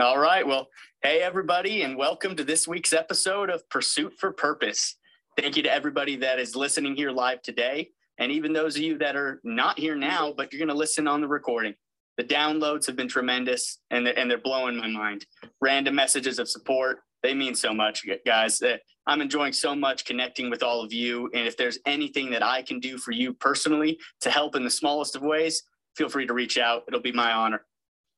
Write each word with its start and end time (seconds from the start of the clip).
All 0.00 0.18
right. 0.18 0.44
Well, 0.44 0.66
hey, 1.04 1.20
everybody, 1.20 1.82
and 1.82 1.96
welcome 1.96 2.34
to 2.34 2.42
this 2.42 2.66
week's 2.66 2.92
episode 2.92 3.48
of 3.48 3.62
Pursuit 3.68 4.12
for 4.18 4.32
Purpose. 4.32 4.96
Thank 5.38 5.56
you 5.56 5.62
to 5.62 5.72
everybody 5.72 6.16
that 6.16 6.40
is 6.40 6.56
listening 6.56 6.96
here 6.96 7.12
live 7.12 7.42
today, 7.42 7.90
and 8.18 8.32
even 8.32 8.52
those 8.52 8.74
of 8.74 8.82
you 8.82 8.98
that 8.98 9.14
are 9.14 9.40
not 9.44 9.78
here 9.78 9.94
now, 9.94 10.34
but 10.36 10.52
you're 10.52 10.58
going 10.58 10.68
to 10.68 10.74
listen 10.74 11.06
on 11.06 11.20
the 11.20 11.28
recording. 11.28 11.74
The 12.16 12.24
downloads 12.24 12.88
have 12.88 12.96
been 12.96 13.06
tremendous, 13.06 13.78
and 13.92 14.04
they're, 14.04 14.18
and 14.18 14.28
they're 14.28 14.38
blowing 14.38 14.76
my 14.76 14.88
mind. 14.88 15.26
Random 15.60 15.94
messages 15.94 16.40
of 16.40 16.48
support, 16.48 16.98
they 17.22 17.32
mean 17.32 17.54
so 17.54 17.72
much, 17.72 18.04
guys. 18.26 18.60
Uh, 18.60 18.78
I'm 19.06 19.20
enjoying 19.20 19.52
so 19.52 19.76
much 19.76 20.04
connecting 20.04 20.50
with 20.50 20.64
all 20.64 20.82
of 20.82 20.92
you. 20.92 21.30
And 21.34 21.46
if 21.46 21.56
there's 21.56 21.78
anything 21.86 22.32
that 22.32 22.42
I 22.42 22.62
can 22.62 22.80
do 22.80 22.98
for 22.98 23.12
you 23.12 23.32
personally 23.32 24.00
to 24.22 24.30
help 24.30 24.56
in 24.56 24.64
the 24.64 24.70
smallest 24.70 25.14
of 25.14 25.22
ways, 25.22 25.62
feel 25.96 26.08
free 26.08 26.26
to 26.26 26.34
reach 26.34 26.58
out. 26.58 26.82
It'll 26.88 27.00
be 27.00 27.12
my 27.12 27.32
honor. 27.32 27.64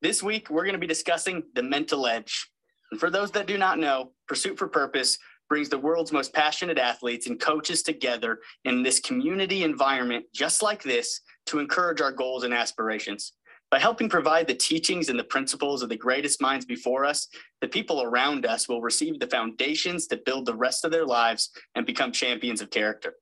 This 0.06 0.22
week, 0.22 0.50
we're 0.50 0.62
going 0.62 0.74
to 0.74 0.78
be 0.78 0.86
discussing 0.86 1.42
the 1.56 1.64
mental 1.64 2.06
edge. 2.06 2.48
And 2.92 3.00
for 3.00 3.10
those 3.10 3.32
that 3.32 3.48
do 3.48 3.58
not 3.58 3.80
know, 3.80 4.12
Pursuit 4.28 4.56
for 4.56 4.68
Purpose 4.68 5.18
brings 5.48 5.68
the 5.68 5.80
world's 5.80 6.12
most 6.12 6.32
passionate 6.32 6.78
athletes 6.78 7.26
and 7.26 7.40
coaches 7.40 7.82
together 7.82 8.38
in 8.64 8.84
this 8.84 9.00
community 9.00 9.64
environment 9.64 10.24
just 10.32 10.62
like 10.62 10.84
this 10.84 11.22
to 11.46 11.58
encourage 11.58 12.00
our 12.00 12.12
goals 12.12 12.44
and 12.44 12.54
aspirations. 12.54 13.32
By 13.72 13.80
helping 13.80 14.08
provide 14.08 14.46
the 14.46 14.54
teachings 14.54 15.08
and 15.08 15.18
the 15.18 15.24
principles 15.24 15.82
of 15.82 15.88
the 15.88 15.96
greatest 15.96 16.40
minds 16.40 16.64
before 16.64 17.04
us, 17.04 17.26
the 17.60 17.66
people 17.66 18.00
around 18.00 18.46
us 18.46 18.68
will 18.68 18.82
receive 18.82 19.18
the 19.18 19.26
foundations 19.26 20.06
to 20.06 20.22
build 20.24 20.46
the 20.46 20.54
rest 20.54 20.84
of 20.84 20.92
their 20.92 21.04
lives 21.04 21.50
and 21.74 21.84
become 21.84 22.12
champions 22.12 22.60
of 22.60 22.70
character. 22.70 23.14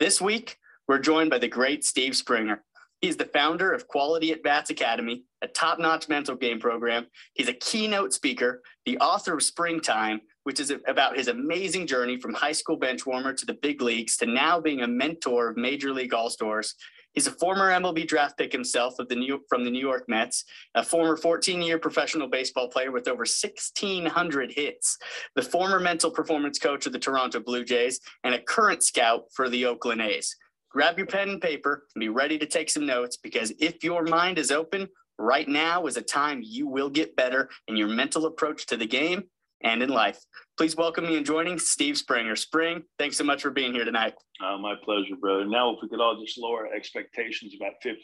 This 0.00 0.18
week, 0.18 0.56
we're 0.88 0.98
joined 0.98 1.28
by 1.28 1.40
the 1.40 1.46
great 1.46 1.84
Steve 1.84 2.16
Springer. 2.16 2.64
He's 3.02 3.16
the 3.16 3.24
founder 3.24 3.72
of 3.72 3.88
Quality 3.88 4.30
at 4.30 4.44
Bats 4.44 4.70
Academy, 4.70 5.24
a 5.42 5.48
top 5.48 5.80
notch 5.80 6.08
mental 6.08 6.36
game 6.36 6.60
program. 6.60 7.08
He's 7.34 7.48
a 7.48 7.52
keynote 7.52 8.12
speaker, 8.12 8.62
the 8.86 8.96
author 8.98 9.34
of 9.34 9.42
Springtime, 9.42 10.20
which 10.44 10.60
is 10.60 10.72
about 10.86 11.16
his 11.16 11.26
amazing 11.26 11.88
journey 11.88 12.16
from 12.16 12.32
high 12.32 12.52
school 12.52 12.76
bench 12.76 13.04
warmer 13.04 13.32
to 13.32 13.44
the 13.44 13.54
big 13.54 13.82
leagues 13.82 14.16
to 14.18 14.26
now 14.26 14.60
being 14.60 14.82
a 14.82 14.86
mentor 14.86 15.48
of 15.48 15.56
Major 15.56 15.92
League 15.92 16.14
All 16.14 16.30
Stars. 16.30 16.76
He's 17.12 17.26
a 17.26 17.32
former 17.32 17.72
MLB 17.72 18.06
draft 18.06 18.38
pick 18.38 18.52
himself 18.52 19.00
of 19.00 19.08
the 19.08 19.16
New, 19.16 19.40
from 19.48 19.64
the 19.64 19.70
New 19.70 19.80
York 19.80 20.04
Mets, 20.06 20.44
a 20.76 20.84
former 20.84 21.16
14 21.16 21.60
year 21.60 21.80
professional 21.80 22.28
baseball 22.28 22.68
player 22.68 22.92
with 22.92 23.08
over 23.08 23.22
1,600 23.22 24.52
hits, 24.52 24.96
the 25.34 25.42
former 25.42 25.80
mental 25.80 26.10
performance 26.12 26.60
coach 26.60 26.86
of 26.86 26.92
the 26.92 27.00
Toronto 27.00 27.40
Blue 27.40 27.64
Jays, 27.64 27.98
and 28.22 28.32
a 28.32 28.40
current 28.40 28.84
scout 28.84 29.24
for 29.34 29.48
the 29.48 29.66
Oakland 29.66 30.02
A's 30.02 30.36
grab 30.72 30.96
your 30.96 31.06
pen 31.06 31.28
and 31.28 31.40
paper 31.40 31.84
and 31.94 32.00
be 32.00 32.08
ready 32.08 32.38
to 32.38 32.46
take 32.46 32.70
some 32.70 32.86
notes 32.86 33.16
because 33.16 33.52
if 33.58 33.84
your 33.84 34.02
mind 34.04 34.38
is 34.38 34.50
open, 34.50 34.88
right 35.18 35.48
now 35.48 35.86
is 35.86 35.96
a 35.96 36.02
time 36.02 36.40
you 36.42 36.66
will 36.66 36.88
get 36.88 37.14
better 37.14 37.48
in 37.68 37.76
your 37.76 37.88
mental 37.88 38.26
approach 38.26 38.66
to 38.66 38.76
the 38.76 38.86
game 38.86 39.24
and 39.62 39.82
in 39.82 39.90
life. 39.90 40.18
Please 40.58 40.76
welcome 40.76 41.06
me 41.06 41.16
in 41.16 41.24
joining 41.24 41.58
Steve 41.58 41.96
Springer. 41.96 42.36
Spring, 42.36 42.82
thanks 42.98 43.16
so 43.16 43.24
much 43.24 43.40
for 43.40 43.50
being 43.50 43.72
here 43.72 43.86
tonight. 43.86 44.12
Uh, 44.44 44.58
my 44.58 44.74
pleasure, 44.84 45.16
brother. 45.18 45.46
Now, 45.46 45.70
if 45.70 45.78
we 45.82 45.88
could 45.88 46.00
all 46.00 46.20
just 46.20 46.36
lower 46.36 46.66
expectations 46.66 47.54
about 47.56 47.74
50%, 47.84 47.96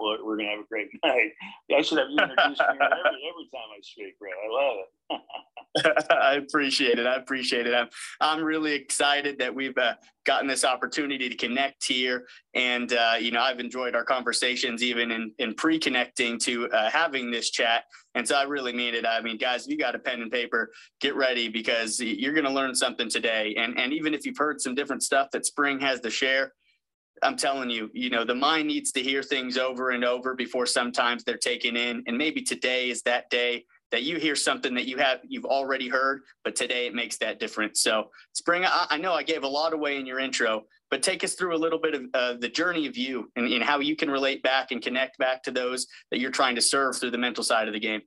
well, 0.00 0.18
we're 0.24 0.36
going 0.36 0.46
to 0.46 0.52
have 0.52 0.60
a 0.60 0.68
great 0.68 0.88
night. 1.04 1.30
I 1.76 1.82
should 1.82 1.98
have 1.98 2.08
you 2.08 2.18
introduce 2.18 2.58
me 2.58 2.64
every, 2.68 2.78
every 2.78 3.48
time 3.50 3.70
I 3.74 3.80
speak, 3.82 4.18
bro. 4.18 4.30
I 4.30 4.62
love 4.62 4.76
it. 4.78 5.20
I 6.10 6.34
appreciate 6.34 6.98
it. 6.98 7.06
I 7.06 7.16
appreciate 7.16 7.66
it. 7.66 7.74
I'm, 7.74 7.88
I'm 8.20 8.44
really 8.44 8.72
excited 8.72 9.38
that 9.38 9.54
we've 9.54 9.76
uh, 9.78 9.94
gotten 10.26 10.46
this 10.46 10.64
opportunity 10.64 11.28
to 11.30 11.34
connect 11.34 11.86
here. 11.86 12.26
And, 12.54 12.92
uh, 12.92 13.14
you 13.18 13.30
know, 13.30 13.40
I've 13.40 13.58
enjoyed 13.58 13.94
our 13.94 14.04
conversations 14.04 14.82
even 14.82 15.10
in, 15.10 15.32
in 15.38 15.54
pre 15.54 15.78
connecting 15.78 16.38
to 16.40 16.70
uh, 16.70 16.90
having 16.90 17.30
this 17.30 17.50
chat. 17.50 17.84
And 18.14 18.28
so 18.28 18.36
I 18.36 18.42
really 18.42 18.74
mean 18.74 18.94
it. 18.94 19.06
I 19.06 19.22
mean, 19.22 19.38
guys, 19.38 19.64
if 19.64 19.70
you 19.70 19.78
got 19.78 19.94
a 19.94 19.98
pen 19.98 20.20
and 20.20 20.30
paper, 20.30 20.70
get 21.00 21.16
ready 21.16 21.48
because 21.48 21.71
you're 21.98 22.34
going 22.34 22.44
to 22.44 22.50
learn 22.50 22.74
something 22.74 23.08
today. 23.08 23.54
And, 23.58 23.78
and 23.78 23.92
even 23.92 24.14
if 24.14 24.24
you've 24.24 24.38
heard 24.38 24.60
some 24.60 24.74
different 24.74 25.02
stuff 25.02 25.30
that 25.32 25.46
Spring 25.46 25.80
has 25.80 26.00
to 26.00 26.10
share, 26.10 26.52
I'm 27.22 27.36
telling 27.36 27.70
you, 27.70 27.90
you 27.92 28.10
know, 28.10 28.24
the 28.24 28.34
mind 28.34 28.68
needs 28.68 28.90
to 28.92 29.02
hear 29.02 29.22
things 29.22 29.56
over 29.56 29.90
and 29.90 30.04
over 30.04 30.34
before 30.34 30.66
sometimes 30.66 31.22
they're 31.24 31.36
taken 31.36 31.76
in. 31.76 32.02
And 32.06 32.18
maybe 32.18 32.42
today 32.42 32.90
is 32.90 33.02
that 33.02 33.30
day 33.30 33.64
that 33.92 34.02
you 34.02 34.18
hear 34.18 34.34
something 34.34 34.74
that 34.74 34.86
you 34.86 34.96
have 34.96 35.20
you've 35.22 35.44
already 35.44 35.88
heard, 35.88 36.22
but 36.44 36.56
today 36.56 36.86
it 36.86 36.94
makes 36.94 37.18
that 37.18 37.38
difference. 37.38 37.82
So, 37.82 38.10
Spring, 38.32 38.64
I, 38.64 38.86
I 38.90 38.96
know 38.96 39.12
I 39.12 39.22
gave 39.22 39.44
a 39.44 39.48
lot 39.48 39.74
away 39.74 39.98
in 39.98 40.06
your 40.06 40.18
intro, 40.18 40.62
but 40.90 41.02
take 41.02 41.22
us 41.22 41.34
through 41.34 41.54
a 41.54 41.58
little 41.58 41.78
bit 41.78 41.94
of 41.94 42.02
uh, 42.14 42.34
the 42.40 42.48
journey 42.48 42.86
of 42.86 42.96
you 42.96 43.30
and, 43.36 43.46
and 43.46 43.62
how 43.62 43.80
you 43.80 43.94
can 43.94 44.10
relate 44.10 44.42
back 44.42 44.72
and 44.72 44.82
connect 44.82 45.18
back 45.18 45.42
to 45.44 45.50
those 45.50 45.86
that 46.10 46.18
you're 46.18 46.30
trying 46.30 46.54
to 46.54 46.62
serve 46.62 46.96
through 46.96 47.10
the 47.10 47.18
mental 47.18 47.44
side 47.44 47.68
of 47.68 47.74
the 47.74 47.80
game. 47.80 48.00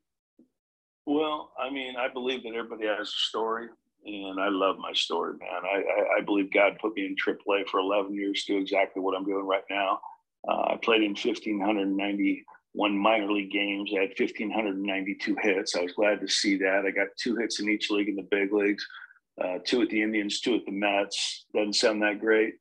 Well, 1.06 1.52
I 1.60 1.70
mean, 1.70 1.96
I 1.98 2.08
believe 2.08 2.44
that 2.44 2.56
everybody 2.56 2.88
has 2.88 3.08
a 3.08 3.12
story, 3.12 3.68
and 4.06 4.40
I 4.40 4.50
love 4.50 4.78
my 4.80 4.92
story, 4.94 5.34
man. 5.38 5.50
I, 5.64 5.78
I, 5.78 6.18
I 6.18 6.22
believe 6.22 6.52
God 6.52 6.78
put 6.82 6.96
me 6.96 7.06
in 7.06 7.16
AAA 7.16 7.68
for 7.68 7.80
11 7.80 8.14
years 8.16 8.44
to 8.44 8.54
do 8.54 8.60
exactly 8.60 9.02
what 9.02 9.16
I'm 9.16 9.26
doing 9.26 9.46
right 9.46 9.64
now. 9.70 10.00
Uh, 10.48 10.74
I 10.74 10.80
played 10.82 11.04
in 11.04 11.12
1,591 11.12 12.98
minor 12.98 13.32
league 13.32 13.52
games. 13.52 13.92
I 13.96 14.02
had 14.02 14.14
1,592 14.18 15.36
hits. 15.42 15.76
I 15.76 15.82
was 15.82 15.94
glad 15.94 16.22
to 16.22 16.28
see 16.28 16.58
that. 16.58 16.86
I 16.88 16.92
got 16.92 17.08
two 17.18 17.36
hits 17.36 17.60
in 17.60 17.70
each 17.70 17.92
league 17.92 18.10
in 18.10 18.16
the 18.16 18.28
big 18.30 18.52
leagues, 18.52 18.86
uh, 19.44 19.60
two 19.64 19.84
at 19.84 19.90
the 19.90 20.02
Indians, 20.02 20.40
two 20.40 20.56
at 20.56 20.66
the 20.66 20.72
Mets. 20.72 21.46
Doesn't 21.54 21.74
sound 21.74 22.02
that 22.02 22.20
great 22.20 22.56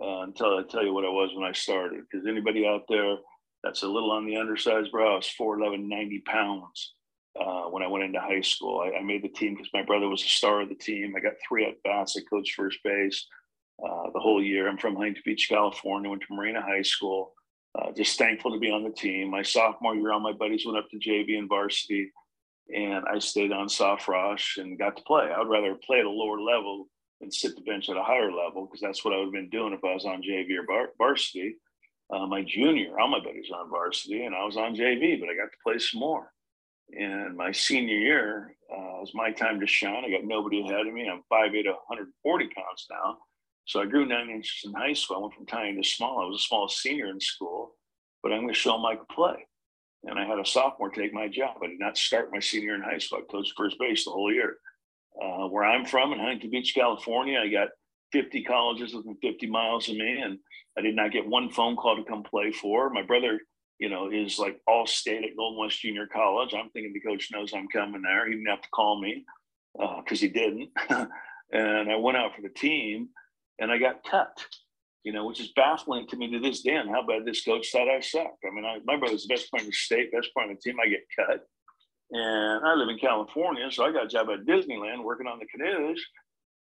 uh, 0.00 0.20
until 0.22 0.58
I 0.58 0.62
tell 0.68 0.84
you 0.84 0.94
what 0.94 1.04
I 1.04 1.08
was 1.08 1.30
when 1.34 1.48
I 1.48 1.52
started. 1.52 2.02
Because 2.02 2.26
anybody 2.26 2.66
out 2.66 2.82
there 2.88 3.16
that's 3.64 3.82
a 3.82 3.88
little 3.88 4.12
on 4.12 4.26
the 4.26 4.36
undersized, 4.36 4.92
bro, 4.92 5.12
I 5.12 5.16
was 5.16 5.32
4'11, 5.40 5.88
90 5.88 6.20
pounds. 6.20 6.94
Uh, 7.38 7.64
when 7.70 7.82
I 7.82 7.86
went 7.86 8.04
into 8.04 8.20
high 8.20 8.40
school, 8.40 8.80
I, 8.80 8.98
I 8.98 9.02
made 9.02 9.22
the 9.22 9.28
team 9.28 9.54
because 9.54 9.70
my 9.72 9.82
brother 9.82 10.08
was 10.08 10.22
the 10.22 10.28
star 10.28 10.62
of 10.62 10.68
the 10.68 10.74
team. 10.74 11.14
I 11.16 11.20
got 11.20 11.34
three 11.46 11.64
at 11.64 11.82
bats. 11.82 12.16
I 12.16 12.22
coached 12.28 12.54
first 12.54 12.78
base 12.82 13.26
uh, 13.84 14.10
the 14.12 14.20
whole 14.20 14.42
year. 14.42 14.68
I'm 14.68 14.78
from 14.78 14.96
Huntington 14.96 15.22
Beach, 15.24 15.46
California. 15.48 16.10
Went 16.10 16.22
to 16.22 16.34
Marina 16.34 16.60
High 16.60 16.82
School 16.82 17.32
uh, 17.78 17.92
just 17.96 18.18
thankful 18.18 18.52
to 18.52 18.58
be 18.58 18.70
on 18.70 18.82
the 18.82 18.90
team. 18.90 19.30
My 19.30 19.42
sophomore 19.42 19.94
year, 19.94 20.12
all 20.12 20.20
my 20.20 20.32
buddies 20.32 20.64
went 20.66 20.78
up 20.78 20.88
to 20.90 20.98
JV 20.98 21.38
and 21.38 21.48
varsity, 21.48 22.10
and 22.74 23.04
I 23.06 23.18
stayed 23.18 23.52
on 23.52 23.68
soft 23.68 24.08
rush 24.08 24.56
and 24.58 24.78
got 24.78 24.96
to 24.96 25.02
play. 25.04 25.30
I 25.34 25.38
would 25.38 25.48
rather 25.48 25.76
play 25.86 26.00
at 26.00 26.04
a 26.04 26.10
lower 26.10 26.40
level 26.40 26.88
than 27.20 27.30
sit 27.30 27.54
the 27.54 27.62
bench 27.62 27.88
at 27.88 27.96
a 27.96 28.02
higher 28.02 28.32
level 28.32 28.66
because 28.66 28.80
that's 28.80 29.04
what 29.04 29.14
I 29.14 29.18
would 29.18 29.26
have 29.26 29.32
been 29.32 29.50
doing 29.50 29.72
if 29.72 29.84
I 29.84 29.94
was 29.94 30.04
on 30.04 30.22
JV 30.22 30.58
or 30.58 30.66
bar- 30.66 30.92
varsity. 30.98 31.56
Uh, 32.12 32.26
my 32.26 32.42
junior, 32.42 32.98
all 32.98 33.06
my 33.06 33.20
buddies 33.20 33.50
on 33.54 33.70
varsity, 33.70 34.24
and 34.24 34.34
I 34.34 34.44
was 34.44 34.56
on 34.56 34.74
JV, 34.74 35.20
but 35.20 35.28
I 35.28 35.36
got 35.36 35.52
to 35.52 35.62
play 35.62 35.78
some 35.78 36.00
more. 36.00 36.32
And 36.98 37.36
my 37.36 37.52
senior 37.52 37.96
year 37.96 38.56
uh, 38.72 38.98
was 39.00 39.12
my 39.14 39.30
time 39.30 39.60
to 39.60 39.66
shine. 39.66 40.04
I 40.04 40.10
got 40.10 40.24
nobody 40.24 40.60
ahead 40.60 40.86
of 40.86 40.92
me. 40.92 41.08
I'm 41.08 41.22
5'8", 41.32 41.64
140 41.66 42.48
pounds 42.48 42.86
now. 42.90 43.18
So 43.64 43.80
I 43.80 43.86
grew 43.86 44.06
nine 44.06 44.30
inches 44.30 44.62
in 44.64 44.72
high 44.72 44.94
school. 44.94 45.18
I 45.18 45.20
went 45.20 45.34
from 45.34 45.46
tiny 45.46 45.76
to 45.76 45.88
small. 45.88 46.22
I 46.22 46.26
was 46.26 46.40
a 46.40 46.48
small 46.48 46.68
senior 46.68 47.06
in 47.06 47.20
school, 47.20 47.76
but 48.22 48.32
I'm 48.32 48.40
going 48.40 48.48
to 48.48 48.54
show 48.54 48.72
them 48.72 48.86
I 48.86 48.96
could 48.96 49.08
play. 49.08 49.46
And 50.04 50.18
I 50.18 50.24
had 50.24 50.38
a 50.38 50.46
sophomore 50.46 50.90
take 50.90 51.12
my 51.12 51.28
job. 51.28 51.58
I 51.62 51.68
did 51.68 51.78
not 51.78 51.96
start 51.96 52.32
my 52.32 52.40
senior 52.40 52.74
in 52.74 52.82
high 52.82 52.98
school. 52.98 53.18
I 53.18 53.30
coached 53.30 53.52
first 53.56 53.78
base 53.78 54.04
the 54.04 54.10
whole 54.10 54.32
year. 54.32 54.56
Uh, 55.20 55.46
where 55.48 55.64
I'm 55.64 55.84
from 55.84 56.12
in 56.12 56.18
Huntington 56.18 56.50
Beach, 56.50 56.74
California, 56.74 57.38
I 57.38 57.48
got 57.48 57.68
50 58.12 58.42
colleges 58.44 58.94
within 58.94 59.16
50 59.22 59.46
miles 59.48 59.88
of 59.88 59.96
me, 59.96 60.20
and 60.20 60.38
I 60.78 60.80
did 60.80 60.96
not 60.96 61.12
get 61.12 61.26
one 61.26 61.50
phone 61.50 61.76
call 61.76 61.96
to 61.96 62.04
come 62.04 62.22
play 62.22 62.52
for. 62.52 62.90
My 62.90 63.02
brother, 63.02 63.40
you 63.80 63.88
know, 63.88 64.10
is 64.10 64.38
like 64.38 64.60
all 64.68 64.86
state 64.86 65.24
at 65.24 65.36
Golden 65.36 65.58
West 65.58 65.80
Junior 65.80 66.06
College. 66.06 66.52
I'm 66.54 66.68
thinking 66.70 66.92
the 66.92 67.00
coach 67.00 67.30
knows 67.32 67.52
I'm 67.52 67.66
coming 67.68 68.02
there. 68.02 68.26
He 68.26 68.34
didn't 68.34 68.50
have 68.50 68.60
to 68.60 68.68
call 68.68 69.00
me 69.00 69.24
because 69.74 70.18
uh, 70.18 70.26
he 70.26 70.28
didn't. 70.28 70.68
and 71.52 71.90
I 71.90 71.96
went 71.96 72.18
out 72.18 72.36
for 72.36 72.42
the 72.42 72.50
team 72.50 73.08
and 73.58 73.72
I 73.72 73.78
got 73.78 74.04
cut, 74.04 74.36
you 75.02 75.14
know, 75.14 75.26
which 75.26 75.40
is 75.40 75.52
baffling 75.56 76.06
to 76.08 76.16
me 76.16 76.30
to 76.30 76.38
this 76.38 76.60
day. 76.60 76.76
And 76.76 76.90
how 76.90 77.06
bad 77.06 77.24
this 77.24 77.42
coach 77.42 77.68
thought 77.72 77.88
I 77.88 78.00
sucked. 78.00 78.44
I 78.46 78.54
mean, 78.54 78.66
I, 78.66 78.80
my 78.84 78.98
brother's 78.98 79.26
the 79.26 79.34
best 79.34 79.50
player 79.50 79.62
in 79.62 79.68
the 79.68 79.72
state, 79.72 80.12
best 80.12 80.28
player 80.34 80.48
on 80.48 80.54
the 80.54 80.60
team. 80.60 80.76
I 80.78 80.88
get 80.88 81.00
cut. 81.16 81.40
And 82.12 82.66
I 82.66 82.74
live 82.74 82.88
in 82.88 82.98
California, 82.98 83.70
so 83.70 83.84
I 83.84 83.92
got 83.92 84.06
a 84.06 84.08
job 84.08 84.28
at 84.30 84.44
Disneyland 84.44 85.04
working 85.04 85.26
on 85.26 85.38
the 85.38 85.46
canoes. 85.46 86.04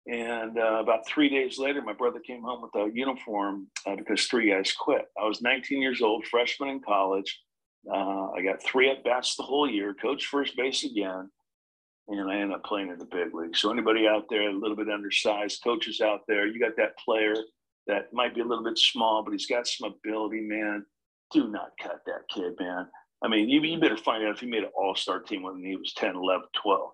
And 0.09 0.59
uh, 0.59 0.81
about 0.81 1.07
three 1.07 1.29
days 1.29 1.59
later, 1.59 1.83
my 1.83 1.93
brother 1.93 2.19
came 2.21 2.43
home 2.43 2.63
with 2.63 2.75
a 2.75 2.91
uniform 2.95 3.67
uh, 3.87 3.97
because 3.97 4.25
three 4.25 4.51
guys 4.51 4.73
quit. 4.73 5.03
I 5.21 5.27
was 5.27 5.43
19 5.43 5.83
years 5.83 6.01
old, 6.01 6.27
freshman 6.27 6.71
in 6.71 6.81
college. 6.81 7.39
Uh, 7.93 8.31
I 8.33 8.43
got 8.43 8.63
three 8.63 8.91
at 8.91 9.05
bats 9.05 9.37
the 9.37 9.43
whole 9.43 9.69
year, 9.71 9.95
coached 9.95 10.27
first 10.27 10.57
base 10.57 10.85
again 10.85 11.29
and 12.09 12.31
I 12.31 12.37
ended 12.37 12.57
up 12.57 12.65
playing 12.65 12.91
in 12.91 12.99
the 12.99 13.05
big 13.05 13.35
league. 13.35 13.57
So 13.57 13.71
anybody 13.71 14.07
out 14.09 14.25
there, 14.31 14.49
a 14.49 14.53
little 14.53 14.77
bit 14.77 14.89
undersized, 14.89 15.63
coaches 15.63 16.01
out 16.01 16.21
there, 16.27 16.47
you 16.47 16.59
got 16.59 16.77
that 16.77 16.99
player 16.99 17.35
that 17.87 18.13
might 18.13 18.35
be 18.35 18.41
a 18.41 18.45
little 18.45 18.65
bit 18.65 18.79
small, 18.79 19.23
but 19.23 19.33
he's 19.33 19.47
got 19.47 19.67
some 19.67 19.93
ability, 19.93 20.41
man. 20.41 20.85
Do 21.33 21.49
not 21.49 21.73
cut 21.81 22.01
that 22.07 22.23
kid, 22.33 22.55
man. 22.59 22.87
I 23.23 23.29
mean, 23.29 23.49
you, 23.49 23.61
you 23.61 23.79
better 23.79 23.97
find 23.97 24.25
out 24.25 24.35
if 24.35 24.41
he 24.41 24.47
made 24.47 24.63
an 24.63 24.71
all-star 24.77 25.21
team 25.21 25.43
when 25.43 25.63
he 25.63 25.77
was 25.77 25.93
10, 25.95 26.17
11, 26.17 26.47
12, 26.63 26.91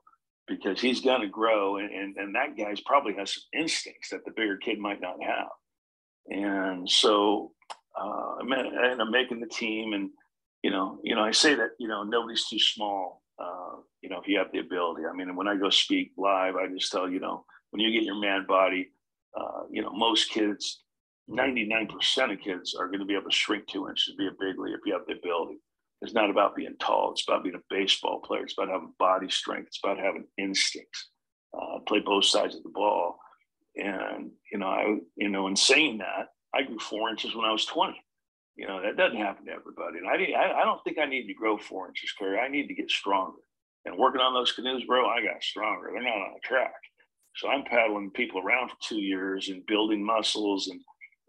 because 0.47 0.81
he's 0.81 1.01
going 1.01 1.23
to 1.23 1.29
grow. 1.29 1.77
And, 1.79 1.91
and, 1.91 2.17
and 2.17 2.35
that 2.35 2.57
guy's 2.57 2.81
probably 2.81 3.15
has 3.15 3.35
some 3.35 3.61
instincts 3.61 4.11
that 4.11 4.25
the 4.25 4.33
bigger 4.33 4.57
kid 4.57 4.79
might 4.79 5.01
not 5.01 5.23
have. 5.23 5.49
And 6.29 6.89
so 6.89 7.53
uh, 7.99 8.37
I 8.41 8.43
ended 8.43 9.01
up 9.01 9.09
making 9.11 9.41
the 9.41 9.47
team. 9.47 9.93
And, 9.93 10.11
you 10.63 10.71
know, 10.71 10.99
you 11.03 11.15
know, 11.15 11.23
I 11.23 11.31
say 11.31 11.55
that, 11.55 11.71
you 11.79 11.89
know, 11.89 12.03
nobody's 12.03 12.47
too 12.49 12.59
small 12.59 13.23
uh, 13.39 13.77
you 14.01 14.09
know, 14.09 14.21
if 14.21 14.29
you 14.29 14.39
have 14.39 14.53
the 14.53 14.61
ability. 14.61 15.03
I 15.07 15.15
mean, 15.15 15.35
when 15.35 15.49
I 15.49 15.57
go 15.57 15.71
speak 15.71 16.13
live, 16.17 16.57
I 16.57 16.69
just 16.69 16.93
tell 16.93 17.09
you 17.09 17.21
know, 17.21 17.45
when 17.71 17.81
you 17.81 17.93
get 17.93 18.05
your 18.05 18.21
man 18.21 18.47
body, 18.47 18.91
uh, 19.39 19.63
you 19.71 19.83
know, 19.83 19.91
most 19.93 20.31
kids, 20.31 20.83
99% 21.29 22.33
of 22.33 22.41
kids 22.41 22.75
are 22.79 22.87
going 22.87 23.01
to 23.01 23.07
be 23.07 23.15
able 23.15 23.31
to 23.31 23.37
shrink 23.37 23.67
two 23.67 23.89
inches 23.89 24.07
to 24.07 24.17
be 24.17 24.27
a 24.27 24.31
big 24.39 24.59
league 24.59 24.75
if 24.75 24.81
you 24.85 24.93
have 24.93 25.07
the 25.07 25.15
ability. 25.15 25.59
It's 26.03 26.15
not 26.15 26.31
about 26.31 26.57
being 26.57 26.77
tall. 26.79 27.13
It's 27.13 27.25
about 27.27 27.45
being 27.45 27.55
a 27.55 27.75
baseball 27.75 28.21
player. 28.21 28.43
It's 28.43 28.55
about 28.59 28.69
having 28.69 28.93
body 28.99 29.29
strength. 29.31 29.69
It's 29.69 29.81
about 29.83 29.99
having 29.99 30.27
instincts. 30.39 31.09
Uh, 31.57 31.79
play 31.87 32.01
both 32.01 32.25
sides 32.25 32.55
of 32.57 32.63
the 32.63 32.69
ball. 32.69 33.19
And, 33.77 34.31
you 34.53 34.59
know, 34.59 34.67
I, 34.67 34.99
you 35.17 35.29
know, 35.29 35.47
in 35.49 35.57
saying 35.57 35.99
that, 35.99 36.29
I 36.55 36.63
grew 36.63 36.79
four 36.79 37.11
inches 37.11 37.35
when 37.35 37.45
I 37.45 37.53
was 37.53 37.65
20. 37.67 37.95
You 38.57 38.69
know, 38.69 38.83
that 38.83 38.97
doesn't 38.97 39.19
happen 39.19 39.47
to 39.47 39.53
everybody. 39.53 39.99
And 39.99 40.07
I, 40.07 40.39
I, 40.39 40.63
I 40.63 40.65
don't 40.65 40.83
think 40.85 40.99
I 40.99 41.07
need 41.07 41.27
to 41.27 41.35
grow 41.35 41.59
four 41.59 41.89
inches, 41.89 42.13
Kerry. 42.19 42.39
I 42.39 42.49
need 42.49 42.69
to 42.69 42.75
get 42.75 42.91
stronger. 42.91 43.39
And 43.85 43.99
working 43.99 44.21
on 44.21 44.33
those 44.33 44.53
canoes, 44.53 44.85
bro, 44.85 45.09
I 45.09 45.23
got 45.23 45.43
stronger. 45.43 45.91
They're 45.93 46.03
not 46.03 46.15
on 46.15 46.37
a 46.37 46.47
track. 46.47 46.73
So 47.37 47.49
I'm 47.49 47.65
paddling 47.65 48.11
people 48.11 48.41
around 48.41 48.71
for 48.71 48.77
two 48.81 49.01
years 49.01 49.49
and 49.49 49.67
building 49.67 50.05
muscles 50.05 50.69
and, 50.69 50.81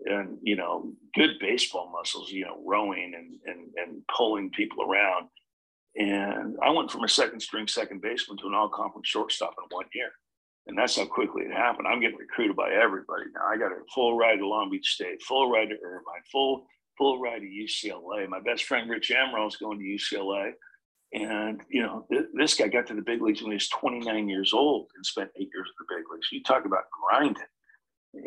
and 0.06 0.38
you 0.42 0.56
know, 0.56 0.92
good 1.14 1.32
baseball 1.40 1.92
muscles, 1.92 2.32
you 2.32 2.46
know, 2.46 2.62
rowing 2.66 3.14
and, 3.16 3.40
and, 3.46 3.70
and 3.78 4.02
pulling 4.16 4.50
people 4.52 4.84
around. 4.84 5.28
And 5.96 6.58
I 6.62 6.72
went 6.72 6.92
from 6.92 7.04
a 7.04 7.10
second 7.10 7.40
string 7.40 7.68
second 7.68 8.02
baseman 8.02 8.38
to 8.38 8.48
an 8.48 8.54
all 8.54 8.70
conference 8.70 9.08
shortstop 9.08 9.56
in 9.58 9.76
one 9.76 9.86
year. 9.94 10.12
And 10.68 10.78
that's 10.78 10.98
how 10.98 11.06
quickly 11.06 11.44
it 11.44 11.54
happened. 11.54 11.88
I'm 11.88 12.02
getting 12.02 12.18
recruited 12.18 12.56
by 12.56 12.72
everybody 12.72 13.26
now. 13.34 13.46
I 13.48 13.58
got 13.58 13.72
a 13.72 13.82
full 13.94 14.18
ride 14.18 14.38
to 14.38 14.48
Long 14.48 14.72
Beach 14.72 14.88
State, 14.88 15.22
full 15.22 15.52
ride 15.52 15.70
to 15.70 15.76
Irvine, 15.76 16.24
full 16.32 16.66
full 16.98 17.22
ride 17.22 17.42
to 17.42 17.46
UCLA. 17.46 18.28
My 18.28 18.40
best 18.40 18.64
friend 18.64 18.90
Rich 18.90 19.12
Amaral 19.12 19.48
is 19.48 19.58
going 19.58 19.80
to 19.80 19.86
UCLA, 19.86 20.54
and 21.14 21.62
you 21.70 21.84
know 21.84 22.06
th- 22.12 22.26
this 22.34 22.56
guy 22.56 22.68
got 22.68 22.88
to 22.88 22.96
the 22.96 23.02
big 23.02 23.22
leagues 23.22 23.42
when 23.42 23.52
he 23.52 23.56
was 23.56 23.70
29 23.70 24.28
years 24.28 24.54
old 24.54 24.88
and 24.96 25.06
spent 25.06 25.30
eight 25.36 25.50
years 25.54 25.68
in 25.68 25.86
the 25.88 25.96
big 25.96 26.06
leagues. 26.12 26.28
You 26.32 26.42
talk 26.42 26.66
about 26.66 26.86
grinding, 26.92 27.44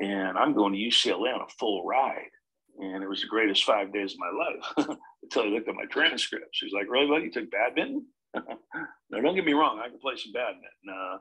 and 0.00 0.36
I'm 0.36 0.54
going 0.54 0.72
to 0.72 0.78
UCLA 0.78 1.34
on 1.34 1.40
a 1.40 1.52
full 1.58 1.84
ride, 1.84 2.30
and 2.78 3.02
it 3.02 3.08
was 3.08 3.22
the 3.22 3.28
greatest 3.28 3.64
five 3.64 3.92
days 3.92 4.14
of 4.14 4.18
my 4.18 4.86
life 4.86 4.96
until 5.22 5.42
I 5.42 5.46
looked 5.46 5.68
at 5.68 5.74
my 5.74 5.86
transcript. 5.90 6.48
She's 6.52 6.72
like, 6.72 6.90
"Really, 6.90 7.06
buddy? 7.08 7.24
You 7.24 7.32
took 7.32 7.50
badminton?" 7.50 8.06
no, 8.34 9.20
don't 9.20 9.34
get 9.34 9.44
me 9.44 9.54
wrong. 9.54 9.80
I 9.82 9.88
can 9.88 9.98
play 9.98 10.16
some 10.16 10.32
badminton. 10.32 10.88
Uh, 10.90 11.18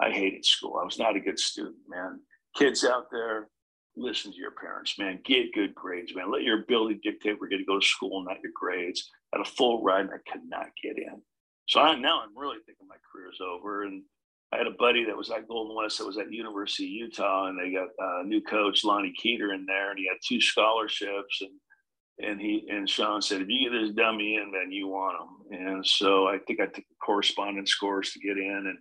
I 0.00 0.10
hated 0.10 0.44
school. 0.44 0.78
I 0.80 0.84
was 0.84 0.98
not 0.98 1.16
a 1.16 1.20
good 1.20 1.38
student, 1.38 1.76
man. 1.88 2.20
Kids 2.54 2.84
out 2.84 3.06
there, 3.10 3.48
listen 3.96 4.32
to 4.32 4.38
your 4.38 4.52
parents, 4.52 4.98
man. 4.98 5.20
Get 5.24 5.54
good 5.54 5.74
grades, 5.74 6.14
man. 6.14 6.30
Let 6.30 6.42
your 6.42 6.60
ability 6.60 7.00
dictate 7.02 7.38
we're 7.40 7.48
going 7.48 7.62
to 7.62 7.66
go 7.66 7.80
to 7.80 7.86
school, 7.86 8.24
not 8.24 8.40
your 8.42 8.52
grades. 8.54 9.10
Had 9.32 9.40
a 9.40 9.44
full 9.44 9.82
ride 9.82 10.02
and 10.02 10.10
I 10.10 10.30
could 10.30 10.42
not 10.48 10.68
get 10.82 10.98
in. 10.98 11.20
So 11.68 11.80
I, 11.80 11.96
now 11.98 12.20
I'm 12.20 12.36
really 12.36 12.58
thinking 12.64 12.86
my 12.88 12.96
career's 13.12 13.40
over. 13.40 13.84
And 13.84 14.02
I 14.56 14.58
had 14.58 14.66
a 14.66 14.76
buddy 14.78 15.04
that 15.04 15.16
was 15.16 15.30
at 15.30 15.46
Golden 15.48 15.76
West 15.76 15.98
that 15.98 16.06
was 16.06 16.16
at 16.16 16.32
University 16.32 16.84
of 16.84 17.08
Utah, 17.08 17.48
and 17.48 17.58
they 17.58 17.72
got 17.72 17.88
a 17.98 18.24
new 18.24 18.40
coach 18.40 18.84
Lonnie 18.84 19.12
Keeter 19.22 19.54
in 19.54 19.66
there, 19.66 19.90
and 19.90 19.98
he 19.98 20.06
had 20.06 20.16
two 20.26 20.40
scholarships. 20.40 21.42
And 21.42 21.50
and 22.18 22.40
he 22.40 22.66
and 22.70 22.88
Sean 22.88 23.20
said, 23.20 23.42
if 23.42 23.48
you 23.50 23.68
get 23.68 23.78
this 23.78 23.94
dummy 23.94 24.36
in, 24.36 24.50
then 24.50 24.72
you 24.72 24.88
want 24.88 25.20
him. 25.20 25.60
And 25.60 25.86
so 25.86 26.26
I 26.26 26.38
think 26.38 26.60
I 26.60 26.64
took 26.64 26.76
the 26.76 27.04
correspondence 27.04 27.70
scores 27.70 28.12
to 28.12 28.18
get 28.20 28.38
in, 28.38 28.64
and 28.66 28.78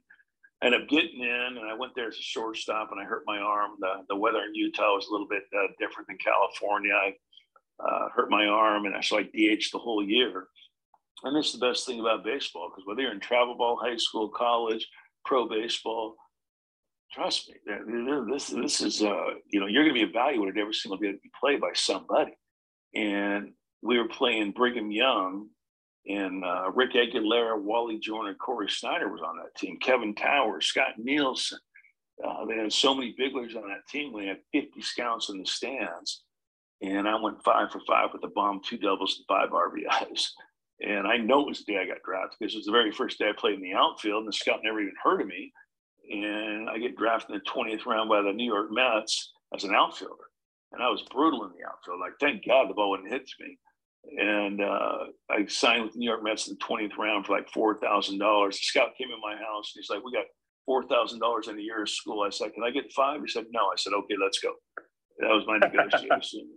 I 0.61 0.67
ended 0.67 0.83
up 0.83 0.87
getting 0.87 1.19
in, 1.19 1.57
and 1.57 1.69
I 1.69 1.73
went 1.73 1.91
there 1.93 2.07
as 2.07 2.15
a 2.15 2.21
shortstop, 2.21 2.91
and 2.93 3.01
I 3.01 3.03
hurt 3.03 3.23
my 3.27 3.39
arm. 3.39 3.71
The, 3.79 4.05
the 4.07 4.15
weather 4.15 4.43
in 4.47 4.55
Utah 4.55 4.95
was 4.95 5.07
a 5.07 5.11
little 5.11 5.27
bit 5.27 5.43
uh, 5.53 5.67
different 5.77 6.07
than 6.07 6.17
California. 6.19 6.93
I 6.93 7.13
uh, 7.85 8.07
hurt 8.15 8.29
my 8.29 8.45
arm, 8.45 8.85
and 8.85 8.95
I, 8.95 9.01
so 9.01 9.17
I 9.17 9.23
DH 9.23 9.67
the 9.73 9.79
whole 9.79 10.01
year. 10.01 10.47
And 11.23 11.35
it's 11.35 11.51
the 11.51 11.59
best 11.59 11.85
thing 11.85 11.99
about 11.99 12.23
baseball 12.23 12.69
because 12.69 12.85
whether 12.85 13.01
you're 13.01 13.11
in 13.11 13.19
travel 13.19 13.55
ball, 13.57 13.77
high 13.81 13.97
school, 13.97 14.29
college, 14.29 14.87
pro 15.25 15.47
baseball, 15.49 16.15
trust 17.11 17.49
me, 17.49 17.55
this 18.31 18.47
this 18.47 18.81
is 18.81 19.01
uh, 19.01 19.33
you 19.51 19.59
know 19.59 19.67
you're 19.67 19.83
going 19.83 19.95
to 19.95 20.05
be 20.05 20.09
evaluated 20.09 20.57
every 20.57 20.73
single 20.73 20.97
day 20.97 21.11
that 21.11 21.23
you 21.23 21.29
play 21.39 21.57
by 21.57 21.71
somebody. 21.73 22.33
And 22.93 23.51
we 23.81 23.97
were 23.97 24.07
playing 24.07 24.51
Brigham 24.51 24.89
Young 24.91 25.49
and 26.07 26.43
uh, 26.43 26.71
Rick 26.73 26.93
Aguilera, 26.93 27.59
Wally 27.59 27.99
Joyner, 27.99 28.35
Cory 28.35 28.69
Snyder 28.69 29.09
was 29.09 29.21
on 29.21 29.37
that 29.37 29.55
team. 29.57 29.77
Kevin 29.79 30.13
Towers, 30.13 30.67
Scott 30.67 30.93
Nielsen. 30.97 31.59
Uh, 32.25 32.45
they 32.45 32.55
had 32.55 32.71
so 32.71 32.93
many 32.93 33.13
big 33.17 33.35
leaguers 33.35 33.55
on 33.55 33.63
that 33.63 33.87
team. 33.89 34.13
We 34.13 34.27
had 34.27 34.37
50 34.53 34.81
scouts 34.81 35.29
in 35.29 35.39
the 35.39 35.45
stands. 35.45 36.23
And 36.81 37.07
I 37.07 37.19
went 37.19 37.43
five 37.43 37.71
for 37.71 37.81
five 37.87 38.09
with 38.13 38.23
a 38.23 38.29
bomb, 38.33 38.61
two 38.63 38.77
doubles, 38.77 39.17
and 39.17 39.25
five 39.27 39.49
RBIs. 39.49 40.27
And 40.81 41.07
I 41.07 41.17
know 41.17 41.41
it 41.41 41.47
was 41.47 41.63
the 41.63 41.73
day 41.73 41.79
I 41.79 41.87
got 41.87 42.03
drafted 42.03 42.37
because 42.39 42.53
it 42.53 42.57
was 42.57 42.65
the 42.65 42.71
very 42.71 42.91
first 42.91 43.17
day 43.17 43.29
I 43.29 43.33
played 43.37 43.55
in 43.55 43.61
the 43.61 43.73
outfield, 43.73 44.23
and 44.23 44.27
the 44.27 44.33
scout 44.33 44.59
never 44.63 44.81
even 44.81 44.93
heard 45.01 45.21
of 45.21 45.27
me. 45.27 45.51
And 46.11 46.69
I 46.69 46.77
get 46.77 46.97
drafted 46.97 47.35
in 47.35 47.41
the 47.43 47.49
20th 47.49 47.85
round 47.85 48.09
by 48.09 48.21
the 48.21 48.33
New 48.33 48.45
York 48.45 48.71
Mets 48.71 49.33
as 49.55 49.63
an 49.63 49.73
outfielder. 49.73 50.29
And 50.73 50.83
I 50.83 50.89
was 50.89 51.01
brutal 51.03 51.45
in 51.45 51.51
the 51.51 51.67
outfield. 51.67 51.99
Like, 51.99 52.13
thank 52.19 52.45
God 52.45 52.69
the 52.69 52.73
ball 52.73 52.91
wouldn't 52.91 53.11
hit 53.11 53.29
me 53.39 53.57
and 54.17 54.61
uh, 54.61 54.97
I 55.29 55.45
signed 55.47 55.83
with 55.83 55.93
the 55.93 55.99
New 55.99 56.09
York 56.09 56.23
Mets 56.23 56.47
in 56.47 56.55
the 56.55 56.65
20th 56.65 56.97
round 56.97 57.25
for 57.25 57.35
like 57.35 57.49
$4,000. 57.51 58.17
The 58.17 58.53
scout 58.53 58.89
came 58.97 59.09
in 59.11 59.19
my 59.21 59.35
house 59.35 59.73
and 59.75 59.81
he's 59.81 59.89
like, 59.89 60.03
we 60.03 60.11
got 60.11 60.25
$4,000 60.69 61.49
in 61.49 61.59
a 61.59 61.61
year 61.61 61.83
of 61.83 61.89
school. 61.89 62.23
I 62.23 62.29
said, 62.29 62.53
can 62.53 62.63
I 62.63 62.71
get 62.71 62.91
five? 62.93 63.21
He 63.21 63.27
said, 63.27 63.45
no. 63.51 63.61
I 63.61 63.75
said, 63.77 63.93
okay, 63.93 64.15
let's 64.21 64.39
go. 64.39 64.53
That 65.19 65.29
was 65.29 65.45
my 65.47 65.57
negotiation. 65.57 66.49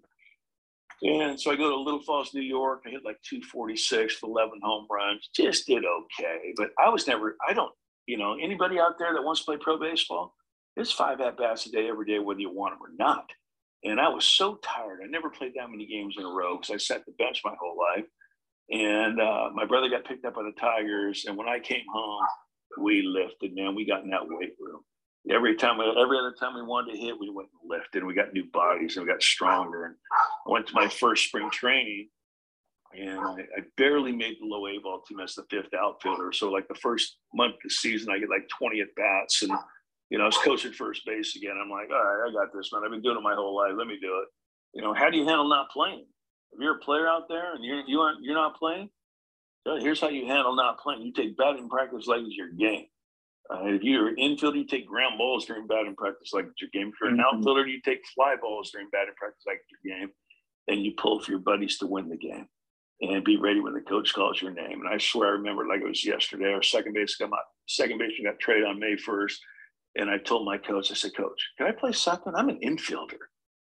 And 1.02 1.40
so 1.40 1.52
I 1.52 1.56
go 1.56 1.70
to 1.70 1.76
Little 1.76 2.02
Falls, 2.02 2.34
New 2.34 2.42
York. 2.42 2.82
I 2.86 2.90
hit 2.90 3.04
like 3.04 3.20
246 3.22 4.16
11 4.22 4.60
home 4.62 4.86
runs. 4.90 5.28
Just 5.34 5.66
did 5.66 5.84
okay. 5.84 6.52
But 6.56 6.70
I 6.78 6.88
was 6.88 7.06
never, 7.06 7.36
I 7.46 7.52
don't, 7.52 7.72
you 8.06 8.16
know, 8.18 8.36
anybody 8.40 8.80
out 8.80 8.98
there 8.98 9.12
that 9.14 9.22
wants 9.22 9.40
to 9.42 9.44
play 9.46 9.56
pro 9.58 9.78
baseball, 9.78 10.34
it's 10.76 10.92
five 10.92 11.20
at 11.20 11.36
bats 11.36 11.66
a 11.66 11.70
day 11.70 11.88
every 11.88 12.06
day, 12.06 12.18
whether 12.18 12.40
you 12.40 12.50
want 12.52 12.74
them 12.74 12.82
or 12.82 12.92
not. 12.98 13.30
And 13.84 14.00
I 14.00 14.08
was 14.08 14.24
so 14.24 14.56
tired. 14.56 15.00
I 15.04 15.06
never 15.08 15.30
played 15.30 15.52
that 15.56 15.70
many 15.70 15.86
games 15.86 16.16
in 16.18 16.24
a 16.24 16.28
row 16.28 16.56
because 16.56 16.74
I 16.74 16.78
sat 16.78 17.04
the 17.06 17.12
bench 17.12 17.42
my 17.44 17.54
whole 17.60 17.78
life. 17.78 18.06
And 18.70 19.20
uh, 19.20 19.50
my 19.54 19.64
brother 19.64 19.88
got 19.88 20.04
picked 20.04 20.24
up 20.24 20.34
by 20.34 20.42
the 20.42 20.52
Tigers. 20.60 21.24
And 21.26 21.36
when 21.36 21.48
I 21.48 21.60
came 21.60 21.84
home, 21.92 22.22
we 22.80 23.02
lifted, 23.02 23.54
man. 23.54 23.74
We 23.74 23.86
got 23.86 24.02
in 24.02 24.10
that 24.10 24.28
weight 24.28 24.54
room. 24.60 24.80
Every 25.30 25.56
time, 25.56 25.78
every 25.80 26.18
other 26.18 26.34
time 26.38 26.54
we 26.54 26.62
wanted 26.62 26.92
to 26.92 26.98
hit, 26.98 27.18
we 27.18 27.30
went 27.30 27.48
and 27.60 27.70
lifted. 27.70 27.98
And 27.98 28.06
we 28.06 28.14
got 28.14 28.32
new 28.32 28.44
bodies 28.52 28.96
and 28.96 29.04
we 29.04 29.12
got 29.12 29.22
stronger. 29.22 29.86
And 29.86 29.94
I 30.46 30.50
went 30.50 30.66
to 30.68 30.74
my 30.74 30.88
first 30.88 31.26
spring 31.26 31.50
training 31.50 32.08
and 32.94 33.20
I, 33.20 33.40
I, 33.40 33.62
barely 33.76 34.12
made 34.12 34.36
the 34.40 34.46
low 34.46 34.66
A 34.66 34.78
ball 34.78 35.02
team 35.06 35.20
as 35.20 35.34
the 35.34 35.44
fifth 35.50 35.74
outfielder. 35.78 36.32
So 36.32 36.50
like 36.50 36.66
the 36.68 36.74
first 36.76 37.18
month 37.34 37.54
of 37.54 37.60
the 37.64 37.70
season, 37.70 38.10
I 38.10 38.18
get 38.18 38.30
like 38.30 38.48
20 38.58 38.80
at 38.80 38.94
bats 38.96 39.42
and 39.42 39.52
you 40.10 40.16
know, 40.16 40.24
I 40.24 40.28
was 40.28 40.38
coaching 40.38 40.72
first 40.72 41.04
base 41.04 41.36
again. 41.36 41.58
I'm 41.62 41.70
like, 41.70 41.90
all 41.90 42.02
right, 42.02 42.28
I 42.28 42.32
got 42.32 42.52
this, 42.54 42.72
man. 42.72 42.82
I've 42.82 42.90
been 42.90 43.02
doing 43.02 43.18
it 43.18 43.22
my 43.22 43.34
whole 43.34 43.54
life. 43.54 43.72
Let 43.76 43.86
me 43.86 43.98
do 44.00 44.22
it. 44.22 44.28
You 44.72 44.82
know, 44.82 44.94
how 44.94 45.10
do 45.10 45.18
you 45.18 45.26
handle 45.26 45.48
not 45.48 45.70
playing? 45.70 46.06
If 46.52 46.60
you're 46.60 46.76
a 46.76 46.80
player 46.80 47.06
out 47.06 47.28
there 47.28 47.54
and 47.54 47.62
you're 47.62 47.82
you 47.86 48.00
aren't 48.00 48.22
you're 48.22 48.34
not 48.34 48.56
playing, 48.56 48.88
here's 49.80 50.00
how 50.00 50.08
you 50.08 50.26
handle 50.26 50.56
not 50.56 50.78
playing. 50.78 51.02
You 51.02 51.12
take 51.12 51.36
batting 51.36 51.68
practice 51.68 52.06
like 52.06 52.22
it's 52.22 52.36
your 52.36 52.50
game. 52.52 52.86
Uh, 53.50 53.64
if 53.64 53.82
you're 53.82 54.08
an 54.08 54.16
infielder, 54.16 54.56
you 54.56 54.66
take 54.66 54.86
ground 54.86 55.16
balls 55.16 55.46
during 55.46 55.66
batting 55.66 55.94
practice 55.96 56.32
like 56.34 56.46
it's 56.46 56.60
your 56.60 56.70
game. 56.72 56.88
If 56.88 56.94
you're 57.00 57.10
an 57.10 57.16
mm-hmm. 57.16 57.36
outfielder, 57.38 57.66
you 57.66 57.80
take 57.80 58.06
fly 58.14 58.36
balls 58.40 58.70
during 58.70 58.88
batting 58.90 59.14
practice 59.16 59.44
like 59.46 59.60
it's 59.62 59.78
your 59.82 59.98
game. 59.98 60.10
And 60.68 60.84
you 60.84 60.92
pull 60.98 61.20
for 61.20 61.30
your 61.30 61.40
buddies 61.40 61.78
to 61.78 61.86
win 61.86 62.10
the 62.10 62.16
game 62.16 62.46
and 63.00 63.24
be 63.24 63.36
ready 63.36 63.60
when 63.60 63.72
the 63.72 63.80
coach 63.80 64.12
calls 64.12 64.42
your 64.42 64.50
name. 64.50 64.80
And 64.80 64.88
I 64.88 64.98
swear 64.98 65.28
I 65.28 65.32
remember 65.32 65.66
like 65.66 65.80
it 65.80 65.88
was 65.88 66.04
yesterday. 66.04 66.52
Our 66.52 66.62
second 66.62 66.92
base 66.92 67.16
come 67.16 67.32
out, 67.32 67.40
second 67.66 67.98
baseman 67.98 68.30
got 68.30 68.38
traded 68.38 68.66
on 68.66 68.78
May 68.78 68.96
1st. 68.96 69.34
And 69.96 70.10
I 70.10 70.18
told 70.18 70.44
my 70.44 70.58
coach, 70.58 70.90
I 70.90 70.94
said, 70.94 71.16
Coach, 71.16 71.40
can 71.56 71.66
I 71.66 71.72
play 71.72 71.92
second? 71.92 72.34
I'm 72.36 72.50
an 72.50 72.60
infielder. 72.62 73.18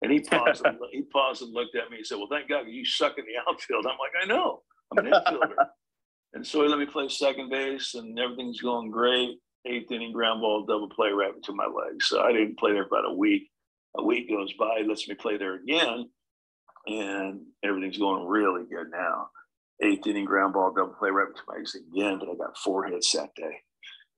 And 0.01 0.11
he 0.11 0.19
paused, 0.19 0.65
and, 0.65 0.77
he 0.91 1.03
paused 1.03 1.41
and 1.41 1.53
looked 1.53 1.75
at 1.75 1.89
me. 1.89 1.97
He 1.97 2.03
said, 2.03 2.17
Well, 2.17 2.27
thank 2.29 2.49
God 2.49 2.65
you 2.67 2.85
suck 2.85 3.17
in 3.17 3.25
the 3.25 3.49
outfield. 3.49 3.85
I'm 3.85 3.97
like, 3.97 4.11
I 4.21 4.25
know, 4.25 4.61
I'm 4.91 5.05
an 5.05 5.11
infielder. 5.11 5.55
and 6.33 6.45
so 6.45 6.63
he 6.63 6.67
let 6.67 6.79
me 6.79 6.85
play 6.85 7.07
second 7.07 7.49
base, 7.49 7.93
and 7.95 8.17
everything's 8.19 8.61
going 8.61 8.91
great. 8.91 9.37
Eighth 9.65 9.91
inning 9.91 10.13
ground 10.13 10.41
ball, 10.41 10.65
double 10.65 10.89
play 10.89 11.09
right 11.09 11.35
into 11.35 11.53
my 11.53 11.65
legs. 11.65 12.07
So 12.07 12.21
I 12.21 12.31
didn't 12.31 12.59
play 12.59 12.73
there 12.73 12.85
for 12.85 12.99
about 12.99 13.11
a 13.11 13.13
week. 13.13 13.49
A 13.97 14.03
week 14.03 14.29
goes 14.29 14.53
by, 14.53 14.81
lets 14.87 15.07
me 15.07 15.15
play 15.15 15.37
there 15.37 15.55
again, 15.55 16.09
and 16.85 17.41
everything's 17.63 17.97
going 17.97 18.27
really 18.27 18.63
good 18.69 18.91
now. 18.91 19.29
Eighth 19.81 20.05
inning 20.07 20.25
ground 20.25 20.53
ball, 20.53 20.71
double 20.71 20.93
play 20.93 21.09
right 21.09 21.27
into 21.27 21.41
my 21.47 21.55
legs 21.55 21.75
again, 21.75 22.19
but 22.19 22.29
I 22.29 22.35
got 22.35 22.57
four 22.57 22.85
hits 22.85 23.11
that 23.13 23.29
day. 23.35 23.61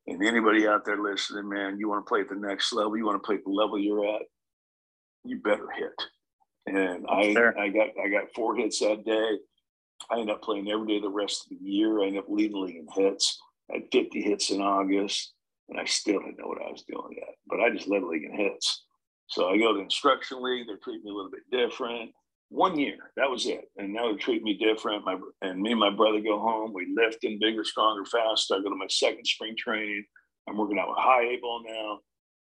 And 0.07 0.25
anybody 0.25 0.67
out 0.67 0.85
there 0.85 1.01
listening, 1.01 1.49
man, 1.49 1.77
you 1.77 1.87
want 1.87 2.05
to 2.05 2.09
play 2.09 2.21
at 2.21 2.29
the 2.29 2.35
next 2.35 2.73
level, 2.73 2.97
you 2.97 3.05
want 3.05 3.21
to 3.21 3.25
play 3.25 3.35
at 3.35 3.43
the 3.43 3.51
level 3.51 3.79
you're 3.79 4.15
at, 4.15 4.23
you 5.23 5.39
better 5.39 5.67
hit. 5.75 5.93
And 6.65 7.05
I, 7.07 7.33
sure. 7.33 7.57
I 7.57 7.69
got 7.69 7.89
I 8.03 8.09
got 8.09 8.33
four 8.35 8.55
hits 8.55 8.79
that 8.79 9.05
day. 9.05 9.37
I 10.09 10.19
ended 10.19 10.35
up 10.35 10.41
playing 10.41 10.69
every 10.69 10.87
day 10.87 11.01
the 11.01 11.09
rest 11.09 11.45
of 11.45 11.57
the 11.57 11.65
year. 11.65 11.99
I 11.99 12.07
ended 12.07 12.19
up 12.19 12.29
leading 12.29 12.61
league 12.61 12.77
in 12.77 12.87
hits. 12.93 13.39
I 13.71 13.75
had 13.77 13.91
50 13.91 14.21
hits 14.21 14.49
in 14.51 14.61
August, 14.61 15.33
and 15.69 15.79
I 15.79 15.85
still 15.85 16.19
didn't 16.19 16.39
know 16.39 16.47
what 16.47 16.61
I 16.61 16.71
was 16.71 16.83
doing 16.87 17.15
yet. 17.17 17.35
But 17.47 17.59
I 17.61 17.69
just 17.69 17.87
led 17.87 18.03
league 18.03 18.23
in 18.23 18.35
hits. 18.35 18.85
So 19.27 19.49
I 19.49 19.57
go 19.57 19.73
to 19.73 19.79
instruction 19.81 20.41
league. 20.41 20.67
They're 20.67 20.77
treating 20.83 21.03
me 21.05 21.11
a 21.11 21.13
little 21.13 21.31
bit 21.31 21.49
different. 21.51 22.11
one 22.49 22.79
year. 22.79 22.97
That 23.15 23.29
was 23.29 23.45
it. 23.45 23.65
And 23.77 23.93
now 23.93 24.11
they 24.11 24.17
treat 24.17 24.41
me 24.43 24.55
different. 24.55 25.05
My 25.05 25.17
and 25.43 25.61
me 25.61 25.71
and 25.71 25.79
my 25.79 25.91
brother 25.91 26.19
go 26.19 26.39
home. 26.39 26.73
We 26.73 26.95
lift 26.95 27.23
in 27.23 27.39
bigger, 27.39 27.63
stronger, 27.63 28.05
faster. 28.05 28.55
I 28.55 28.61
go 28.61 28.69
to 28.69 28.75
my 28.75 28.87
second 28.89 29.25
spring 29.25 29.55
training. 29.57 30.03
I'm 30.47 30.57
working 30.57 30.79
out 30.79 30.89
with 30.89 30.97
high 30.97 31.23
A 31.25 31.37
ball 31.39 31.63
now. 31.67 31.99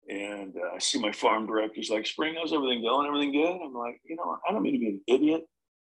And 0.08 0.54
uh, 0.56 0.76
I 0.76 0.78
see 0.78 1.00
my 1.00 1.12
farm 1.12 1.46
director's 1.46 1.90
like, 1.90 2.06
Spring, 2.06 2.36
how's 2.38 2.52
everything 2.52 2.82
going? 2.82 3.06
Everything 3.06 3.32
good? 3.32 3.58
I'm 3.62 3.74
like, 3.74 4.00
you 4.04 4.16
know, 4.16 4.38
I 4.48 4.52
don't 4.52 4.62
mean 4.62 4.74
to 4.74 4.78
be 4.78 4.88
an 4.88 5.00
idiot, 5.06 5.42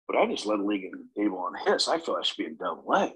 but 0.08 0.18
I 0.18 0.28
just 0.28 0.46
led 0.46 0.60
a 0.60 0.64
league 0.64 0.84
in 0.84 1.26
A 1.26 1.30
ball 1.30 1.48
and 1.56 1.74
his. 1.74 1.88
I 1.88 1.98
feel 2.00 2.16
I 2.16 2.24
should 2.24 2.38
be 2.38 2.46
in 2.46 2.58
double 2.58 2.94
A. 2.94 3.14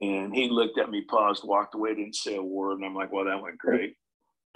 And 0.00 0.34
he 0.34 0.50
looked 0.50 0.78
at 0.78 0.90
me, 0.90 1.02
paused, 1.02 1.44
walked 1.44 1.74
away, 1.74 1.94
didn't 1.94 2.16
say 2.16 2.36
a 2.36 2.42
word. 2.42 2.78
And 2.78 2.84
I'm 2.84 2.94
like, 2.94 3.12
well, 3.12 3.24
that 3.24 3.42
went 3.42 3.58
great 3.58 3.96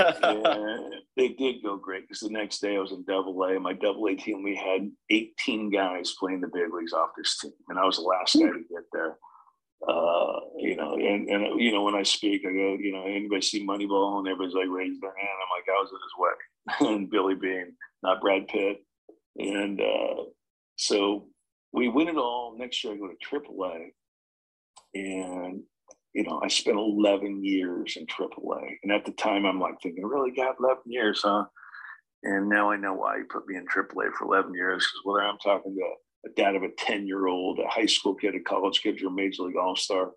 and 0.23 0.95
it 1.17 1.37
did 1.37 1.63
go 1.63 1.77
great 1.77 2.03
because 2.03 2.21
the 2.21 2.31
next 2.31 2.61
day 2.61 2.77
I 2.77 2.81
was 2.81 2.93
in 2.93 3.05
double 3.05 3.43
A. 3.45 3.59
My 3.61 3.73
double 3.73 4.07
A 4.07 4.15
team, 4.15 4.43
we 4.43 4.57
had 4.57 4.91
18 5.11 5.71
guys 5.71 6.15
playing 6.19 6.41
the 6.41 6.49
big 6.49 6.73
leagues 6.73 6.93
off 6.93 7.11
this 7.17 7.39
team. 7.39 7.53
And 7.69 7.79
I 7.79 7.85
was 7.85 7.97
the 7.97 8.03
last 8.03 8.35
guy 8.35 8.47
to 8.47 8.65
get 8.71 8.85
there. 8.93 9.17
Uh, 9.87 10.41
you 10.59 10.77
know, 10.77 10.95
and, 10.95 11.29
and, 11.29 11.61
you 11.61 11.73
know, 11.73 11.83
when 11.83 11.95
I 11.95 12.03
speak, 12.03 12.43
I 12.47 12.53
go, 12.53 12.77
you 12.81 12.93
know, 12.93 13.05
anybody 13.05 13.43
see 13.43 13.67
Moneyball? 13.67 14.19
And 14.19 14.29
everybody's 14.29 14.55
like, 14.55 14.69
raise 14.69 15.01
their 15.01 15.15
hand. 15.17 15.29
I'm 15.43 15.59
like, 15.59 15.69
I 15.69 15.81
was 15.81 15.91
in 15.91 16.87
his 16.87 16.89
way. 16.89 16.95
and 16.99 17.11
Billy 17.11 17.35
Beane, 17.35 17.75
not 18.03 18.21
Brad 18.21 18.49
Pitt. 18.49 18.85
And 19.39 19.81
uh, 19.81 20.25
so 20.77 21.29
we 21.73 21.89
win 21.89 22.09
it 22.09 22.17
all. 22.17 22.57
Next 22.57 22.83
year 22.85 22.95
I 22.95 22.97
go 22.97 23.09
to 23.09 23.15
triple 23.23 23.65
A. 23.65 23.93
And 24.95 25.63
you 26.13 26.25
know, 26.25 26.41
I 26.43 26.49
spent 26.49 26.77
11 26.77 27.45
years 27.45 27.97
in 27.97 28.07
AAA. 28.07 28.79
And 28.83 28.93
at 28.93 29.05
the 29.05 29.13
time, 29.13 29.47
I'm 29.47 29.61
like 29.61 29.81
thinking, 29.81 30.05
really, 30.05 30.33
got 30.33 30.57
11 30.59 30.83
years, 30.87 31.23
huh? 31.23 31.45
And 32.23 32.49
now 32.49 32.71
I 32.71 32.77
know 32.77 32.95
why 32.95 33.19
he 33.19 33.25
put 33.25 33.47
me 33.47 33.57
in 33.57 33.67
AAA 33.67 34.13
for 34.13 34.25
11 34.27 34.53
years. 34.55 34.87
Because 34.87 35.01
whether 35.05 35.23
I'm 35.23 35.39
talking 35.39 35.75
to 35.75 36.31
a 36.31 36.35
dad 36.35 36.57
of 36.57 36.63
a 36.63 36.71
10 36.79 37.07
year 37.07 37.29
old, 37.29 37.61
a 37.61 37.69
high 37.69 37.87
school 37.87 38.15
kid, 38.15 38.35
a 38.35 38.41
college 38.41 38.83
kid, 38.83 39.01
or 39.03 39.09
a 39.09 39.11
major 39.11 39.45
league 39.45 39.57
all 39.57 39.77
star, 39.77 40.11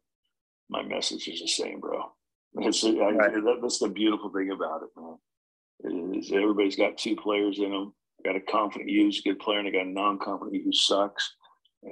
my 0.70 0.82
message 0.82 1.27
is 1.27 1.42
the 1.42 1.48
same, 1.48 1.80
bro. 1.80 2.12
It's, 2.56 2.84
right. 2.84 3.20
I, 3.20 3.30
that's 3.62 3.80
the 3.80 3.89
beautiful 3.89 4.32
thing 4.32 4.51
about 4.51 4.82
it, 4.84 4.89
man. 4.98 6.15
Is 6.15 6.32
everybody's 6.32 6.75
got 6.75 6.98
two 6.98 7.15
players 7.15 7.60
in 7.60 7.72
them. 7.72 7.94
I 8.20 8.30
got 8.30 8.36
a 8.36 8.42
confident 8.42 8.89
you 8.89 9.03
who's 9.03 9.20
a 9.20 9.30
good 9.30 9.39
player, 9.39 9.60
and 9.60 9.68
I 9.68 9.72
got 9.72 9.86
a 9.86 9.89
non 9.89 10.20
confident 10.20 10.63
who 10.63 10.72
sucks. 10.72 11.36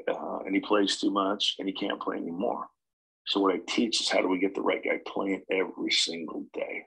Uh, 0.08 0.40
and 0.46 0.56
he 0.56 0.62
plays 0.62 0.98
too 0.98 1.12
much 1.12 1.56
and 1.60 1.68
he 1.68 1.74
can't 1.74 2.02
play 2.02 2.18
anymore. 2.18 2.68
So 3.28 3.40
what 3.40 3.54
I 3.54 3.60
teach 3.68 4.02
is 4.02 4.10
how 4.10 4.22
do 4.22 4.28
we 4.28 4.40
get 4.40 4.56
the 4.56 4.62
right 4.62 4.84
guy 4.84 5.00
playing 5.06 5.44
every 5.52 5.92
single 5.92 6.46
day. 6.54 6.86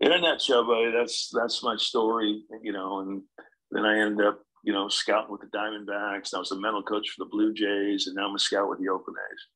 In 0.00 0.12
a 0.12 0.20
nutshell, 0.20 0.66
buddy, 0.66 0.90
that's 0.90 1.30
that's 1.32 1.62
my 1.62 1.74
story. 1.76 2.42
You 2.62 2.72
know, 2.72 3.00
and 3.00 3.22
then 3.70 3.86
I 3.86 3.98
ended 3.98 4.26
up, 4.26 4.42
you 4.62 4.72
know, 4.72 4.88
scouting 4.88 5.32
with 5.32 5.40
the 5.40 5.56
Diamondbacks. 5.56 6.34
I 6.34 6.38
was 6.38 6.50
the 6.50 6.60
mental 6.60 6.82
coach 6.82 7.08
for 7.10 7.24
the 7.24 7.30
Blue 7.30 7.54
Jays, 7.54 8.06
and 8.06 8.14
now 8.14 8.28
I'm 8.28 8.34
a 8.34 8.38
scout 8.38 8.68
with 8.68 8.78
the 8.78 8.90
Oakland 8.90 9.16
A's. 9.32 9.46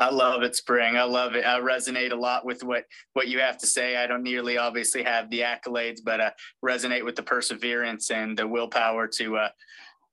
I 0.00 0.10
love 0.10 0.44
it, 0.44 0.54
Spring. 0.54 0.96
I 0.96 1.02
love 1.02 1.34
it. 1.34 1.44
I 1.44 1.58
resonate 1.58 2.12
a 2.12 2.16
lot 2.16 2.44
with 2.44 2.62
what 2.62 2.84
what 3.14 3.26
you 3.26 3.40
have 3.40 3.58
to 3.58 3.66
say. 3.66 3.96
I 3.96 4.06
don't 4.06 4.22
nearly 4.22 4.58
obviously 4.58 5.02
have 5.02 5.28
the 5.28 5.40
accolades, 5.40 5.98
but 6.04 6.20
uh, 6.20 6.30
resonate 6.64 7.04
with 7.04 7.16
the 7.16 7.24
perseverance 7.24 8.12
and 8.12 8.38
the 8.38 8.46
willpower 8.46 9.08
to 9.16 9.38
uh, 9.38 9.48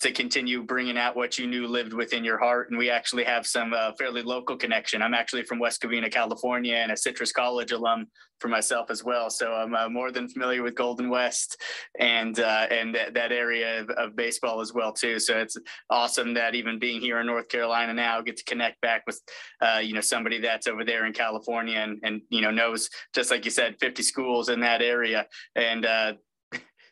to 0.02 0.12
continue 0.12 0.62
bringing 0.64 0.98
out 0.98 1.16
what 1.16 1.38
you 1.38 1.48
knew 1.48 1.68
lived 1.68 1.94
within 1.94 2.24
your 2.24 2.38
heart. 2.38 2.70
And 2.70 2.78
we 2.78 2.90
actually 2.90 3.24
have 3.24 3.48
some 3.48 3.74
uh, 3.74 3.92
fairly 3.98 4.22
local 4.22 4.58
connection. 4.58 5.02
I'm 5.02 5.14
actually 5.14 5.44
from 5.44 5.60
West 5.60 5.82
Covina, 5.82 6.12
California, 6.12 6.76
and 6.76 6.92
a 6.92 6.98
Citrus 6.98 7.32
College 7.32 7.72
alum 7.72 8.08
for 8.40 8.50
myself 8.50 8.92
as 8.92 9.04
well. 9.04 9.30
So 9.30 9.54
I'm 9.54 9.74
uh, 9.74 9.90
more 9.90 10.12
than 10.12 10.28
familiar 10.28 10.62
with 10.62 10.76
Golden 10.76 11.10
West 11.10 11.62
and 12.00 12.38
uh, 12.40 12.68
and 12.70 12.94
th- 12.94 13.14
that 13.14 13.32
area 13.32 13.82
of, 13.82 13.90
of, 13.92 14.16
baseball 14.16 14.60
as 14.60 14.74
well 14.74 14.92
too. 14.92 15.20
So 15.20 15.38
it's 15.38 15.58
awesome 15.90 16.34
that 16.34 16.56
even 16.56 16.78
being 16.78 17.00
here 17.00 17.20
in 17.20 17.28
North 17.28 17.48
Carolina 17.48 17.94
now, 17.94 18.22
get 18.22 18.38
to 18.38 18.44
connect 18.44 18.82
back 18.82 19.04
with 19.08 19.22
uh, 19.62 19.80
you 19.82 19.94
know 19.94 20.02
somebody 20.02 20.42
that's 20.42 20.68
over 20.68 20.84
there 20.84 21.06
in 21.06 21.14
California 21.14 21.78
and 21.78 22.00
and 22.04 22.22
you 22.30 22.42
know 22.42 22.52
knows 22.52 22.90
just 23.14 23.32
like 23.32 23.46
you 23.46 23.52
said, 23.52 23.78
50 23.80 24.04
schools 24.04 24.50
in 24.50 24.60
that 24.60 24.82
area 24.82 25.26
and 25.56 25.86
uh, 25.86 26.14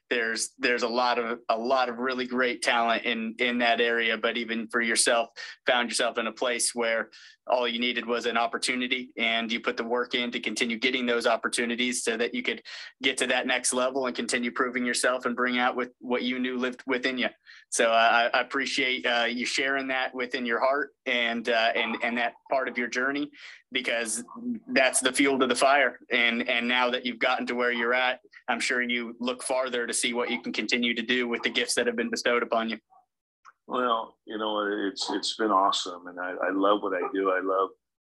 there's 0.10 0.52
there's 0.60 0.84
a 0.84 0.88
lot 0.88 1.18
of 1.18 1.40
a 1.50 1.58
lot 1.58 1.90
of 1.90 1.98
really 1.98 2.28
great 2.28 2.62
talent 2.62 3.04
in 3.04 3.36
in 3.40 3.58
that 3.60 3.82
area 3.82 4.18
but 4.18 4.38
even 4.38 4.68
for 4.68 4.82
yourself 4.82 5.30
found 5.66 5.90
yourself 5.90 6.18
in 6.18 6.28
a 6.28 6.32
place 6.32 6.72
where 6.74 7.10
all 7.48 7.68
you 7.68 7.80
needed 7.80 8.06
was 8.06 8.26
an 8.26 8.38
opportunity 8.38 9.10
and 9.18 9.52
you 9.52 9.60
put 9.60 9.78
the 9.78 9.84
work 9.84 10.16
in 10.16 10.32
to 10.32 10.40
continue 10.40 10.78
getting 10.78 11.06
those 11.06 11.28
opportunities 11.28 12.04
so 12.04 12.16
that 12.16 12.34
you 12.34 12.42
could 12.42 12.62
get 13.02 13.18
to 13.18 13.28
that 13.28 13.48
next 13.48 13.74
level 13.74 14.06
and 14.06 14.16
continue 14.16 14.52
proving 14.52 14.86
yourself 14.86 15.26
and 15.26 15.36
bring 15.36 15.58
out 15.58 15.76
with 15.76 15.90
what 16.00 16.24
you 16.24 16.40
knew 16.40 16.58
lived 16.58 16.84
within 16.88 17.18
you. 17.18 17.28
So 17.70 17.92
uh, 17.92 18.30
I, 18.34 18.40
appreciate 18.40 19.06
uh, 19.06 19.26
you 19.26 19.46
sharing 19.46 19.88
that 19.88 20.14
within 20.14 20.46
your 20.46 20.60
heart 20.60 20.92
and 21.06 21.50
uh, 21.50 21.72
and 21.76 21.98
and 22.04 22.18
that 22.18 22.34
part 22.52 22.68
of 22.68 22.78
your 22.78 22.88
journey 22.88 23.32
because 23.72 24.24
that's 24.68 25.00
the 25.00 25.12
fuel 25.12 25.40
to 25.40 25.48
the 25.48 25.56
fire. 25.56 26.00
And 26.12 26.48
and 26.48 26.68
now 26.68 26.90
that 26.92 27.06
you've 27.06 27.20
gotten 27.20 27.48
to 27.48 27.56
where 27.56 27.72
you're 27.72 27.94
at 27.94 28.20
i'm 28.48 28.60
sure 28.60 28.82
you 28.82 29.16
look 29.20 29.44
farther 29.44 29.88
to 29.88 29.94
see 29.94 30.14
what 30.14 30.30
you 30.30 30.42
can 30.42 30.52
continue 30.52 30.94
to 30.94 31.02
do 31.02 31.28
with 31.28 31.42
the 31.44 31.50
gifts 31.50 31.76
that 31.76 31.88
have 31.88 31.96
been 31.96 32.10
bestowed 32.10 32.44
upon 32.44 32.70
you 32.70 32.78
well, 33.68 34.16
you 34.26 34.38
know, 34.38 34.88
it's 34.88 35.10
it's 35.12 35.36
been 35.36 35.52
awesome, 35.52 36.08
and 36.08 36.20
I, 36.20 36.32
I 36.32 36.52
love 36.52 36.82
what 36.82 36.94
I 36.94 37.08
do. 37.14 37.32
I 37.32 37.40
love 37.42 37.70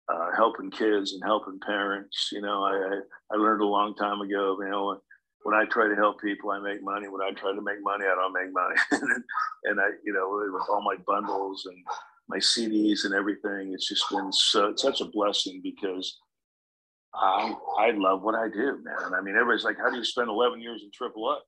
uh, 0.09 0.37
helping 0.37 0.71
kids 0.71 1.13
and 1.13 1.23
helping 1.25 1.59
parents. 1.65 2.29
You 2.33 2.43
know, 2.43 2.65
I 2.65 3.01
I 3.33 3.37
learned 3.37 3.63
a 3.63 3.67
long 3.67 3.95
time 3.95 4.21
ago. 4.21 4.59
You 4.61 4.69
know, 4.69 5.01
when 5.43 5.55
I 5.55 5.65
try 5.65 5.89
to 5.89 5.95
help 5.95 6.21
people, 6.21 6.51
I 6.51 6.61
make 6.61 6.83
money. 6.83 7.09
When 7.09 7.23
I 7.23 7.31
try 7.31 7.55
to 7.55 7.63
make 7.63 7.83
money, 7.83 8.05
I 8.05 8.15
don't 8.15 8.33
make 8.33 8.53
money. 8.53 8.77
and 9.65 9.81
I, 9.81 9.87
you 10.05 10.13
know, 10.13 10.29
with 10.53 10.69
all 10.69 10.83
my 10.83 10.97
bundles 11.07 11.67
and 11.67 11.77
my 12.29 12.39
CDs 12.39 13.05
and 13.05 13.15
everything, 13.15 13.73
it's 13.73 13.89
just 13.89 14.05
been 14.11 14.31
so 14.33 14.75
such 14.77 15.01
a 15.01 15.07
blessing 15.07 15.61
because 15.63 16.19
I 17.15 17.55
I 17.79 17.91
love 17.93 18.23
what 18.23 18.35
I 18.35 18.49
do, 18.49 18.83
man. 18.85 19.15
I 19.15 19.23
mean, 19.23 19.35
everybody's 19.35 19.65
like, 19.65 19.79
"How 19.79 19.91
do 19.91 19.97
you 19.97 20.05
spend 20.05 20.29
11 20.29 20.61
years 20.61 20.83
in 20.83 20.91
Triple 20.93 21.23
AAA?" 21.23 21.39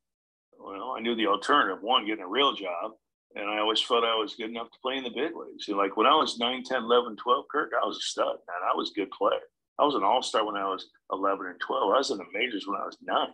Well, 0.59 0.95
I 0.97 1.00
knew 1.00 1.14
the 1.14 1.26
alternative: 1.26 1.83
one, 1.83 2.07
getting 2.07 2.25
a 2.25 2.28
real 2.28 2.54
job 2.54 2.92
and 3.37 3.49
I 3.49 3.59
always 3.59 3.81
felt 3.81 4.05
I 4.05 4.17
was 4.17 4.35
good 4.35 4.51
enough 4.51 4.71
to 4.71 4.79
play 4.83 4.97
in 4.97 5.05
the 5.05 5.11
big 5.11 5.37
leagues. 5.37 5.69
You 5.69 5.75
know, 5.75 5.81
like 5.81 5.97
when 5.97 6.07
I 6.07 6.15
was 6.15 6.39
9, 6.39 6.65
10, 6.65 6.83
11, 6.83 7.17
12, 7.17 7.45
Kirk, 7.51 7.71
I 7.81 7.87
was 7.87 7.97
a 7.97 8.01
stud, 8.01 8.27
man. 8.27 8.69
I 8.69 8.77
was 8.77 8.91
a 8.91 8.99
good 8.99 9.11
player. 9.11 9.41
I 9.79 9.85
was 9.85 9.95
an 9.95 10.03
all 10.03 10.23
star 10.23 10.45
when 10.45 10.57
I 10.57 10.67
was 10.67 10.91
11 11.13 11.47
and 11.47 11.61
12. 11.61 11.83
I 11.83 11.99
was 11.99 12.11
in 12.11 12.19
the 12.19 12.25
majors 12.35 12.67
when 12.67 12.81
I 12.81 12.85
was 12.85 12.99
nine. 13.03 13.33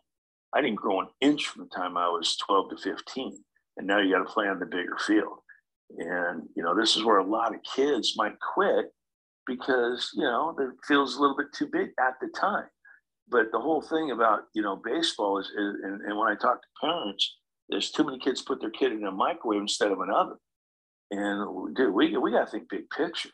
I 0.55 0.61
didn't 0.61 0.77
grow 0.77 1.01
an 1.01 1.09
inch 1.21 1.47
from 1.47 1.65
the 1.65 1.77
time 1.77 1.97
I 1.97 2.09
was 2.09 2.37
12 2.37 2.71
to 2.71 2.77
15. 2.77 3.37
And 3.79 3.87
now 3.87 3.99
you 4.01 4.13
got 4.13 4.19
to 4.19 4.33
play 4.33 4.47
on 4.47 4.59
the 4.59 4.67
bigger 4.67 4.97
field. 4.99 5.39
And, 5.99 6.43
you 6.55 6.63
know, 6.63 6.75
this 6.75 6.97
is 6.97 7.05
where 7.05 7.19
a 7.19 7.27
lot 7.27 7.55
of 7.55 7.61
kids 7.75 8.15
might 8.17 8.39
quit 8.55 8.87
because, 9.47 10.11
you 10.15 10.25
know, 10.25 10.55
it 10.59 10.71
feels 10.87 11.17
a 11.17 11.21
little 11.21 11.37
bit 11.37 11.53
too 11.53 11.67
big 11.67 11.91
at 12.01 12.15
the 12.21 12.29
time. 12.29 12.67
But 13.29 13.51
the 13.51 13.61
whole 13.61 13.83
thing 13.83 14.13
about, 14.13 14.43
you 14.55 14.63
know, 14.63 14.77
baseball 14.77 15.39
is, 15.39 15.47
is 15.47 15.75
and, 15.83 16.01
and 16.03 16.17
when 16.17 16.29
I 16.29 16.37
talk 16.37 16.63
to 16.63 16.69
parents, 16.81 17.37
there's 17.69 17.91
too 17.91 18.05
many 18.05 18.19
kids 18.19 18.43
put 18.43 18.61
their 18.61 18.71
kid 18.71 18.93
in 18.93 19.05
a 19.05 19.11
microwave 19.11 19.61
instead 19.61 19.93
of 19.93 20.01
an 20.01 20.11
oven. 20.11 20.37
And 21.11 21.75
dude, 21.75 21.95
we, 21.95 22.17
we 22.17 22.33
got 22.33 22.47
to 22.47 22.51
think 22.51 22.69
big 22.69 22.89
picture. 22.91 23.31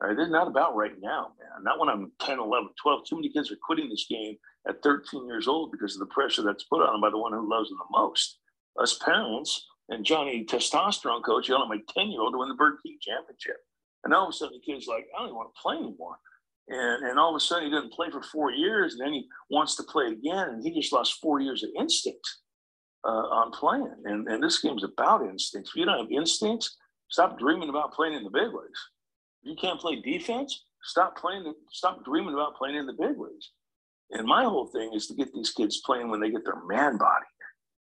All 0.00 0.08
right, 0.08 0.16
this 0.16 0.26
is 0.26 0.32
not 0.32 0.48
about 0.48 0.74
right 0.74 0.94
now, 1.00 1.32
man. 1.38 1.64
Not 1.64 1.78
when 1.78 1.88
I'm 1.88 2.10
10, 2.20 2.40
11, 2.40 2.70
12. 2.82 3.00
Too 3.06 3.16
many 3.16 3.30
kids 3.30 3.52
are 3.52 3.56
quitting 3.64 3.88
this 3.88 4.06
game 4.10 4.36
at 4.68 4.82
13 4.82 5.26
years 5.26 5.46
old 5.46 5.70
because 5.70 5.94
of 5.94 6.00
the 6.00 6.12
pressure 6.12 6.42
that's 6.42 6.64
put 6.64 6.82
on 6.82 6.94
them 6.94 7.00
by 7.00 7.10
the 7.10 7.18
one 7.18 7.32
who 7.32 7.48
loves 7.48 7.68
them 7.68 7.78
the 7.78 7.98
most. 7.98 8.38
Us 8.80 8.98
parents 8.98 9.68
and 9.90 10.04
Johnny 10.04 10.44
testosterone 10.44 11.22
coach 11.22 11.48
yelling 11.48 11.70
at 11.70 11.76
my 11.76 11.94
10 11.94 12.10
year 12.10 12.20
old 12.20 12.34
to 12.34 12.38
win 12.38 12.48
the 12.48 12.54
Bird 12.54 12.78
King 12.84 12.98
championship. 13.00 13.56
And 14.04 14.12
all 14.12 14.24
of 14.24 14.30
a 14.30 14.32
sudden 14.32 14.58
the 14.58 14.72
kid's 14.72 14.88
like, 14.88 15.06
I 15.14 15.20
don't 15.20 15.28
even 15.28 15.36
want 15.36 15.54
to 15.54 15.62
play 15.62 15.76
anymore. 15.76 16.16
And, 16.68 17.06
and 17.06 17.18
all 17.18 17.30
of 17.30 17.36
a 17.36 17.40
sudden 17.40 17.64
he 17.64 17.70
doesn't 17.70 17.92
play 17.92 18.10
for 18.10 18.22
four 18.22 18.50
years 18.50 18.94
and 18.94 19.02
then 19.06 19.12
he 19.12 19.28
wants 19.50 19.76
to 19.76 19.82
play 19.84 20.06
again 20.06 20.48
and 20.48 20.64
he 20.64 20.72
just 20.72 20.92
lost 20.92 21.20
four 21.20 21.40
years 21.40 21.62
of 21.62 21.70
instinct 21.78 22.26
uh, 23.04 23.08
on 23.08 23.52
playing. 23.52 23.94
And, 24.04 24.28
and 24.28 24.42
this 24.42 24.60
game's 24.60 24.84
about 24.84 25.22
instincts. 25.22 25.70
If 25.70 25.76
you 25.76 25.84
don't 25.84 25.98
have 25.98 26.10
instincts, 26.10 26.76
stop 27.08 27.38
dreaming 27.38 27.68
about 27.68 27.92
playing 27.92 28.14
in 28.14 28.24
the 28.24 28.30
big 28.30 28.48
leagues. 28.48 28.80
If 29.42 29.50
you 29.50 29.56
can't 29.56 29.80
play 29.80 29.96
defense, 29.96 30.64
stop 30.82 31.16
playing. 31.16 31.52
Stop 31.70 32.04
dreaming 32.04 32.34
about 32.34 32.56
playing 32.56 32.76
in 32.76 32.86
the 32.86 32.92
big 32.92 33.18
leagues. 33.18 33.50
And 34.10 34.26
my 34.26 34.44
whole 34.44 34.66
thing 34.66 34.92
is 34.94 35.06
to 35.06 35.14
get 35.14 35.32
these 35.32 35.50
kids 35.50 35.80
playing 35.84 36.10
when 36.10 36.20
they 36.20 36.30
get 36.30 36.44
their 36.44 36.62
man 36.66 36.98
body. 36.98 37.26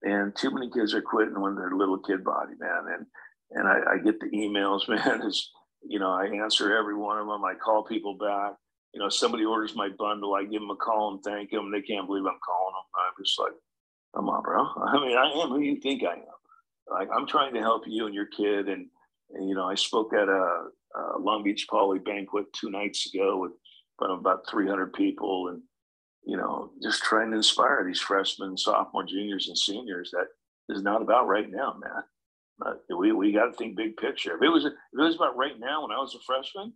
And 0.02 0.34
too 0.34 0.50
many 0.50 0.70
kids 0.70 0.94
are 0.94 1.02
quitting 1.02 1.40
when 1.40 1.54
they're 1.54 1.72
little 1.72 1.98
kid 1.98 2.24
body, 2.24 2.54
man. 2.58 2.84
And 2.94 3.06
and 3.54 3.68
I, 3.68 3.94
I 3.94 3.98
get 3.98 4.18
the 4.20 4.30
emails, 4.30 4.88
man. 4.88 5.26
Is 5.26 5.50
you 5.86 5.98
know 5.98 6.10
I 6.10 6.26
answer 6.26 6.76
every 6.76 6.96
one 6.96 7.18
of 7.18 7.26
them. 7.26 7.44
I 7.44 7.54
call 7.54 7.84
people 7.84 8.14
back. 8.14 8.54
You 8.94 9.00
know, 9.00 9.08
somebody 9.08 9.44
orders 9.44 9.74
my 9.74 9.88
bundle, 9.88 10.34
I 10.34 10.42
give 10.42 10.60
them 10.60 10.70
a 10.70 10.76
call 10.76 11.14
and 11.14 11.22
thank 11.22 11.50
them. 11.50 11.72
They 11.72 11.80
can't 11.80 12.06
believe 12.06 12.26
I'm 12.26 12.38
calling 12.44 12.74
them. 12.74 12.84
I'm 12.94 13.24
just 13.24 13.40
like, 13.40 13.52
Come 14.14 14.28
on, 14.28 14.42
bro. 14.42 14.62
I 14.86 15.00
mean, 15.00 15.16
I 15.16 15.30
am 15.30 15.48
who 15.48 15.60
you 15.60 15.76
think 15.80 16.02
I 16.04 16.14
am. 16.14 16.22
Like, 16.90 17.08
I'm 17.14 17.26
trying 17.26 17.54
to 17.54 17.60
help 17.60 17.84
you 17.86 18.06
and 18.06 18.14
your 18.14 18.26
kid. 18.26 18.68
And, 18.68 18.86
and 19.30 19.48
you 19.48 19.54
know, 19.54 19.68
I 19.68 19.74
spoke 19.74 20.12
at 20.12 20.28
a, 20.28 20.64
a 20.96 21.18
Long 21.18 21.42
Beach 21.42 21.66
Poly 21.70 21.98
banquet 21.98 22.46
two 22.52 22.70
nights 22.70 23.12
ago 23.12 23.38
with 23.38 23.52
about 24.00 24.48
300 24.50 24.92
people. 24.92 25.48
And, 25.48 25.62
you 26.24 26.36
know, 26.36 26.72
just 26.82 27.02
trying 27.02 27.30
to 27.30 27.36
inspire 27.36 27.84
these 27.86 28.00
freshmen, 28.00 28.56
sophomore, 28.56 29.04
juniors, 29.04 29.48
and 29.48 29.56
seniors 29.56 30.10
that 30.12 30.26
is 30.74 30.82
not 30.82 31.02
about 31.02 31.28
right 31.28 31.50
now, 31.50 31.76
man. 31.80 32.02
Uh, 32.64 32.96
we 32.96 33.12
we 33.12 33.32
got 33.32 33.46
to 33.46 33.52
think 33.54 33.76
big 33.76 33.96
picture. 33.96 34.36
If 34.36 34.42
it 34.42 34.48
was 34.48 34.64
if 34.64 34.72
it 34.72 35.02
was 35.02 35.16
about 35.16 35.36
right 35.36 35.58
now 35.58 35.82
when 35.82 35.90
I 35.90 35.98
was 35.98 36.14
a 36.14 36.20
freshman, 36.24 36.72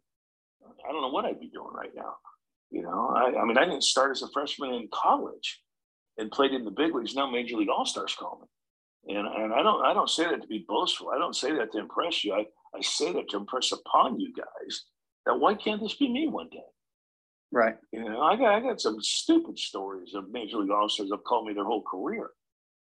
I 0.65 0.91
don't 0.91 1.03
know 1.03 1.11
what 1.11 1.25
I'd 1.25 1.39
be 1.39 1.49
doing 1.49 1.73
right 1.73 1.93
now. 1.95 2.15
You 2.71 2.83
know, 2.83 3.13
I, 3.15 3.39
I 3.39 3.45
mean, 3.45 3.57
I 3.57 3.65
didn't 3.65 3.85
start 3.85 4.11
as 4.11 4.23
a 4.23 4.29
freshman 4.33 4.75
in 4.75 4.89
college 4.93 5.61
and 6.19 6.31
played 6.31 6.53
in 6.53 6.65
the 6.65 6.71
big 6.71 6.95
leagues. 6.95 7.15
Now 7.15 7.31
Major 7.31 7.57
League 7.57 7.69
All 7.69 7.85
Stars 7.85 8.17
call 8.19 8.41
me, 8.41 9.17
and 9.17 9.27
and 9.27 9.53
I 9.53 9.63
don't 9.63 9.85
I 9.85 9.93
don't 9.95 10.11
say 10.11 10.25
that 10.25 10.43
to 10.43 10.49
be 10.49 10.65
boastful. 10.67 11.11
I 11.11 11.19
don't 11.19 11.37
say 11.37 11.53
that 11.57 11.73
to 11.73 11.79
impress 11.79 12.25
you. 12.25 12.33
I 12.35 12.47
I 12.75 12.81
say 12.81 13.13
that 13.13 13.29
to 13.31 13.37
impress 13.37 13.73
upon 13.73 14.21
you 14.21 14.33
guys 14.33 14.85
that 15.27 15.39
why 15.39 15.55
can't 15.55 15.81
this 15.81 15.95
be 15.95 16.09
me 16.09 16.29
one 16.29 16.49
day? 16.51 16.59
Right. 17.53 17.77
You 17.93 18.05
know, 18.05 18.21
I 18.21 18.37
got 18.37 18.55
I 18.55 18.61
got 18.61 18.81
some 18.81 19.01
stupid 19.01 19.59
stories 19.59 20.15
of 20.15 20.31
major 20.31 20.59
league 20.59 20.71
officers 20.71 21.11
have 21.11 21.25
called 21.25 21.47
me 21.47 21.55
their 21.55 21.65
whole 21.65 21.83
career. 21.83 22.31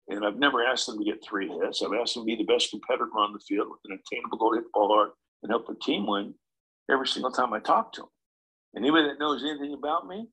And 0.08 0.24
I've 0.24 0.38
never 0.38 0.62
asked 0.62 0.86
them 0.86 0.98
to 0.98 1.04
get 1.04 1.24
three 1.24 1.48
hits. 1.48 1.82
I've 1.82 1.98
asked 2.00 2.14
them 2.14 2.22
to 2.22 2.26
be 2.26 2.36
the 2.36 2.52
best 2.52 2.70
competitor 2.70 3.10
on 3.18 3.32
the 3.32 3.40
field 3.40 3.68
with 3.68 3.80
an 3.86 3.98
attainable 3.98 4.38
goal, 4.38 4.54
hit 4.54 4.62
the 4.62 4.70
ball 4.72 4.88
hard, 4.88 5.10
and 5.42 5.50
help 5.50 5.66
the 5.66 5.74
team 5.82 6.06
win 6.06 6.32
every 6.90 7.08
single 7.08 7.32
time 7.32 7.52
I 7.52 7.58
talk 7.58 7.92
to 7.94 8.02
them. 8.02 8.10
Anybody 8.76 9.08
that 9.08 9.18
knows 9.18 9.42
anything 9.42 9.74
about 9.74 10.06
me, 10.06 10.28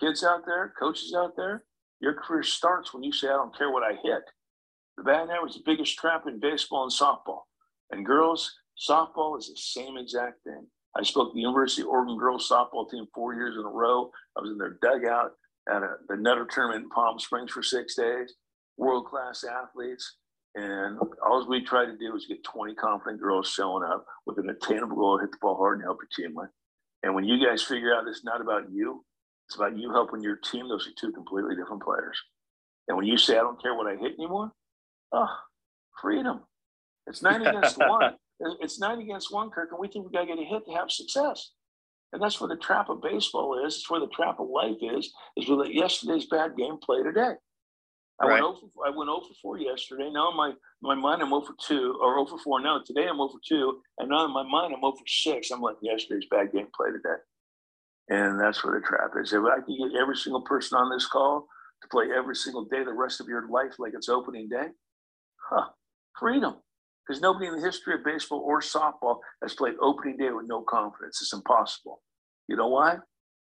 kids 0.00 0.24
out 0.24 0.46
there, 0.46 0.72
coaches 0.78 1.14
out 1.14 1.36
there, 1.36 1.64
your 2.00 2.14
career 2.14 2.42
starts 2.42 2.92
when 2.92 3.02
you 3.02 3.12
say, 3.12 3.28
I 3.28 3.32
don't 3.32 3.56
care 3.56 3.70
what 3.70 3.82
I 3.82 3.96
hit. 4.02 4.22
The 4.96 5.04
batting 5.04 5.30
average 5.30 5.52
is 5.52 5.56
the 5.56 5.62
biggest 5.64 5.98
trap 5.98 6.24
in 6.26 6.40
baseball 6.40 6.84
and 6.84 6.92
softball. 6.92 7.42
And 7.90 8.04
girls, 8.04 8.52
softball 8.88 9.38
is 9.38 9.48
the 9.48 9.56
same 9.56 9.96
exact 9.96 10.42
thing. 10.44 10.66
I 10.96 11.02
spoke 11.02 11.30
to 11.30 11.34
the 11.34 11.40
University 11.40 11.82
of 11.82 11.88
Oregon 11.88 12.16
girls 12.16 12.48
softball 12.50 12.90
team 12.90 13.06
four 13.14 13.34
years 13.34 13.56
in 13.56 13.64
a 13.64 13.68
row. 13.68 14.10
I 14.36 14.40
was 14.40 14.50
in 14.50 14.58
their 14.58 14.78
dugout 14.80 15.32
at 15.68 15.82
a, 15.82 15.96
the 16.08 16.16
Nutter 16.16 16.46
tournament 16.50 16.84
in 16.84 16.90
Palm 16.90 17.18
Springs 17.18 17.52
for 17.52 17.62
six 17.62 17.94
days. 17.94 18.34
World 18.78 19.06
class 19.06 19.44
athletes. 19.44 20.16
And 20.54 20.98
all 21.22 21.46
we 21.46 21.62
tried 21.62 21.86
to 21.86 21.98
do 21.98 22.12
was 22.12 22.24
get 22.26 22.42
20 22.44 22.74
confident 22.76 23.20
girls 23.20 23.50
showing 23.50 23.84
up 23.84 24.06
with 24.24 24.38
an 24.38 24.48
attainable 24.48 24.96
goal, 24.96 25.18
hit 25.18 25.30
the 25.30 25.36
ball 25.42 25.56
hard, 25.56 25.78
and 25.78 25.84
help 25.84 25.98
your 26.00 26.28
team 26.28 26.34
win. 26.34 26.48
And 27.02 27.14
when 27.14 27.24
you 27.24 27.44
guys 27.44 27.62
figure 27.62 27.94
out 27.94 28.08
it's 28.08 28.24
not 28.24 28.40
about 28.40 28.72
you, 28.72 29.04
it's 29.46 29.56
about 29.56 29.78
you 29.78 29.92
helping 29.92 30.22
your 30.22 30.36
team, 30.36 30.68
those 30.68 30.86
are 30.86 30.92
two 31.00 31.12
completely 31.12 31.54
different 31.54 31.82
players. 31.82 32.20
And 32.88 32.96
when 32.96 33.06
you 33.06 33.16
say, 33.16 33.34
I 33.34 33.42
don't 33.42 33.60
care 33.60 33.74
what 33.74 33.86
I 33.86 33.96
hit 33.96 34.14
anymore, 34.18 34.50
oh, 35.12 35.28
freedom. 36.00 36.40
It's 37.06 37.22
nine 37.22 37.42
against 37.46 37.78
one. 37.78 38.14
It's 38.60 38.80
nine 38.80 39.00
against 39.00 39.32
one, 39.32 39.50
Kirk, 39.50 39.70
and 39.70 39.80
we 39.80 39.88
think 39.88 40.04
we 40.04 40.12
got 40.12 40.22
to 40.22 40.26
get 40.26 40.38
a 40.38 40.44
hit 40.44 40.66
to 40.66 40.72
have 40.72 40.90
success. 40.90 41.52
And 42.12 42.22
that's 42.22 42.40
where 42.40 42.48
the 42.48 42.56
trap 42.56 42.88
of 42.88 43.02
baseball 43.02 43.64
is. 43.66 43.76
It's 43.76 43.90
where 43.90 44.00
the 44.00 44.08
trap 44.08 44.38
of 44.38 44.48
life 44.48 44.76
is. 44.80 45.12
Is 45.36 45.48
with 45.48 45.68
yesterday's 45.68 46.26
bad 46.26 46.56
game 46.56 46.78
play 46.82 47.02
today. 47.02 47.34
I 48.20 48.26
right. 48.26 48.42
went 48.42 48.58
0 48.58 48.70
for, 48.74 48.86
I 48.86 48.90
went 48.90 49.08
0 49.08 49.20
for 49.20 49.34
4 49.42 49.58
yesterday. 49.58 50.10
Now 50.10 50.30
in 50.30 50.36
my 50.36 50.52
my 50.80 50.94
mind 50.94 51.22
I'm 51.22 51.28
0 51.28 51.42
for 51.42 51.54
2 51.66 51.98
or 52.00 52.14
0 52.14 52.26
for 52.26 52.38
4 52.38 52.60
now. 52.62 52.80
Today 52.84 53.06
I'm 53.08 53.16
0 53.16 53.28
for 53.28 53.40
2, 53.46 53.80
and 53.98 54.08
now 54.08 54.24
in 54.24 54.32
my 54.32 54.42
mind 54.42 54.74
I'm 54.74 54.80
0 54.80 54.92
for 54.92 55.06
6. 55.06 55.50
I'm 55.50 55.60
like 55.60 55.76
yesterday's 55.82 56.26
bad 56.30 56.52
game 56.52 56.68
play 56.74 56.90
today. 56.92 57.20
And 58.08 58.40
that's 58.40 58.64
where 58.64 58.78
the 58.78 58.86
trap 58.86 59.10
is. 59.20 59.32
If 59.32 59.42
I 59.42 59.60
can 59.60 59.76
get 59.76 60.00
every 60.00 60.16
single 60.16 60.42
person 60.42 60.78
on 60.78 60.90
this 60.90 61.06
call 61.06 61.46
to 61.82 61.88
play 61.88 62.06
every 62.16 62.36
single 62.36 62.64
day 62.64 62.84
the 62.84 62.92
rest 62.92 63.20
of 63.20 63.26
your 63.26 63.48
life 63.48 63.74
like 63.78 63.92
it's 63.94 64.08
opening 64.08 64.48
day, 64.48 64.68
huh, 65.50 65.68
freedom 66.18 66.56
because 67.06 67.22
nobody 67.22 67.46
in 67.46 67.56
the 67.56 67.64
history 67.64 67.94
of 67.94 68.04
baseball 68.04 68.40
or 68.40 68.60
softball 68.60 69.18
has 69.42 69.54
played 69.54 69.74
opening 69.80 70.16
day 70.16 70.30
with 70.30 70.46
no 70.48 70.62
confidence. 70.62 71.20
It's 71.22 71.32
impossible. 71.32 72.02
You 72.48 72.56
know 72.56 72.68
why? 72.68 72.96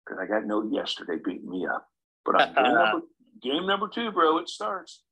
Because 0.07 0.21
I 0.23 0.26
got 0.26 0.47
no 0.47 0.62
yesterday 0.71 1.21
beating 1.23 1.49
me 1.49 1.67
up. 1.67 1.87
But 2.25 2.40
I'm 2.40 2.55
game, 2.55 2.64
number, 2.75 3.07
game 3.43 3.67
number 3.67 3.88
two, 3.88 4.11
bro, 4.12 4.38
it 4.38 4.49
starts. 4.49 5.02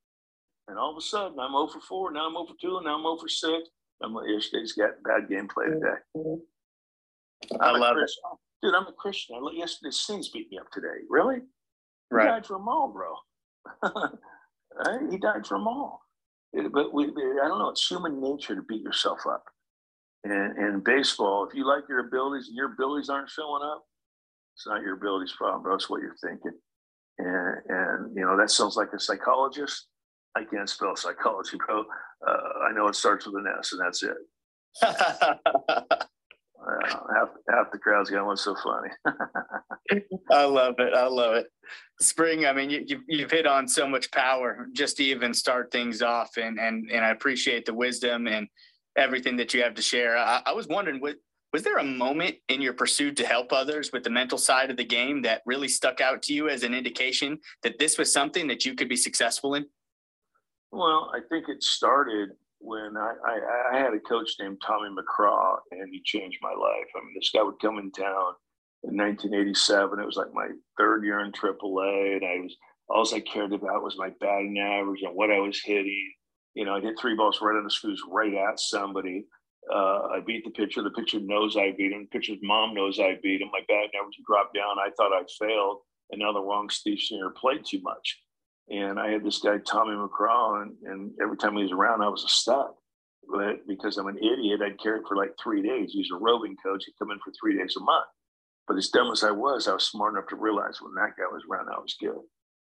And 0.69 0.78
all 0.78 0.90
of 0.90 0.99
a 0.99 1.00
sudden, 1.00 1.38
I'm 1.38 1.52
0 1.52 1.69
for 1.69 1.81
4, 1.81 2.12
now 2.12 2.26
I'm 2.26 2.33
0 2.33 2.47
for 2.47 2.55
2, 2.61 2.76
and 2.76 2.87
now 2.87 2.97
I'm 2.97 3.02
0 3.02 3.19
for 3.21 3.28
6. 3.28 3.69
I'm 4.02 4.14
like, 4.14 4.28
yesterday's 4.28 4.73
got 4.73 5.02
bad 5.02 5.28
game 5.28 5.49
play 5.49 5.67
today. 5.67 5.99
Mm-hmm. 6.17 7.57
I 7.62 7.71
love 7.73 7.97
it. 7.97 8.11
Dude, 8.62 8.75
I'm 8.75 8.87
a 8.87 8.93
Christian. 8.93 9.37
I 9.37 9.41
let 9.41 9.55
yesterday's 9.55 10.00
sins 10.00 10.31
beat 10.31 10.50
me 10.50 10.59
up 10.59 10.71
today. 10.73 11.05
Really? 11.09 11.37
He 11.37 12.16
right. 12.16 12.27
died 12.27 12.47
for 12.47 12.55
them 12.55 12.68
all, 12.68 12.88
bro. 12.88 13.14
right? 14.87 15.01
He 15.11 15.18
died 15.18 15.47
for 15.47 15.59
them 15.59 15.68
all. 15.68 16.03
But 16.53 16.92
we, 16.92 17.05
I 17.05 17.49
don't 17.49 17.59
know, 17.59 17.68
it's 17.68 17.87
human 17.87 18.21
nature 18.21 18.55
to 18.55 18.62
beat 18.62 18.83
yourself 18.83 19.21
up. 19.29 19.44
And 20.25 20.59
in 20.59 20.83
baseball, 20.85 21.47
if 21.49 21.55
you 21.55 21.66
like 21.66 21.85
your 21.88 22.07
abilities 22.07 22.49
and 22.49 22.57
your 22.57 22.73
abilities 22.73 23.09
aren't 23.09 23.31
showing 23.31 23.62
up, 23.62 23.85
it's 24.57 24.66
not 24.66 24.83
your 24.83 24.94
abilities 24.94 25.33
problem, 25.37 25.62
bro. 25.62 25.75
It's 25.75 25.88
what 25.88 26.03
you're 26.03 26.16
thinking. 26.16 26.53
And, 27.18 27.57
and 27.68 28.16
you 28.16 28.23
know, 28.23 28.37
that 28.37 28.51
sounds 28.51 28.77
like 28.77 28.92
a 28.92 28.99
psychologist. 28.99 29.87
I 30.35 30.44
can't 30.44 30.68
spell 30.68 30.97
psychology, 30.97 31.59
bro. 31.66 31.85
Uh, 32.27 32.66
I 32.68 32.73
know 32.73 32.88
it 32.88 32.97
starts 32.97 33.27
with 33.27 33.37
an 33.37 33.47
S, 33.59 33.73
and 33.73 33.81
that's 33.81 34.03
it. 34.03 34.16
half, 37.14 37.29
half 37.51 37.73
the 37.73 37.79
crowd's 37.79 38.11
going, 38.11 38.27
what's 38.27 38.44
so 38.44 38.55
funny? 38.62 38.88
I 40.31 40.44
love 40.44 40.75
it. 40.79 40.94
I 40.94 41.07
love 41.07 41.35
it. 41.35 41.47
Spring, 42.01 42.47
I 42.47 42.53
mean, 42.53 42.71
you, 42.71 42.85
you, 42.87 43.01
you've 43.09 43.31
hit 43.31 43.47
on 43.47 43.66
so 43.68 43.87
much 43.87 44.11
power 44.11 44.68
just 44.73 44.97
to 44.99 45.05
even 45.05 45.35
start 45.35 45.71
things 45.71 46.03
off. 46.03 46.37
And, 46.37 46.59
and, 46.59 46.90
and 46.90 47.05
I 47.05 47.11
appreciate 47.11 47.66
the 47.66 47.75
wisdom 47.75 48.27
and 48.27 48.49
everything 48.97 49.37
that 49.37 49.55
you 49.55 49.62
have 49.62 49.75
to 49.75 49.83
share. 49.83 50.16
I, 50.16 50.42
I 50.47 50.53
was 50.53 50.68
wondering, 50.68 51.01
what, 51.01 51.16
was 51.53 51.62
there 51.62 51.79
a 51.79 51.85
moment 51.85 52.37
in 52.49 52.61
your 52.61 52.75
pursuit 52.75 53.16
to 53.16 53.27
help 53.27 53.53
others 53.53 53.90
with 53.92 54.05
the 54.05 54.11
mental 54.11 54.37
side 54.37 54.71
of 54.71 54.77
the 54.77 54.85
game 54.85 55.23
that 55.23 55.42
really 55.47 55.68
stuck 55.68 56.01
out 56.01 56.23
to 56.25 56.35
you 56.35 56.49
as 56.49 56.62
an 56.62 56.75
indication 56.75 57.38
that 57.62 57.79
this 57.79 57.97
was 57.97 58.12
something 58.12 58.47
that 58.49 58.66
you 58.66 58.75
could 58.75 58.88
be 58.88 58.97
successful 58.97 59.55
in? 59.55 59.64
Well, 60.71 61.11
I 61.14 61.21
think 61.31 61.49
it 61.49 61.62
started 61.62 62.31
when 62.61 62.97
I, 62.97 63.12
I, 63.25 63.38
I, 63.73 63.79
had 63.79 63.94
a 63.94 64.01
coach 64.01 64.31
named 64.40 64.61
Tommy 64.64 64.88
McCraw, 64.90 65.57
and 65.71 65.88
he 65.92 66.03
changed 66.05 66.38
my 66.42 66.51
life. 66.51 66.88
I 66.97 67.05
mean, 67.05 67.14
this 67.14 67.31
guy 67.33 67.42
would 67.42 67.61
come 67.61 67.79
in 67.79 67.92
town 67.92 68.35
in 68.85 68.97
1987. 68.97 69.99
It 69.99 70.07
was 70.07 70.16
like 70.16 70.33
my 70.35 70.49
third 70.77 71.05
year 71.05 71.21
in 71.21 71.33
AAA, 71.33 72.16
and 72.16 72.25
I 72.25 72.40
was 72.40 72.57
all 72.88 73.07
I 73.14 73.21
cared 73.21 73.53
about 73.53 73.83
was 73.83 73.99
my 73.99 74.11
batting 74.21 74.59
average 74.59 75.03
and 75.03 75.14
what 75.14 75.31
I 75.31 75.38
was 75.38 75.61
hitting. 75.62 76.12
You 76.55 76.64
know, 76.64 76.77
I 76.77 76.81
hit 76.81 76.99
three 76.99 77.14
balls 77.14 77.38
right 77.42 77.57
on 77.57 77.64
the 77.64 77.71
screws, 77.71 78.03
right 78.11 78.35
at 78.35 78.59
somebody. 78.59 79.27
Uh, 79.73 80.09
I 80.14 80.21
beat 80.27 80.44
the 80.44 80.51
pitcher. 80.51 80.83
The 80.83 80.90
pitcher 80.90 81.21
knows 81.21 81.57
I 81.57 81.73
beat 81.77 81.92
him. 81.92 82.09
The 82.11 82.18
pitcher's 82.18 82.38
mom 82.42 82.75
knows 82.75 82.99
I 82.99 83.18
beat 83.23 83.42
him. 83.42 83.51
My 83.53 83.61
batting 83.68 83.90
average 84.01 84.18
dropped 84.27 84.55
down. 84.55 84.79
I 84.79 84.90
thought 84.97 85.12
I 85.12 85.23
failed, 85.38 85.81
and 86.11 86.21
now 86.21 86.33
the 86.33 86.40
wrong 86.40 86.71
Senior 86.71 87.31
played 87.31 87.64
too 87.68 87.81
much. 87.83 88.18
And 88.70 89.00
I 89.00 89.11
had 89.11 89.24
this 89.24 89.38
guy, 89.38 89.59
Tommy 89.59 89.94
McCraw, 89.94 90.62
and, 90.62 90.74
and 90.85 91.12
every 91.22 91.37
time 91.37 91.57
he 91.57 91.62
was 91.62 91.72
around, 91.72 92.02
I 92.02 92.09
was 92.09 92.24
a 92.24 92.28
stud. 92.28 92.70
But 93.31 93.66
because 93.66 93.96
I'm 93.96 94.09
an 94.09 94.18
idiot, 94.18 94.61
I'd 94.62 94.81
carry 94.81 95.00
for 95.07 95.16
like 95.16 95.33
three 95.42 95.62
days. 95.62 95.90
He's 95.92 96.11
a 96.12 96.18
roving 96.18 96.57
coach. 96.62 96.85
He'd 96.85 96.98
come 96.98 97.11
in 97.11 97.18
for 97.24 97.33
three 97.33 97.57
days 97.57 97.76
a 97.76 97.81
month. 97.81 98.07
But 98.66 98.76
as 98.76 98.88
dumb 98.88 99.11
as 99.11 99.24
I 99.24 99.31
was, 99.31 99.66
I 99.66 99.72
was 99.72 99.85
smart 99.85 100.14
enough 100.14 100.28
to 100.28 100.37
realize 100.37 100.81
when 100.81 100.94
that 100.94 101.16
guy 101.16 101.24
was 101.33 101.42
around, 101.50 101.68
I 101.68 101.81
was 101.81 101.96
good. 102.00 102.20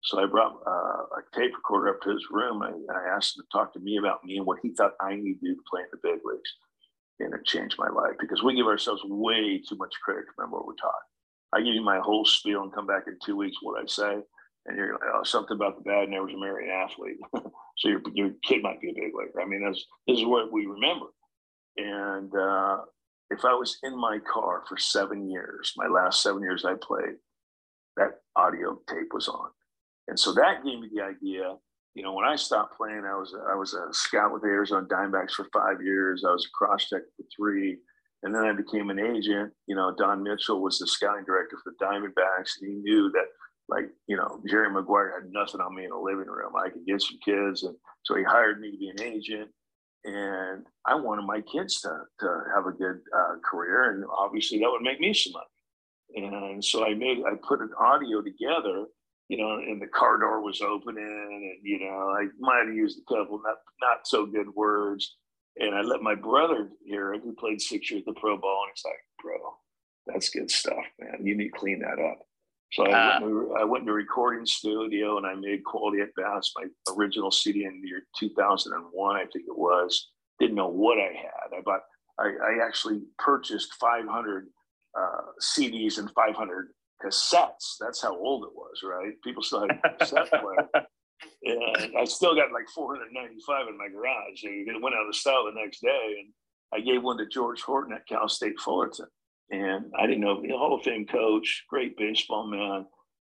So 0.01 0.23
I 0.23 0.25
brought 0.25 0.55
uh, 0.65 1.19
a 1.19 1.37
tape 1.37 1.53
recorder 1.53 1.89
up 1.89 2.01
to 2.03 2.11
his 2.11 2.25
room. 2.31 2.61
I, 2.63 2.71
I 2.71 3.15
asked 3.15 3.37
him 3.37 3.43
to 3.43 3.57
talk 3.57 3.73
to 3.73 3.79
me 3.79 3.97
about 3.97 4.23
me 4.23 4.37
and 4.37 4.45
what 4.45 4.59
he 4.61 4.73
thought 4.73 4.93
I 5.01 5.15
needed 5.15 5.41
to 5.41 5.47
do 5.47 5.55
to 5.55 5.61
play 5.69 5.81
in 5.81 5.87
the 5.91 5.99
big 6.01 6.19
leagues. 6.23 6.51
And 7.19 7.33
it 7.33 7.45
changed 7.45 7.75
my 7.77 7.89
life 7.89 8.15
because 8.17 8.41
we 8.41 8.55
give 8.55 8.67
ourselves 8.67 9.01
way 9.05 9.61
too 9.67 9.75
much 9.75 9.93
credit 10.03 10.23
remember 10.37 10.57
what 10.57 10.67
we're 10.67 10.75
taught. 10.75 11.03
I 11.51 11.59
give 11.59 11.73
you 11.73 11.83
my 11.83 11.99
whole 11.99 12.23
spiel 12.23 12.63
and 12.63 12.73
come 12.73 12.87
back 12.87 13.03
in 13.07 13.17
two 13.25 13.35
weeks 13.35 13.57
what 13.61 13.81
I 13.81 13.85
say 13.87 14.23
and 14.69 14.77
you're 14.77 14.93
like, 14.93 15.01
oh, 15.15 15.23
something 15.23 15.55
about 15.55 15.77
the 15.77 15.83
bad 15.83 16.09
never 16.09 16.25
was 16.25 16.35
a 16.35 16.37
married 16.37 16.69
athlete. 16.69 17.17
so 17.77 17.89
your, 17.89 18.01
your 18.13 18.31
kid 18.43 18.61
might 18.61 18.79
be 18.79 18.91
a 18.91 18.93
big 18.93 19.11
leaguer. 19.15 19.41
I 19.41 19.45
mean, 19.45 19.67
this, 19.67 19.83
this 20.07 20.19
is 20.19 20.25
what 20.25 20.51
we 20.51 20.67
remember. 20.67 21.07
And 21.77 22.31
uh, 22.35 22.77
if 23.31 23.45
I 23.45 23.53
was 23.53 23.79
in 23.81 23.99
my 23.99 24.19
car 24.31 24.63
for 24.69 24.77
seven 24.77 25.27
years, 25.27 25.73
my 25.75 25.87
last 25.87 26.21
seven 26.21 26.43
years 26.43 26.65
I 26.65 26.75
played, 26.81 27.15
that 27.97 28.19
audio 28.35 28.79
tape 28.87 29.11
was 29.11 29.27
on. 29.27 29.49
And 30.07 30.19
so 30.19 30.33
that 30.33 30.63
gave 30.63 30.79
me 30.79 30.89
the 30.93 31.03
idea. 31.03 31.55
You 31.95 32.03
know, 32.03 32.13
when 32.13 32.25
I 32.25 32.35
stopped 32.35 32.77
playing, 32.77 33.03
I 33.05 33.15
was 33.15 33.35
I 33.51 33.55
was 33.55 33.73
a 33.73 33.91
scout 33.91 34.31
with 34.31 34.43
the 34.43 34.47
Arizona 34.47 34.87
Diamondbacks 34.87 35.31
for 35.31 35.47
five 35.51 35.81
years. 35.83 36.23
I 36.27 36.31
was 36.31 36.45
a 36.45 36.55
cross 36.57 36.87
check 36.87 37.01
for 37.17 37.25
three, 37.35 37.77
and 38.23 38.33
then 38.33 38.43
I 38.45 38.53
became 38.53 38.89
an 38.89 38.99
agent. 38.99 39.51
You 39.67 39.75
know, 39.75 39.93
Don 39.97 40.23
Mitchell 40.23 40.61
was 40.61 40.77
the 40.77 40.87
scouting 40.87 41.25
director 41.25 41.57
for 41.63 41.71
the 41.71 41.85
Diamondbacks, 41.85 42.61
and 42.61 42.71
he 42.71 42.75
knew 42.75 43.11
that 43.11 43.25
like, 43.69 43.89
you 44.07 44.17
know, 44.17 44.41
Jerry 44.47 44.69
Maguire 44.71 45.13
had 45.13 45.31
nothing 45.31 45.61
on 45.61 45.75
me 45.75 45.83
in 45.83 45.91
the 45.91 45.97
living 45.97 46.27
room. 46.27 46.53
I 46.55 46.69
could 46.69 46.85
get 46.85 47.01
some 47.01 47.19
kids. 47.23 47.63
And 47.63 47.75
so 48.03 48.15
he 48.15 48.23
hired 48.23 48.59
me 48.59 48.71
to 48.71 48.77
be 48.77 48.89
an 48.89 49.01
agent. 49.01 49.49
And 50.05 50.65
I 50.85 50.95
wanted 50.95 51.25
my 51.25 51.41
kids 51.41 51.81
to, 51.81 52.01
to 52.19 52.43
have 52.55 52.65
a 52.65 52.71
good 52.71 53.01
uh, 53.15 53.35
career. 53.43 53.91
And 53.91 54.05
obviously 54.17 54.59
that 54.59 54.69
would 54.71 54.81
make 54.81 54.99
me 54.99 55.13
some 55.13 55.33
money. 55.33 55.45
And 56.15 56.63
so 56.65 56.85
I 56.85 56.95
made, 56.95 57.19
I 57.25 57.35
put 57.35 57.61
an 57.61 57.69
audio 57.79 58.21
together, 58.21 58.85
you 59.27 59.37
know, 59.37 59.57
and 59.57 59.79
the 59.79 59.87
car 59.87 60.17
door 60.17 60.41
was 60.41 60.61
opening 60.61 61.03
and, 61.03 61.59
you 61.61 61.79
know, 61.79 62.15
I 62.17 62.25
might 62.39 62.65
have 62.65 62.75
used 62.75 62.99
a 62.99 63.13
couple 63.13 63.39
not, 63.43 63.57
not 63.81 64.07
so 64.07 64.25
good 64.25 64.49
words. 64.55 65.17
And 65.57 65.75
I 65.75 65.81
let 65.81 66.01
my 66.01 66.15
brother 66.15 66.69
hear 66.83 67.13
it, 67.13 67.21
who 67.23 67.35
played 67.35 67.61
six 67.61 67.91
years 67.91 68.03
the 68.05 68.13
pro 68.13 68.37
ball. 68.37 68.63
And 68.63 68.71
he's 68.73 68.85
like, 68.85 68.95
bro, 69.21 69.53
that's 70.07 70.29
good 70.29 70.49
stuff, 70.49 70.85
man. 70.99 71.25
You 71.25 71.35
need 71.35 71.51
to 71.51 71.59
clean 71.59 71.79
that 71.81 71.99
up. 71.99 72.19
So 72.71 72.85
I, 72.85 73.17
uh, 73.17 73.19
went 73.21 73.33
to, 73.33 73.55
I 73.59 73.63
went 73.63 73.85
to 73.85 73.91
a 73.91 73.95
recording 73.95 74.45
studio 74.45 75.17
and 75.17 75.25
I 75.25 75.33
made 75.33 75.63
Quality 75.63 76.01
at 76.01 76.13
Bats, 76.15 76.53
my 76.55 76.65
original 76.95 77.31
CD 77.31 77.65
in 77.65 77.81
the 77.81 77.87
year 77.87 78.03
2001, 78.19 79.15
I 79.15 79.19
think 79.21 79.45
it 79.47 79.57
was. 79.57 80.09
didn't 80.39 80.55
know 80.55 80.67
what 80.67 80.99
I 80.99 81.13
had. 81.15 81.57
I 81.57 81.61
bought, 81.61 81.81
I, 82.19 82.27
I 82.27 82.65
actually 82.65 83.01
purchased 83.17 83.73
500 83.79 84.47
uh, 84.97 85.21
CDs 85.41 85.97
and 85.97 86.11
500 86.11 86.69
cassettes. 87.03 87.75
That's 87.79 88.01
how 88.01 88.15
old 88.15 88.43
it 88.43 88.53
was, 88.53 88.83
right? 88.83 89.13
People 89.23 89.41
still 89.41 89.61
had 89.61 89.81
cassette 89.99 90.29
player. 90.29 90.85
And 91.43 91.97
I 91.97 92.05
still 92.05 92.35
got 92.35 92.51
like 92.51 92.69
495 92.73 93.67
in 93.67 93.77
my 93.77 93.87
garage. 93.87 94.43
And 94.43 94.67
it 94.67 94.81
went 94.81 94.95
out 94.95 95.07
of 95.07 95.15
style 95.15 95.45
the 95.45 95.59
next 95.59 95.81
day. 95.81 96.15
And 96.19 96.33
I 96.73 96.81
gave 96.81 97.03
one 97.03 97.17
to 97.17 97.25
George 97.25 97.61
Horton 97.61 97.93
at 97.93 98.07
Cal 98.07 98.29
State 98.29 98.59
Fullerton. 98.59 99.07
And 99.51 99.91
I 99.97 100.05
didn't 100.05 100.21
know, 100.21 100.41
the 100.41 100.49
Hall 100.49 100.75
of 100.75 100.83
Fame 100.83 101.05
coach, 101.05 101.65
great 101.69 101.97
baseball 101.97 102.47
man. 102.47 102.85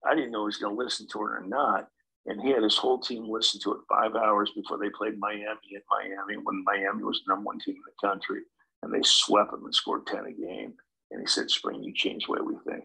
I 0.07 0.15
didn't 0.15 0.31
know 0.31 0.43
he 0.43 0.47
was 0.47 0.57
going 0.57 0.77
to 0.77 0.83
listen 0.83 1.07
to 1.13 1.19
it 1.21 1.31
or 1.31 1.45
not. 1.47 1.89
And 2.27 2.41
he 2.41 2.51
had 2.51 2.63
his 2.63 2.77
whole 2.77 2.99
team 2.99 3.29
listen 3.29 3.61
to 3.61 3.73
it 3.73 3.81
five 3.89 4.17
hours 4.17 4.51
before 4.55 4.79
they 4.79 4.91
played 4.91 5.19
Miami 5.19 5.47
in 5.71 5.81
Miami 5.91 6.43
when 6.43 6.65
Miami 6.65 7.05
was 7.05 7.23
the 7.25 7.33
number 7.33 7.47
one 7.47 7.61
team 7.61 7.77
in 7.77 7.83
the 7.87 8.09
country. 8.09 8.41
And 8.83 8.93
they 8.93 9.03
swept 9.03 9.53
them 9.53 9.65
and 9.65 9.75
scored 9.75 10.07
10 10.07 10.27
a 10.27 10.33
game. 10.33 10.75
And 11.11 11.21
he 11.21 11.27
said, 11.27 11.51
Spring, 11.51 11.83
you 11.83 11.93
changed 11.95 12.27
the 12.27 12.33
way 12.33 12.39
we 12.41 12.55
think. 12.69 12.85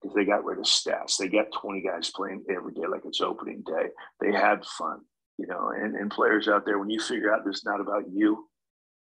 Because 0.00 0.14
they 0.14 0.24
got 0.24 0.44
rid 0.44 0.58
of 0.58 0.64
stats. 0.64 1.16
They 1.16 1.28
got 1.28 1.46
20 1.60 1.80
guys 1.82 2.10
playing 2.10 2.44
every 2.48 2.74
day 2.74 2.86
like 2.88 3.02
it's 3.04 3.20
opening 3.20 3.62
day. 3.66 3.88
They 4.20 4.30
had 4.30 4.64
fun, 4.64 5.00
you 5.38 5.46
know, 5.46 5.72
and, 5.74 5.96
and 5.96 6.10
players 6.10 6.48
out 6.48 6.64
there, 6.64 6.78
when 6.78 6.90
you 6.90 7.00
figure 7.00 7.34
out 7.34 7.44
this 7.44 7.64
not 7.64 7.80
about 7.80 8.04
you, 8.12 8.46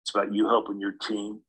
it's 0.02 0.14
about 0.14 0.34
you 0.34 0.48
helping 0.48 0.80
your 0.80 0.92
team. 0.92 1.40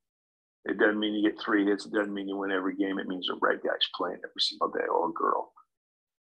It 0.65 0.78
doesn't 0.78 1.00
mean 1.00 1.13
you 1.13 1.30
get 1.30 1.41
three 1.41 1.65
hits. 1.65 1.86
It 1.86 1.93
doesn't 1.93 2.13
mean 2.13 2.28
you 2.28 2.38
win 2.38 2.52
every 2.52 2.76
game. 2.76 3.00
It 3.00 3.08
means 3.08 3.28
the 3.28 3.36
right 3.41 3.62
guy's 3.62 3.89
playing 3.95 4.17
every 4.17 4.39
single 4.39 4.69
day 4.69 4.86
or 4.91 5.12
girl. 5.12 5.52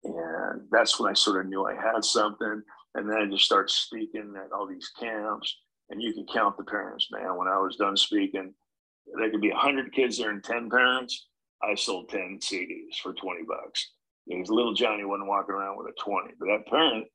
And 0.03 0.61
that's 0.71 0.99
when 0.99 1.11
I 1.11 1.13
sort 1.13 1.41
of 1.41 1.49
knew 1.49 1.65
I 1.65 1.75
had 1.75 2.03
something. 2.05 2.61
And 2.95 3.09
then 3.09 3.17
I 3.17 3.25
just 3.25 3.45
start 3.45 3.69
speaking 3.69 4.33
at 4.37 4.51
all 4.53 4.67
these 4.67 4.91
camps. 4.99 5.57
And 5.89 6.01
you 6.01 6.13
can 6.13 6.25
count 6.31 6.55
the 6.57 6.63
parents, 6.63 7.07
man. 7.11 7.35
When 7.35 7.47
I 7.47 7.57
was 7.57 7.75
done 7.75 7.97
speaking, 7.97 8.53
there 9.17 9.29
could 9.29 9.41
be 9.41 9.51
100 9.51 9.91
kids 9.91 10.17
there 10.17 10.29
and 10.29 10.43
10 10.43 10.69
parents. 10.69 11.27
I 11.61 11.75
sold 11.75 12.09
10 12.09 12.39
CDs 12.41 12.97
for 13.01 13.13
20 13.13 13.41
bucks. 13.47 13.91
Because 14.27 14.49
little 14.49 14.73
Johnny 14.73 15.03
wasn't 15.03 15.27
walking 15.27 15.55
around 15.55 15.77
with 15.77 15.87
a 15.87 16.03
20, 16.03 16.33
but 16.39 16.45
that 16.45 16.67
parent 16.67 17.07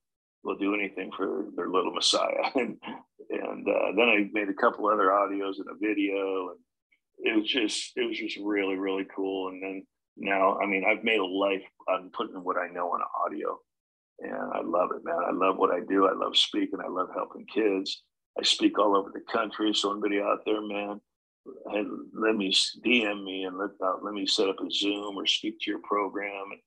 will 0.42 0.56
do 0.56 0.74
anything 0.74 1.10
for 1.16 1.46
their 1.56 1.68
little 1.68 1.92
Messiah. 1.92 2.42
and 2.54 2.76
and 3.30 3.66
uh, 3.66 3.92
then 3.96 4.08
I 4.08 4.28
made 4.32 4.48
a 4.48 4.54
couple 4.54 4.86
other 4.86 5.08
audios 5.08 5.54
and 5.58 5.68
a 5.70 5.78
video, 5.80 6.50
and 6.50 6.58
it 7.24 7.36
was 7.36 7.48
just 7.48 7.92
it 7.96 8.06
was 8.06 8.18
just 8.18 8.38
really 8.42 8.76
really 8.76 9.06
cool. 9.14 9.48
And 9.48 9.62
then 9.62 9.86
now, 10.16 10.58
I 10.58 10.66
mean, 10.66 10.84
I've 10.84 11.02
made 11.02 11.18
a 11.18 11.24
life 11.24 11.62
on 11.88 12.10
putting 12.16 12.44
what 12.44 12.56
I 12.56 12.68
know 12.68 12.88
on 12.90 13.00
audio, 13.26 13.58
and 14.20 14.52
I 14.52 14.60
love 14.62 14.90
it, 14.94 15.04
man. 15.04 15.18
I 15.26 15.32
love 15.32 15.56
what 15.56 15.74
I 15.74 15.80
do. 15.80 16.06
I 16.06 16.12
love 16.12 16.36
speaking. 16.36 16.78
I 16.84 16.88
love 16.88 17.08
helping 17.14 17.46
kids. 17.46 18.02
I 18.38 18.42
speak 18.44 18.78
all 18.78 18.96
over 18.96 19.10
the 19.12 19.20
country. 19.32 19.74
So 19.74 19.92
anybody 19.92 20.20
out 20.20 20.40
there, 20.44 20.62
man, 20.62 21.00
let 22.12 22.36
me 22.36 22.54
DM 22.84 23.24
me 23.24 23.44
and 23.44 23.58
let 23.58 23.70
uh, 23.82 23.96
let 24.02 24.14
me 24.14 24.26
set 24.26 24.48
up 24.48 24.60
a 24.60 24.70
Zoom 24.70 25.16
or 25.16 25.26
speak 25.26 25.58
to 25.60 25.70
your 25.70 25.80
program. 25.80 26.52
And 26.52 26.60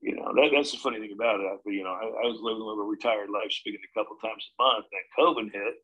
you 0.00 0.16
know 0.16 0.32
that, 0.34 0.50
that's 0.52 0.72
the 0.72 0.78
funny 0.78 0.98
thing 0.98 1.12
about 1.12 1.40
it. 1.40 1.46
But 1.64 1.72
you 1.72 1.84
know, 1.84 1.92
I, 1.92 2.04
I 2.04 2.26
was 2.26 2.40
living 2.42 2.62
a 2.62 2.82
retired 2.82 3.30
life, 3.30 3.52
speaking 3.52 3.80
a 3.82 3.98
couple 3.98 4.16
times 4.16 4.44
a 4.58 4.62
month. 4.62 4.86
Then 4.90 5.24
COVID 5.24 5.52
hit, 5.52 5.74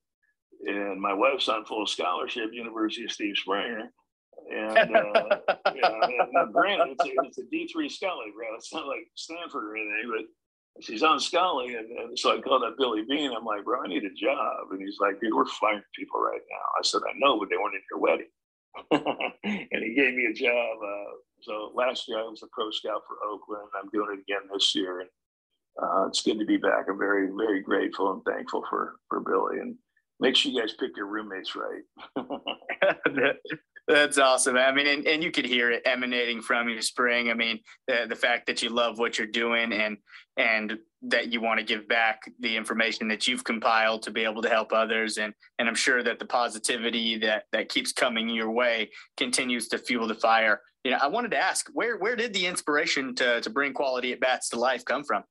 and 0.66 1.00
my 1.00 1.12
wife's 1.12 1.48
on 1.48 1.64
full 1.64 1.86
scholarship, 1.86 2.50
University 2.52 3.04
of 3.04 3.12
Steve 3.12 3.36
Springer. 3.36 3.90
And, 4.50 4.96
uh, 4.96 5.38
you 5.74 5.80
know, 5.82 6.00
and 6.02 6.52
granted, 6.52 6.96
it's 6.98 7.04
a, 7.04 7.12
it's 7.24 7.38
a 7.38 7.78
D3 7.78 7.90
scholarship, 7.90 8.34
bro. 8.34 8.54
It's 8.56 8.72
not 8.72 8.86
like 8.86 9.06
Stanford 9.14 9.64
or 9.64 9.76
anything, 9.76 10.10
but 10.10 10.84
she's 10.84 11.02
on 11.02 11.20
Scully. 11.20 11.74
And, 11.74 11.90
and, 11.90 12.18
so 12.18 12.36
I 12.36 12.40
called 12.40 12.62
up 12.62 12.76
Billy 12.78 13.02
Beane. 13.08 13.32
I'm 13.36 13.44
like, 13.44 13.64
bro, 13.64 13.82
I 13.82 13.88
need 13.88 14.04
a 14.04 14.14
job. 14.14 14.68
And 14.70 14.80
he's 14.80 14.98
like, 15.00 15.20
dude, 15.20 15.34
we're 15.34 15.46
firing 15.46 15.82
people 15.94 16.20
right 16.20 16.40
now. 16.50 16.64
I 16.78 16.82
said, 16.82 17.02
I 17.08 17.18
know, 17.18 17.38
but 17.38 17.50
they 17.50 17.56
weren't 17.56 17.74
at 17.74 17.82
your 17.90 18.00
wedding. 18.00 18.28
and 19.72 19.84
he 19.84 19.94
gave 19.94 20.14
me 20.14 20.26
a 20.26 20.32
job. 20.32 20.78
Uh, 20.82 21.12
so 21.42 21.72
last 21.74 22.08
year 22.08 22.18
I 22.18 22.22
was 22.22 22.42
a 22.42 22.46
pro 22.52 22.70
scout 22.70 23.02
for 23.06 23.16
Oakland. 23.28 23.68
I'm 23.74 23.90
doing 23.90 24.16
it 24.16 24.22
again 24.22 24.48
this 24.52 24.74
year. 24.74 25.00
And 25.00 25.10
uh, 25.82 26.06
it's 26.06 26.22
good 26.22 26.38
to 26.38 26.46
be 26.46 26.56
back. 26.56 26.86
I'm 26.88 26.98
very, 26.98 27.28
very 27.28 27.60
grateful 27.60 28.12
and 28.12 28.22
thankful 28.24 28.64
for, 28.68 28.96
for 29.08 29.20
Billy. 29.20 29.60
And 29.60 29.76
make 30.20 30.36
sure 30.36 30.52
you 30.52 30.60
guys 30.60 30.74
pick 30.78 30.96
your 30.96 31.06
roommates 31.06 31.54
right. 31.54 31.82
That's 33.88 34.18
awesome. 34.18 34.56
I 34.56 34.70
mean, 34.70 34.86
and, 34.86 35.06
and 35.06 35.24
you 35.24 35.30
could 35.30 35.46
hear 35.46 35.70
it 35.70 35.82
emanating 35.86 36.42
from 36.42 36.68
you, 36.68 36.82
Spring. 36.82 37.30
I 37.30 37.34
mean, 37.34 37.60
the, 37.86 38.04
the 38.06 38.16
fact 38.16 38.46
that 38.46 38.62
you 38.62 38.68
love 38.68 38.98
what 38.98 39.16
you're 39.16 39.26
doing 39.26 39.72
and 39.72 39.96
and 40.36 40.78
that 41.02 41.32
you 41.32 41.40
want 41.40 41.58
to 41.58 41.64
give 41.64 41.88
back 41.88 42.20
the 42.40 42.56
information 42.56 43.08
that 43.08 43.26
you've 43.26 43.44
compiled 43.44 44.02
to 44.02 44.10
be 44.10 44.24
able 44.24 44.42
to 44.42 44.48
help 44.48 44.72
others. 44.72 45.16
And 45.16 45.32
and 45.58 45.68
I'm 45.68 45.74
sure 45.74 46.02
that 46.02 46.18
the 46.18 46.26
positivity 46.26 47.16
that 47.18 47.44
that 47.52 47.70
keeps 47.70 47.92
coming 47.92 48.28
your 48.28 48.50
way 48.50 48.90
continues 49.16 49.68
to 49.68 49.78
fuel 49.78 50.06
the 50.06 50.14
fire. 50.14 50.60
You 50.84 50.90
know, 50.90 50.98
I 51.00 51.06
wanted 51.06 51.30
to 51.30 51.38
ask 51.38 51.68
where 51.72 51.96
where 51.96 52.16
did 52.16 52.34
the 52.34 52.46
inspiration 52.46 53.14
to 53.16 53.40
to 53.40 53.50
bring 53.50 53.72
quality 53.72 54.12
at 54.12 54.20
bats 54.20 54.50
to 54.50 54.58
life 54.58 54.84
come 54.84 55.02
from? 55.02 55.24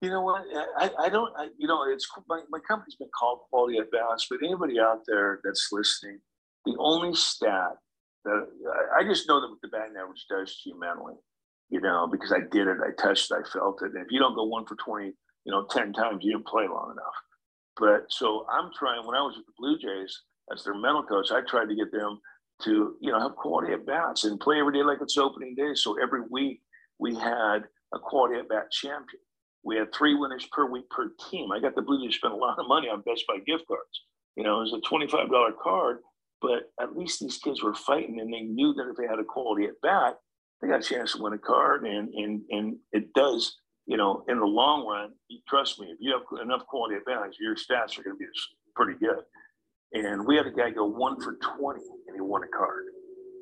You 0.00 0.10
know 0.10 0.22
what? 0.22 0.42
I, 0.78 0.90
I 0.98 1.08
don't, 1.08 1.32
I, 1.36 1.48
you 1.58 1.66
know, 1.66 1.82
it's 1.90 2.08
my, 2.28 2.40
my 2.50 2.60
company's 2.68 2.94
been 2.94 3.08
called 3.18 3.40
Quality 3.50 3.78
at 3.78 3.90
Bats, 3.90 4.26
but 4.30 4.38
anybody 4.44 4.78
out 4.78 5.00
there 5.08 5.40
that's 5.42 5.68
listening, 5.72 6.20
the 6.64 6.76
only 6.78 7.14
stat 7.14 7.72
that 8.24 8.46
I, 8.96 9.00
I 9.00 9.04
just 9.04 9.28
know 9.28 9.40
that 9.40 9.48
what 9.48 9.60
the 9.60 9.68
batting 9.68 9.96
average 10.00 10.24
does 10.30 10.60
to 10.62 10.70
you 10.70 10.78
mentally, 10.78 11.14
you 11.70 11.80
know, 11.80 12.06
because 12.10 12.32
I 12.32 12.40
did 12.50 12.68
it, 12.68 12.78
I 12.80 12.90
touched 13.02 13.30
it, 13.32 13.38
I 13.44 13.50
felt 13.50 13.82
it. 13.82 13.92
And 13.94 14.04
if 14.04 14.08
you 14.10 14.20
don't 14.20 14.36
go 14.36 14.44
one 14.44 14.66
for 14.66 14.76
20, 14.76 15.06
you 15.06 15.52
know, 15.52 15.66
10 15.68 15.92
times, 15.92 16.22
you 16.22 16.32
didn't 16.32 16.46
play 16.46 16.68
long 16.68 16.92
enough. 16.92 17.18
But 17.76 18.06
so 18.10 18.46
I'm 18.50 18.70
trying, 18.78 19.04
when 19.04 19.16
I 19.16 19.22
was 19.22 19.36
with 19.36 19.46
the 19.46 19.52
Blue 19.58 19.78
Jays 19.78 20.22
as 20.52 20.62
their 20.62 20.74
mental 20.74 21.02
coach, 21.02 21.30
I 21.32 21.40
tried 21.40 21.68
to 21.68 21.74
get 21.74 21.90
them 21.90 22.20
to, 22.62 22.96
you 23.00 23.12
know, 23.12 23.20
have 23.20 23.36
quality 23.36 23.72
at 23.72 23.86
bats 23.86 24.24
and 24.24 24.38
play 24.38 24.60
every 24.60 24.72
day 24.72 24.82
like 24.82 24.98
it's 25.00 25.16
opening 25.16 25.54
day. 25.56 25.74
So 25.74 26.00
every 26.00 26.22
week 26.30 26.60
we 26.98 27.14
had 27.14 27.60
a 27.94 27.98
quality 27.98 28.38
at 28.38 28.48
bat 28.48 28.70
champion. 28.70 29.22
We 29.64 29.76
had 29.76 29.92
three 29.92 30.14
winners 30.14 30.46
per 30.52 30.66
week 30.70 30.88
per 30.90 31.10
team. 31.30 31.52
I 31.52 31.60
got 31.60 31.74
the 31.74 31.82
Blue 31.82 32.04
Jays 32.04 32.16
spent 32.16 32.34
a 32.34 32.36
lot 32.36 32.58
of 32.58 32.68
money 32.68 32.88
on 32.88 33.02
Best 33.02 33.24
Buy 33.26 33.38
gift 33.46 33.66
cards. 33.66 34.02
You 34.36 34.44
know, 34.44 34.60
it 34.60 34.70
was 34.70 34.74
a 34.74 34.88
$25 34.88 35.52
card, 35.62 35.98
but 36.40 36.70
at 36.80 36.96
least 36.96 37.20
these 37.20 37.38
kids 37.38 37.62
were 37.62 37.74
fighting 37.74 38.20
and 38.20 38.32
they 38.32 38.42
knew 38.42 38.72
that 38.74 38.88
if 38.88 38.96
they 38.96 39.06
had 39.06 39.18
a 39.18 39.24
quality 39.24 39.64
at 39.64 39.80
bat, 39.82 40.16
they 40.60 40.68
got 40.68 40.80
a 40.80 40.88
chance 40.88 41.12
to 41.12 41.22
win 41.22 41.32
a 41.32 41.38
card. 41.38 41.84
And 41.84 42.08
and 42.14 42.42
and 42.50 42.76
it 42.92 43.12
does, 43.14 43.56
you 43.86 43.96
know, 43.96 44.24
in 44.28 44.38
the 44.38 44.46
long 44.46 44.86
run, 44.86 45.10
trust 45.48 45.80
me, 45.80 45.88
if 45.88 45.98
you 46.00 46.12
have 46.12 46.22
enough 46.40 46.66
quality 46.66 46.96
at 46.96 47.04
bats, 47.04 47.36
your 47.40 47.56
stats 47.56 47.98
are 47.98 48.02
going 48.02 48.16
to 48.16 48.18
be 48.18 48.26
pretty 48.76 48.98
good. 48.98 49.22
And 49.92 50.26
we 50.26 50.36
had 50.36 50.46
a 50.46 50.52
guy 50.52 50.70
go 50.70 50.84
one 50.84 51.20
for 51.20 51.38
20 51.58 51.80
and 52.06 52.14
he 52.14 52.20
won 52.20 52.42
a 52.42 52.48
card. 52.48 52.84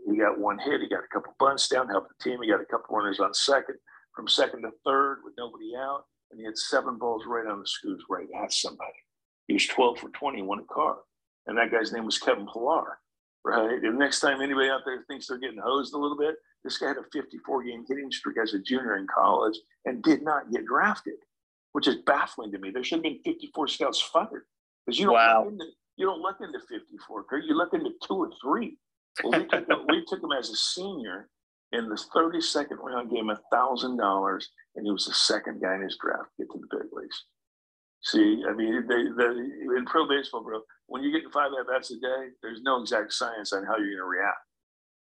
He 0.06 0.16
got 0.16 0.38
one 0.38 0.58
hit, 0.58 0.80
he 0.80 0.88
got 0.88 1.02
a 1.02 1.12
couple 1.12 1.34
bunts 1.40 1.68
down, 1.68 1.88
helped 1.88 2.08
the 2.16 2.24
team, 2.24 2.40
he 2.40 2.48
got 2.48 2.60
a 2.60 2.64
couple 2.64 2.96
runners 2.96 3.18
on 3.18 3.34
second, 3.34 3.74
from 4.16 4.26
second 4.26 4.62
to 4.62 4.70
third 4.84 5.18
with 5.24 5.34
nobody 5.38 5.76
out. 5.76 6.04
And 6.30 6.40
he 6.40 6.46
had 6.46 6.58
seven 6.58 6.98
balls 6.98 7.22
right 7.26 7.46
on 7.46 7.60
the 7.60 7.66
screws, 7.66 8.02
right 8.10 8.26
at 8.42 8.52
somebody. 8.52 8.90
He 9.46 9.54
was 9.54 9.66
12 9.68 9.98
for 9.98 10.08
20, 10.08 10.42
won 10.42 10.58
a 10.58 10.64
card 10.64 10.96
and 11.46 11.56
that 11.56 11.70
guy's 11.70 11.92
name 11.92 12.04
was 12.04 12.18
Kevin 12.18 12.46
Pillar, 12.52 12.98
right? 13.44 13.82
And 13.82 13.98
next 13.98 14.20
time 14.20 14.40
anybody 14.40 14.68
out 14.68 14.82
there 14.84 15.04
thinks 15.08 15.26
they're 15.26 15.38
getting 15.38 15.60
hosed 15.62 15.94
a 15.94 15.98
little 15.98 16.18
bit, 16.18 16.36
this 16.64 16.78
guy 16.78 16.88
had 16.88 16.96
a 16.96 17.04
54 17.12 17.64
game 17.64 17.84
hitting 17.88 18.10
streak 18.10 18.36
as 18.42 18.54
a 18.54 18.58
junior 18.58 18.96
in 18.96 19.06
college 19.06 19.56
and 19.84 20.02
did 20.02 20.22
not 20.22 20.50
get 20.50 20.66
drafted, 20.66 21.14
which 21.72 21.86
is 21.86 21.96
baffling 22.06 22.50
to 22.52 22.58
me. 22.58 22.70
There 22.70 22.82
should 22.82 22.96
have 22.96 23.04
been 23.04 23.20
54 23.24 23.68
scouts 23.68 24.00
fired 24.00 24.44
because 24.84 24.98
you 24.98 25.06
don't 25.06 25.14
wow. 25.14 25.44
look 25.44 25.52
into 25.52 25.66
you 25.98 26.04
don't 26.04 26.20
look 26.20 26.36
into 26.42 26.58
54, 26.58 27.24
Kirk. 27.24 27.44
You 27.46 27.54
look 27.54 27.72
into 27.72 27.90
two 28.06 28.16
or 28.16 28.30
three. 28.42 28.76
Well, 29.24 29.40
we, 29.40 29.46
took, 29.46 29.66
we 29.88 30.04
took 30.06 30.22
him 30.22 30.32
as 30.38 30.50
a 30.50 30.54
senior 30.54 31.30
in 31.72 31.88
the 31.88 32.00
32nd 32.14 32.78
round, 32.78 33.10
gave 33.10 33.20
him 33.20 33.30
a 33.30 33.40
thousand 33.52 33.96
dollars, 33.96 34.50
and 34.74 34.86
he 34.86 34.92
was 34.92 35.06
the 35.06 35.14
second 35.14 35.60
guy 35.60 35.74
in 35.74 35.82
his 35.82 35.98
draft 36.00 36.30
to 36.36 36.44
get 36.44 36.52
to 36.52 36.58
the 36.58 36.76
big 36.78 36.92
leagues. 36.92 37.24
See, 38.02 38.44
I 38.48 38.52
mean, 38.52 38.86
they, 38.86 39.02
they, 39.16 39.30
in 39.76 39.84
pro 39.86 40.06
baseball, 40.08 40.44
bro, 40.44 40.60
when 40.86 41.02
you're 41.02 41.12
getting 41.12 41.30
five 41.30 41.50
at 41.58 41.66
bats 41.66 41.90
a 41.90 41.94
day, 41.94 42.30
there's 42.42 42.62
no 42.62 42.80
exact 42.80 43.12
science 43.12 43.52
on 43.52 43.64
how 43.64 43.76
you're 43.76 43.96
going 43.96 43.96
to 43.98 44.04
react. 44.04 44.38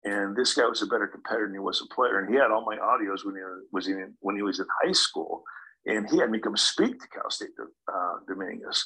And 0.04 0.36
this 0.36 0.54
guy 0.54 0.66
was 0.66 0.82
a 0.82 0.88
better 0.88 1.08
competitor 1.08 1.46
than 1.46 1.56
he 1.56 1.60
was 1.60 1.82
a 1.82 1.94
player. 1.94 2.20
And 2.20 2.30
he 2.30 2.40
had 2.40 2.52
all 2.52 2.66
my 2.66 2.78
audios 2.78 3.26
when 3.26 3.36
he 3.36 3.42
was 3.72 3.88
in 3.88 4.14
when 4.20 4.36
he 4.36 4.42
was 4.42 4.60
in 4.60 4.66
high 4.84 4.92
school, 4.92 5.44
and 5.86 6.10
he 6.10 6.18
had 6.18 6.32
me 6.32 6.40
come 6.40 6.58
speak 6.58 7.00
to 7.00 7.08
Cal 7.08 7.30
State 7.30 7.50
uh, 7.60 8.14
Dominguez. 8.28 8.86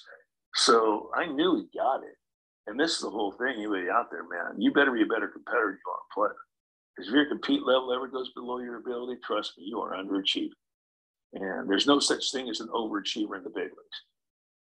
So 0.56 1.10
I 1.16 1.26
knew 1.26 1.56
he 1.56 1.78
got 1.78 2.04
it. 2.04 2.16
And 2.68 2.80
this 2.80 2.96
is 2.96 3.02
the 3.02 3.10
whole 3.10 3.32
thing. 3.34 3.56
Anybody 3.58 3.90
out 3.90 4.10
there, 4.12 4.24
man, 4.24 4.60
you 4.60 4.72
better 4.72 4.92
be 4.92 5.04
a 5.04 5.06
better 5.06 5.28
competitor 5.28 5.72
than 5.72 5.80
you 5.86 5.92
are 5.92 6.04
a 6.04 6.14
player. 6.14 6.40
Because 6.96 7.10
if 7.10 7.16
your 7.16 7.26
compete 7.26 7.66
level 7.66 7.94
ever 7.94 8.08
goes 8.08 8.32
below 8.34 8.60
your 8.60 8.78
ability, 8.78 9.20
trust 9.24 9.58
me, 9.58 9.66
you 9.68 9.80
are 9.80 9.96
underachieving. 9.96 10.52
And 11.34 11.70
there's 11.70 11.88
no 11.88 12.00
such 12.00 12.32
thing 12.32 12.50
as 12.50 12.62
an 12.62 12.70
overachiever 12.70 13.38
in 13.38 13.44
the 13.44 13.50
big 13.50 13.66
leagues. 13.66 14.02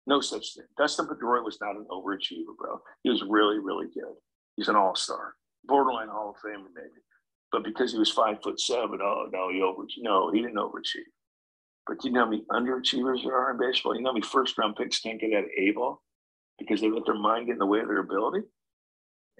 No 0.06 0.20
such 0.20 0.54
thing. 0.54 0.64
Dustin 0.78 1.06
Pedroia 1.06 1.44
was 1.44 1.58
not 1.60 1.76
an 1.76 1.86
overachiever, 1.90 2.56
bro. 2.56 2.80
He 3.02 3.10
was 3.10 3.22
really, 3.22 3.58
really 3.58 3.86
good. 3.92 4.14
He's 4.56 4.68
an 4.68 4.76
all 4.76 4.94
star, 4.94 5.34
borderline 5.64 6.08
Hall 6.08 6.30
of 6.30 6.36
Famer, 6.36 6.68
maybe. 6.74 6.88
But 7.50 7.64
because 7.64 7.92
he 7.92 7.98
was 7.98 8.10
five 8.10 8.40
foot 8.42 8.60
seven, 8.60 9.00
oh, 9.02 9.26
no, 9.32 9.50
he 9.50 9.60
over 9.62 9.82
No, 9.98 10.30
he 10.30 10.40
didn't 10.40 10.56
overachieve. 10.56 11.10
But 11.86 12.04
you 12.04 12.12
know 12.12 12.24
how 12.24 12.30
many 12.30 12.44
underachievers 12.52 13.24
there 13.24 13.36
are 13.36 13.50
in 13.50 13.58
baseball? 13.58 13.96
You 13.96 14.02
know 14.02 14.10
how 14.10 14.14
many 14.14 14.26
first 14.26 14.56
round 14.56 14.76
picks 14.76 15.00
can't 15.00 15.20
get 15.20 15.32
out 15.32 15.44
of 15.44 15.50
A 15.58 15.72
ball? 15.72 16.00
because 16.60 16.80
they 16.80 16.90
let 16.90 17.06
their 17.06 17.18
mind 17.18 17.46
get 17.46 17.54
in 17.54 17.58
the 17.58 17.66
way 17.66 17.80
of 17.80 17.88
their 17.88 18.00
ability. 18.00 18.46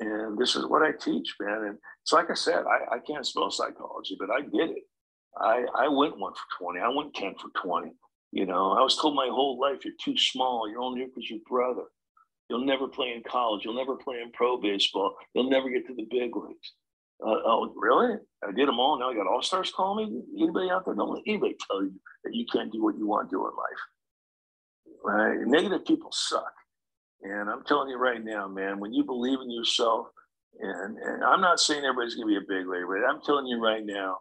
And 0.00 0.38
this 0.38 0.56
is 0.56 0.66
what 0.66 0.82
I 0.82 0.92
teach, 0.92 1.34
man. 1.40 1.64
And 1.64 1.78
it's 2.02 2.12
like 2.12 2.30
I 2.30 2.34
said, 2.34 2.64
I, 2.66 2.96
I 2.96 2.98
can't 3.06 3.26
spell 3.26 3.50
psychology, 3.50 4.16
but 4.18 4.30
I 4.30 4.40
get 4.40 4.70
it. 4.70 4.84
I, 5.38 5.64
I 5.74 5.88
went 5.88 6.18
one 6.18 6.32
for 6.32 6.64
20. 6.64 6.80
I 6.80 6.88
went 6.88 7.14
10 7.14 7.34
for 7.34 7.50
20. 7.62 7.92
You 8.32 8.46
know, 8.46 8.72
I 8.72 8.82
was 8.82 8.96
told 8.96 9.14
my 9.14 9.28
whole 9.30 9.60
life, 9.60 9.84
you're 9.84 9.94
too 10.02 10.16
small. 10.16 10.68
You're 10.68 10.80
only 10.80 11.00
here 11.00 11.08
because 11.08 11.28
you're 11.28 11.40
brother. 11.48 11.84
You'll 12.48 12.64
never 12.64 12.88
play 12.88 13.12
in 13.14 13.22
college. 13.28 13.64
You'll 13.64 13.76
never 13.76 13.96
play 13.96 14.16
in 14.22 14.32
pro 14.32 14.60
baseball. 14.60 15.14
You'll 15.34 15.50
never 15.50 15.68
get 15.68 15.86
to 15.86 15.94
the 15.94 16.06
big 16.10 16.34
leagues. 16.34 16.72
Uh, 17.24 17.36
oh, 17.44 17.72
really? 17.76 18.16
I 18.42 18.52
did 18.52 18.66
them 18.66 18.80
all. 18.80 18.98
Now 18.98 19.10
I 19.10 19.14
got 19.14 19.26
all 19.26 19.42
stars 19.42 19.72
calling 19.74 20.10
me. 20.10 20.42
Anybody 20.42 20.70
out 20.70 20.84
there? 20.86 20.94
Don't 20.94 21.14
let 21.14 21.22
anybody 21.26 21.56
tell 21.70 21.82
you 21.82 21.92
that 22.24 22.34
you 22.34 22.46
can't 22.50 22.72
do 22.72 22.82
what 22.82 22.96
you 22.96 23.06
want 23.06 23.28
to 23.28 23.36
do 23.36 23.46
in 23.46 23.52
life. 23.54 23.82
Right? 25.04 25.46
Negative 25.46 25.84
people 25.84 26.10
suck. 26.12 26.52
And 27.22 27.50
I'm 27.50 27.64
telling 27.64 27.88
you 27.88 27.98
right 27.98 28.22
now, 28.22 28.48
man, 28.48 28.80
when 28.80 28.92
you 28.92 29.04
believe 29.04 29.40
in 29.40 29.50
yourself, 29.50 30.06
and, 30.58 30.98
and 30.98 31.24
I'm 31.24 31.40
not 31.40 31.60
saying 31.60 31.84
everybody's 31.84 32.14
going 32.14 32.28
to 32.28 32.40
be 32.40 32.44
a 32.44 32.48
big 32.48 32.66
leaguer, 32.66 32.86
but 32.86 33.08
I'm 33.08 33.20
telling 33.22 33.46
you 33.46 33.62
right 33.62 33.84
now, 33.84 34.18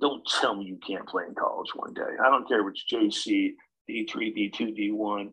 don't 0.00 0.26
tell 0.40 0.54
me 0.54 0.64
you 0.64 0.78
can't 0.86 1.08
play 1.08 1.24
in 1.28 1.34
college 1.34 1.70
one 1.74 1.92
day. 1.94 2.16
I 2.24 2.30
don't 2.30 2.48
care 2.48 2.60
if 2.60 2.74
it's 2.74 2.84
JC, 3.26 3.52
D3, 3.88 4.54
D2, 4.54 4.78
D1, 4.78 5.30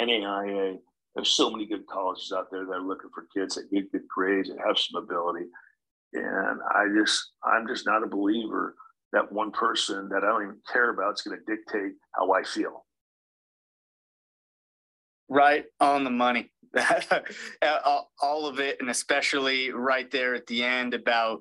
NAIA. 0.00 0.78
There's 1.14 1.28
so 1.28 1.50
many 1.50 1.66
good 1.66 1.86
colleges 1.86 2.32
out 2.36 2.50
there 2.50 2.64
that 2.64 2.72
are 2.72 2.82
looking 2.82 3.10
for 3.14 3.26
kids 3.34 3.54
that 3.54 3.70
get 3.70 3.92
good 3.92 4.06
grades 4.08 4.48
and 4.48 4.58
have 4.66 4.78
some 4.78 5.02
ability. 5.02 5.46
And 6.12 6.60
I 6.74 6.86
just, 6.98 7.32
I'm 7.44 7.66
just 7.66 7.86
not 7.86 8.02
a 8.02 8.08
believer 8.08 8.74
that 9.12 9.32
one 9.32 9.52
person 9.52 10.08
that 10.08 10.24
I 10.24 10.26
don't 10.26 10.42
even 10.42 10.60
care 10.70 10.90
about 10.90 11.14
is 11.14 11.22
going 11.22 11.38
to 11.38 11.56
dictate 11.56 11.92
how 12.18 12.32
I 12.32 12.42
feel. 12.42 12.83
Right 15.28 15.64
on 15.80 16.04
the 16.04 16.10
money. 16.10 16.50
all 18.20 18.46
of 18.46 18.58
it, 18.58 18.78
and 18.80 18.90
especially 18.90 19.70
right 19.70 20.10
there 20.10 20.34
at 20.34 20.46
the 20.46 20.62
end 20.62 20.94
about 20.94 21.40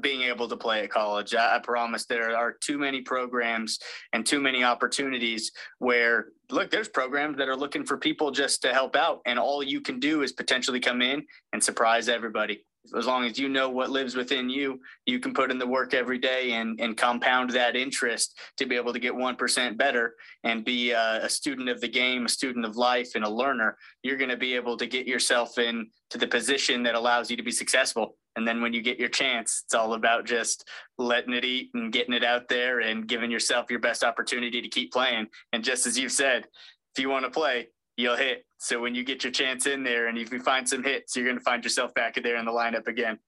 being 0.00 0.22
able 0.22 0.48
to 0.48 0.56
play 0.56 0.82
at 0.82 0.90
college. 0.90 1.34
I, 1.34 1.56
I, 1.56 1.58
promise 1.60 2.06
there 2.06 2.36
are 2.36 2.52
too 2.60 2.76
many 2.76 3.02
programs 3.02 3.78
and 4.12 4.26
too 4.26 4.40
many 4.40 4.64
opportunities 4.64 5.52
where, 5.78 6.26
look, 6.50 6.70
there's 6.70 6.88
programs 6.88 7.36
that 7.38 7.48
are 7.48 7.56
looking 7.56 7.84
for 7.84 7.96
people 7.96 8.32
just 8.32 8.62
to 8.62 8.72
help 8.72 8.96
out, 8.96 9.20
and 9.26 9.38
all 9.38 9.62
you 9.62 9.80
can 9.80 10.00
do 10.00 10.22
is 10.22 10.32
potentially 10.32 10.80
come 10.80 11.02
in 11.02 11.24
and 11.52 11.62
surprise 11.62 12.08
everybody 12.08 12.64
as 12.96 13.06
long 13.06 13.24
as 13.24 13.38
you 13.38 13.48
know 13.48 13.68
what 13.68 13.90
lives 13.90 14.14
within 14.14 14.48
you, 14.48 14.80
you 15.06 15.18
can 15.18 15.32
put 15.32 15.50
in 15.50 15.58
the 15.58 15.66
work 15.66 15.94
every 15.94 16.18
day 16.18 16.52
and, 16.52 16.80
and 16.80 16.96
compound 16.96 17.50
that 17.50 17.76
interest 17.76 18.38
to 18.56 18.66
be 18.66 18.76
able 18.76 18.92
to 18.92 18.98
get 18.98 19.12
1% 19.12 19.76
better 19.76 20.14
and 20.44 20.64
be 20.64 20.90
a, 20.90 21.24
a 21.24 21.28
student 21.28 21.68
of 21.68 21.80
the 21.80 21.88
game, 21.88 22.26
a 22.26 22.28
student 22.28 22.64
of 22.64 22.76
life, 22.76 23.12
and 23.14 23.24
a 23.24 23.28
learner. 23.28 23.76
You're 24.02 24.16
going 24.16 24.30
to 24.30 24.36
be 24.36 24.54
able 24.54 24.76
to 24.76 24.86
get 24.86 25.06
yourself 25.06 25.58
into 25.58 25.88
the 26.18 26.26
position 26.26 26.82
that 26.84 26.94
allows 26.94 27.30
you 27.30 27.36
to 27.36 27.42
be 27.42 27.52
successful. 27.52 28.16
And 28.36 28.46
then 28.46 28.60
when 28.60 28.72
you 28.72 28.82
get 28.82 28.98
your 28.98 29.08
chance, 29.08 29.62
it's 29.64 29.74
all 29.74 29.94
about 29.94 30.26
just 30.26 30.68
letting 30.98 31.32
it 31.32 31.44
eat 31.44 31.70
and 31.74 31.92
getting 31.92 32.14
it 32.14 32.24
out 32.24 32.48
there 32.48 32.80
and 32.80 33.08
giving 33.08 33.30
yourself 33.30 33.70
your 33.70 33.80
best 33.80 34.04
opportunity 34.04 34.60
to 34.60 34.68
keep 34.68 34.92
playing. 34.92 35.26
And 35.52 35.64
just 35.64 35.86
as 35.86 35.98
you've 35.98 36.12
said, 36.12 36.46
if 36.94 37.02
you 37.02 37.08
want 37.08 37.24
to 37.24 37.30
play, 37.30 37.68
you'll 37.96 38.16
hit. 38.16 38.44
So 38.58 38.80
when 38.80 38.94
you 38.94 39.04
get 39.04 39.24
your 39.24 39.32
chance 39.32 39.66
in 39.66 39.82
there 39.82 40.08
and 40.08 40.16
if 40.16 40.32
you 40.32 40.40
find 40.40 40.68
some 40.68 40.82
hits, 40.82 41.16
you're 41.16 41.24
going 41.24 41.38
to 41.38 41.42
find 41.42 41.64
yourself 41.64 41.92
back 41.94 42.16
in 42.16 42.22
there 42.22 42.36
in 42.36 42.44
the 42.44 42.52
lineup 42.52 42.86
again. 42.86 43.18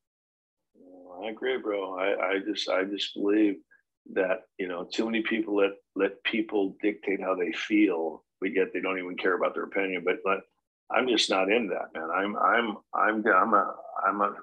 I 1.23 1.31
agree, 1.31 1.59
bro. 1.59 1.99
I, 1.99 2.35
I 2.35 2.39
just 2.39 2.69
I 2.69 2.85
just 2.85 3.15
believe 3.15 3.57
that 4.15 4.43
you 4.59 4.69
know 4.69 4.89
too 4.91 5.05
many 5.05 5.23
people 5.23 5.57
let 5.57 5.73
let 5.97 6.23
people 6.23 6.77
dictate 6.81 7.21
how 7.21 7.35
they 7.35 7.53
feel. 7.53 8.25
but 8.41 8.55
yet 8.55 8.69
they 8.73 8.81
don't 8.81 8.99
even 8.99 9.17
care 9.17 9.35
about 9.35 9.55
their 9.55 9.65
opinion. 9.65 10.03
But 10.05 10.19
but 10.25 10.41
I'm 10.91 11.09
just 11.09 11.29
not 11.29 11.51
in 11.51 11.67
that, 11.69 11.93
man. 11.93 12.09
I'm 12.15 12.37
I'm 12.37 12.77
I'm 12.95 13.27
I'm 13.27 13.55
a 13.55 13.75
I'm 14.07 14.21
a 14.21 14.35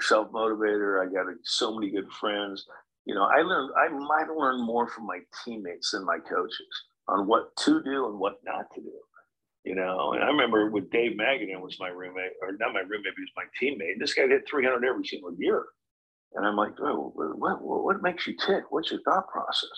self 0.00 0.30
motivator. 0.30 1.06
I 1.06 1.12
got 1.12 1.28
uh, 1.28 1.36
so 1.42 1.74
many 1.74 1.90
good 1.90 2.10
friends. 2.10 2.66
You 3.04 3.14
know, 3.14 3.24
I 3.24 3.42
learned 3.42 3.72
I 3.76 3.88
might 3.88 4.34
learn 4.34 4.64
more 4.64 4.88
from 4.88 5.06
my 5.06 5.18
teammates 5.44 5.90
than 5.90 6.06
my 6.06 6.18
coaches 6.18 6.84
on 7.06 7.26
what 7.26 7.54
to 7.58 7.82
do 7.82 8.06
and 8.06 8.18
what 8.18 8.38
not 8.44 8.64
to 8.74 8.80
do 8.80 8.92
you 9.64 9.74
know. 9.74 10.12
And 10.12 10.22
I 10.22 10.26
remember 10.26 10.70
with 10.70 10.90
Dave 10.90 11.12
Magadan 11.12 11.60
was 11.60 11.78
my 11.80 11.88
roommate, 11.88 12.32
or 12.42 12.52
not 12.52 12.74
my 12.74 12.80
roommate, 12.80 13.14
he 13.16 13.22
was 13.22 13.30
my 13.36 13.44
teammate. 13.60 13.98
This 13.98 14.14
guy 14.14 14.26
hit 14.26 14.48
300 14.48 14.84
every 14.84 15.06
single 15.06 15.34
year. 15.38 15.64
And 16.34 16.46
I'm 16.46 16.56
like, 16.56 16.78
what, 16.78 17.38
what, 17.38 17.62
what 17.62 18.02
makes 18.02 18.26
you 18.26 18.36
tick? 18.36 18.64
What's 18.70 18.90
your 18.90 19.00
thought 19.02 19.28
process? 19.28 19.70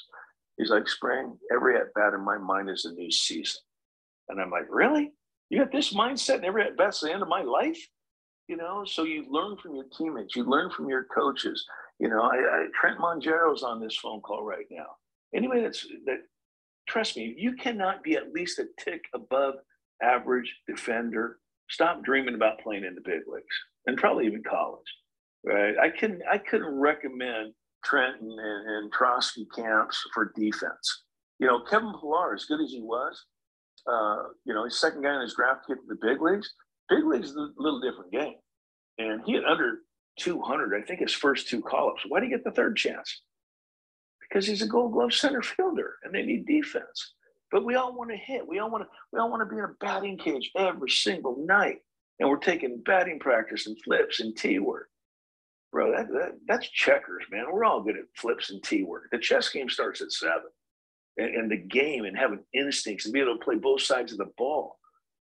He's 0.56 0.70
like, 0.70 0.88
Spring, 0.88 1.36
every 1.52 1.76
at 1.76 1.92
bat 1.94 2.14
in 2.14 2.24
my 2.24 2.38
mind 2.38 2.70
is 2.70 2.86
a 2.86 2.92
new 2.92 3.10
season. 3.10 3.60
And 4.28 4.40
I'm 4.40 4.50
like, 4.50 4.66
really? 4.70 5.12
You 5.50 5.58
got 5.58 5.70
this 5.70 5.92
mindset 5.92 6.36
and 6.36 6.44
every 6.44 6.62
at 6.62 6.76
bat's 6.76 7.00
the 7.00 7.12
end 7.12 7.22
of 7.22 7.28
my 7.28 7.42
life? 7.42 7.78
You 8.48 8.56
know, 8.56 8.84
so 8.84 9.04
you 9.04 9.26
learn 9.28 9.56
from 9.58 9.74
your 9.74 9.86
teammates, 9.96 10.36
you 10.36 10.44
learn 10.44 10.70
from 10.70 10.88
your 10.88 11.04
coaches. 11.04 11.64
You 11.98 12.08
know, 12.08 12.22
I, 12.22 12.36
I, 12.36 12.66
Trent 12.80 12.98
Mongero's 13.00 13.62
on 13.62 13.80
this 13.80 13.96
phone 13.96 14.20
call 14.20 14.44
right 14.44 14.66
now. 14.70 14.86
Anybody 15.34 15.62
that's 15.62 15.86
that, 16.06 16.20
trust 16.88 17.16
me, 17.16 17.34
you 17.36 17.54
cannot 17.54 18.02
be 18.02 18.14
at 18.14 18.32
least 18.32 18.60
a 18.60 18.66
tick 18.82 19.02
above 19.14 19.54
average 20.02 20.52
defender, 20.68 21.38
stop 21.68 22.04
dreaming 22.04 22.34
about 22.34 22.60
playing 22.60 22.84
in 22.84 22.94
the 22.94 23.00
big 23.04 23.22
leagues 23.26 23.46
and 23.86 23.96
probably 23.96 24.26
even 24.26 24.42
college. 24.42 24.86
Right? 25.44 25.74
I 25.78 25.90
couldn't 25.90 26.22
I 26.30 26.38
couldn't 26.38 26.74
recommend 26.74 27.52
Trenton 27.84 28.28
and, 28.30 28.68
and 28.68 28.92
Trosky 28.92 29.46
camps 29.54 30.02
for 30.12 30.32
defense. 30.36 31.04
You 31.38 31.46
know, 31.46 31.62
Kevin 31.68 31.92
Pillar, 32.00 32.34
as 32.34 32.46
good 32.46 32.60
as 32.60 32.70
he 32.70 32.80
was, 32.80 33.24
uh, 33.86 34.22
you 34.44 34.54
know, 34.54 34.64
he's 34.64 34.78
second 34.78 35.02
guy 35.02 35.14
in 35.14 35.20
his 35.20 35.34
draft 35.34 35.66
to 35.66 35.74
get 35.74 35.82
to 35.82 35.88
the 35.88 35.98
big 36.06 36.20
leagues. 36.20 36.52
Big 36.88 37.04
leagues 37.04 37.30
is 37.30 37.36
a 37.36 37.48
little 37.56 37.80
different 37.80 38.10
game. 38.10 38.36
And 38.98 39.20
he 39.24 39.34
had 39.34 39.44
under 39.44 39.80
200, 40.18 40.74
I 40.74 40.84
think 40.84 41.00
his 41.00 41.12
first 41.12 41.48
two 41.48 41.60
call 41.60 41.90
ups. 41.90 42.02
Why 42.08 42.20
did 42.20 42.26
he 42.26 42.30
get 42.30 42.44
the 42.44 42.50
third 42.50 42.76
chance? 42.76 43.22
Because 44.20 44.46
he's 44.46 44.62
a 44.62 44.66
gold 44.66 44.92
glove 44.92 45.12
center 45.12 45.42
fielder 45.42 45.94
and 46.02 46.14
they 46.14 46.22
need 46.22 46.46
defense. 46.46 47.14
But 47.50 47.64
we 47.64 47.74
all 47.76 47.94
want 47.94 48.10
to 48.10 48.16
hit. 48.16 48.46
We 48.46 48.58
all 48.58 48.70
want 48.70 48.84
to. 48.84 48.90
We 49.12 49.20
all 49.20 49.30
want 49.30 49.48
to 49.48 49.54
be 49.54 49.58
in 49.58 49.64
a 49.64 49.74
batting 49.80 50.18
cage 50.18 50.50
every 50.56 50.90
single 50.90 51.44
night, 51.46 51.78
and 52.18 52.28
we're 52.28 52.38
taking 52.38 52.82
batting 52.84 53.20
practice 53.20 53.66
and 53.66 53.76
flips 53.84 54.20
and 54.20 54.36
tee 54.36 54.58
work, 54.58 54.88
bro. 55.72 55.92
That, 55.92 56.08
that 56.08 56.32
that's 56.48 56.68
checkers, 56.68 57.24
man. 57.30 57.44
We're 57.50 57.64
all 57.64 57.82
good 57.82 57.96
at 57.96 58.04
flips 58.16 58.50
and 58.50 58.62
tee 58.62 58.82
work. 58.82 59.08
The 59.12 59.18
chess 59.18 59.48
game 59.50 59.68
starts 59.68 60.00
at 60.00 60.10
seven, 60.10 60.50
and, 61.18 61.34
and 61.34 61.50
the 61.50 61.56
game 61.56 62.04
and 62.04 62.16
having 62.16 62.40
instincts 62.52 63.04
and 63.04 63.12
being 63.12 63.26
able 63.26 63.38
to 63.38 63.44
play 63.44 63.56
both 63.56 63.82
sides 63.82 64.10
of 64.10 64.18
the 64.18 64.30
ball. 64.36 64.78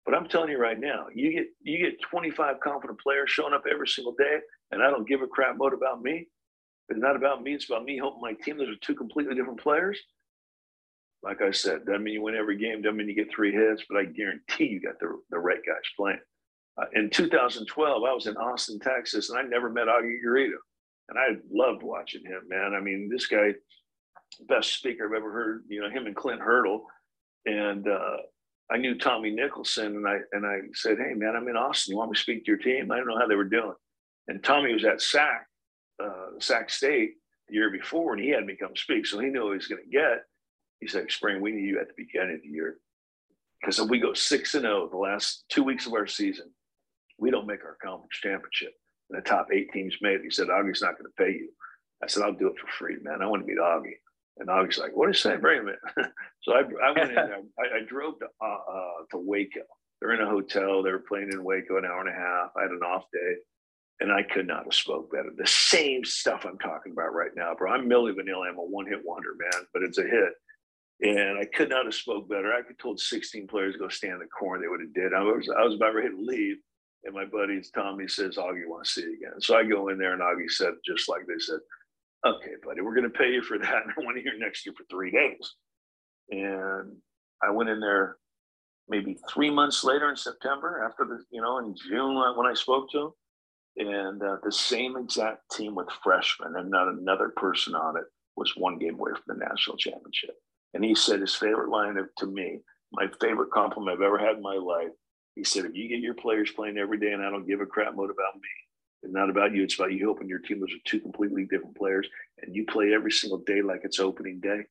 But 0.06 0.14
I'm 0.14 0.28
telling 0.28 0.50
you 0.50 0.58
right 0.58 0.78
now, 0.78 1.06
you 1.12 1.32
get 1.32 1.46
you 1.62 1.78
get 1.78 2.00
25 2.00 2.60
confident 2.60 3.00
players 3.00 3.30
showing 3.30 3.54
up 3.54 3.64
every 3.68 3.88
single 3.88 4.14
day, 4.16 4.38
and 4.70 4.84
I 4.84 4.90
don't 4.90 5.08
give 5.08 5.22
a 5.22 5.26
crap 5.26 5.56
about 5.56 6.00
me. 6.00 6.28
It's 6.90 7.00
not 7.00 7.16
about 7.16 7.42
me. 7.42 7.54
It's 7.54 7.64
about 7.64 7.84
me 7.84 7.96
helping 7.96 8.20
my 8.20 8.34
team. 8.34 8.58
Those 8.58 8.68
are 8.68 8.78
two 8.82 8.94
completely 8.94 9.34
different 9.34 9.58
players 9.58 9.98
like 11.24 11.40
I 11.40 11.50
said, 11.50 11.86
doesn't 11.86 12.04
mean 12.04 12.14
you 12.14 12.22
win 12.22 12.36
every 12.36 12.58
game, 12.58 12.82
doesn't 12.82 12.96
mean 12.96 13.08
you 13.08 13.14
get 13.14 13.34
three 13.34 13.52
hits, 13.52 13.82
but 13.88 13.98
I 13.98 14.04
guarantee 14.04 14.66
you 14.66 14.80
got 14.80 14.98
the, 15.00 15.18
the 15.30 15.38
right 15.38 15.60
guys 15.66 15.76
playing. 15.96 16.20
Uh, 16.76 16.84
in 16.92 17.08
2012, 17.08 18.04
I 18.04 18.12
was 18.12 18.26
in 18.26 18.36
Austin, 18.36 18.78
Texas, 18.78 19.30
and 19.30 19.38
I 19.38 19.42
never 19.42 19.70
met 19.70 19.86
Augie 19.86 20.18
Garrido. 20.24 20.58
And 21.08 21.18
I 21.18 21.36
loved 21.50 21.82
watching 21.82 22.24
him, 22.24 22.42
man. 22.48 22.74
I 22.74 22.80
mean, 22.80 23.08
this 23.10 23.26
guy, 23.26 23.54
best 24.48 24.74
speaker 24.74 25.06
I've 25.06 25.16
ever 25.16 25.32
heard, 25.32 25.64
you 25.68 25.80
know, 25.80 25.90
him 25.90 26.06
and 26.06 26.16
Clint 26.16 26.40
Hurdle. 26.40 26.86
And 27.46 27.88
uh, 27.88 28.16
I 28.70 28.78
knew 28.78 28.98
Tommy 28.98 29.30
Nicholson, 29.30 29.96
and 29.96 30.08
I 30.08 30.18
and 30.32 30.46
I 30.46 30.60
said, 30.72 30.96
Hey, 30.98 31.14
man, 31.14 31.36
I'm 31.36 31.48
in 31.48 31.56
Austin. 31.56 31.92
You 31.92 31.98
want 31.98 32.10
me 32.10 32.14
to 32.16 32.20
speak 32.20 32.44
to 32.44 32.50
your 32.50 32.58
team? 32.58 32.90
I 32.90 32.96
don't 32.96 33.06
know 33.06 33.18
how 33.18 33.26
they 33.26 33.36
were 33.36 33.44
doing. 33.44 33.74
And 34.28 34.42
Tommy 34.42 34.72
was 34.72 34.84
at 34.84 35.02
Sac, 35.02 35.46
uh, 36.02 36.38
Sac 36.40 36.70
State 36.70 37.12
the 37.48 37.54
year 37.54 37.70
before, 37.70 38.14
and 38.14 38.22
he 38.22 38.30
had 38.30 38.46
me 38.46 38.56
come 38.56 38.74
speak. 38.74 39.06
So 39.06 39.18
he 39.18 39.28
knew 39.28 39.44
what 39.44 39.50
he 39.50 39.56
was 39.56 39.66
going 39.66 39.82
to 39.84 39.90
get. 39.90 40.24
He 40.84 40.88
said, 40.88 41.10
Spring, 41.10 41.40
we 41.40 41.50
need 41.50 41.66
you 41.66 41.80
at 41.80 41.88
the 41.88 41.94
beginning 41.96 42.34
of 42.34 42.42
the 42.42 42.48
year. 42.48 42.76
Because 43.58 43.78
if 43.78 43.88
we 43.88 43.98
go 43.98 44.12
6 44.12 44.54
and 44.54 44.64
0 44.64 44.90
the 44.90 44.98
last 44.98 45.44
two 45.48 45.62
weeks 45.62 45.86
of 45.86 45.94
our 45.94 46.06
season, 46.06 46.50
we 47.18 47.30
don't 47.30 47.46
make 47.46 47.64
our 47.64 47.78
conference 47.82 48.12
championship. 48.20 48.74
And 49.08 49.18
the 49.18 49.26
top 49.26 49.48
eight 49.50 49.72
teams 49.72 49.96
made 50.02 50.16
it. 50.16 50.24
He 50.24 50.30
said, 50.30 50.48
Augie's 50.48 50.82
not 50.82 50.98
going 50.98 51.06
to 51.06 51.24
pay 51.24 51.30
you. 51.30 51.48
I 52.02 52.06
said, 52.06 52.22
I'll 52.22 52.34
do 52.34 52.48
it 52.48 52.58
for 52.58 52.66
free, 52.66 52.98
man. 53.00 53.22
I 53.22 53.26
want 53.26 53.40
to 53.40 53.46
meet 53.46 53.56
Augie. 53.56 53.96
And 54.36 54.50
Augie's 54.50 54.76
like, 54.76 54.94
what 54.94 55.08
is 55.08 55.22
that? 55.22 55.40
Wait 55.40 55.58
a 55.58 55.62
minute. 55.62 55.78
so 56.42 56.52
I, 56.52 56.58
I 56.58 56.92
went 56.94 57.08
in 57.08 57.14
there. 57.14 57.40
I, 57.58 57.78
I 57.78 57.80
drove 57.88 58.18
to, 58.18 58.26
uh, 58.42 58.46
uh, 58.46 59.04
to 59.12 59.16
Waco. 59.16 59.60
They're 60.00 60.12
in 60.12 60.20
a 60.20 60.28
hotel. 60.28 60.82
They 60.82 60.92
were 60.92 61.04
playing 61.08 61.30
in 61.32 61.42
Waco 61.42 61.78
an 61.78 61.86
hour 61.86 62.00
and 62.00 62.10
a 62.10 62.12
half. 62.12 62.50
I 62.58 62.62
had 62.62 62.70
an 62.70 62.82
off 62.82 63.04
day. 63.10 63.36
And 64.00 64.12
I 64.12 64.22
could 64.22 64.46
not 64.46 64.64
have 64.64 64.74
spoke 64.74 65.10
better. 65.10 65.30
The 65.34 65.46
same 65.46 66.04
stuff 66.04 66.44
I'm 66.44 66.58
talking 66.58 66.92
about 66.92 67.14
right 67.14 67.30
now, 67.34 67.54
bro. 67.56 67.72
I'm 67.72 67.88
Milli 67.88 68.12
Vanilli. 68.12 68.50
I'm 68.50 68.58
a 68.58 68.62
one-hit 68.62 69.00
wonder, 69.02 69.30
man, 69.38 69.66
but 69.72 69.82
it's 69.82 69.96
a 69.96 70.02
hit. 70.02 70.34
And 71.00 71.38
I 71.38 71.44
could 71.44 71.68
not 71.68 71.86
have 71.86 71.94
spoke 71.94 72.28
better. 72.28 72.52
I 72.52 72.62
could 72.62 72.78
told 72.78 73.00
16 73.00 73.46
players 73.48 73.74
to 73.74 73.78
go 73.78 73.88
stand 73.88 74.14
in 74.14 74.18
the 74.20 74.26
corner. 74.26 74.62
They 74.62 74.68
would 74.68 74.80
have 74.80 74.94
did. 74.94 75.12
I 75.12 75.22
was, 75.22 75.48
I 75.56 75.64
was 75.64 75.74
about 75.74 75.94
ready 75.94 76.10
to 76.10 76.20
leave. 76.20 76.56
And 77.04 77.14
my 77.14 77.24
buddy 77.24 77.60
Tommy 77.74 78.08
says, 78.08 78.36
Augie 78.36 78.60
you 78.60 78.70
want 78.70 78.84
to 78.84 78.90
see 78.90 79.02
again. 79.02 79.40
So 79.40 79.56
I 79.56 79.64
go 79.64 79.88
in 79.88 79.98
there 79.98 80.14
and 80.14 80.22
Augie 80.22 80.50
said, 80.50 80.72
just 80.86 81.08
like 81.08 81.26
they 81.26 81.38
said, 81.38 81.58
okay, 82.24 82.52
buddy, 82.64 82.80
we're 82.80 82.94
going 82.94 83.10
to 83.10 83.18
pay 83.18 83.30
you 83.30 83.42
for 83.42 83.58
that. 83.58 83.82
And 83.82 83.92
I 83.98 84.04
want 84.04 84.16
to 84.16 84.22
hear 84.22 84.38
next 84.38 84.64
year 84.64 84.74
for 84.76 84.84
three 84.90 85.10
days. 85.10 85.54
And 86.30 86.96
I 87.42 87.50
went 87.50 87.68
in 87.68 87.80
there 87.80 88.16
maybe 88.88 89.18
three 89.32 89.50
months 89.50 89.84
later 89.84 90.10
in 90.10 90.16
September, 90.16 90.82
after 90.86 91.04
the, 91.04 91.22
you 91.30 91.40
know, 91.40 91.58
in 91.58 91.74
June 91.88 92.14
when 92.36 92.46
I 92.46 92.54
spoke 92.54 92.90
to 92.92 92.98
him, 92.98 93.10
and 93.76 94.22
uh, 94.22 94.36
the 94.44 94.52
same 94.52 94.96
exact 94.96 95.42
team 95.52 95.74
with 95.74 95.88
freshmen 96.02 96.54
and 96.56 96.70
not 96.70 96.88
another 96.88 97.32
person 97.36 97.74
on 97.74 97.96
it 97.96 98.04
was 98.36 98.52
one 98.56 98.78
game 98.78 98.94
away 98.94 99.12
from 99.12 99.38
the 99.38 99.44
national 99.44 99.76
championship. 99.76 100.36
And 100.74 100.84
he 100.84 100.94
said 100.94 101.20
his 101.20 101.34
favorite 101.34 101.70
line 101.70 101.96
of, 101.96 102.08
to 102.18 102.26
me, 102.26 102.58
my 102.92 103.06
favorite 103.20 103.50
compliment 103.52 103.96
I've 103.96 104.02
ever 104.02 104.18
had 104.18 104.36
in 104.36 104.42
my 104.42 104.56
life. 104.56 104.90
He 105.34 105.44
said, 105.44 105.64
if 105.64 105.74
you 105.74 105.88
get 105.88 106.00
your 106.00 106.14
players 106.14 106.50
playing 106.52 106.78
every 106.78 106.98
day 106.98 107.12
and 107.12 107.24
I 107.24 107.30
don't 107.30 107.46
give 107.46 107.60
a 107.60 107.66
crap 107.66 107.94
what 107.94 108.10
about 108.10 108.34
me, 108.34 108.48
it's 109.02 109.12
not 109.12 109.30
about 109.30 109.52
you, 109.52 109.62
it's 109.62 109.74
about 109.74 109.92
you 109.92 110.04
helping 110.04 110.28
your 110.28 110.38
team. 110.38 110.60
Those 110.60 110.72
are 110.72 110.84
two 110.84 111.00
completely 111.00 111.44
different 111.44 111.76
players, 111.76 112.08
and 112.40 112.54
you 112.54 112.64
play 112.66 112.94
every 112.94 113.12
single 113.12 113.38
day 113.38 113.62
like 113.62 113.80
it's 113.84 114.00
opening 114.00 114.40
day. 114.40 114.62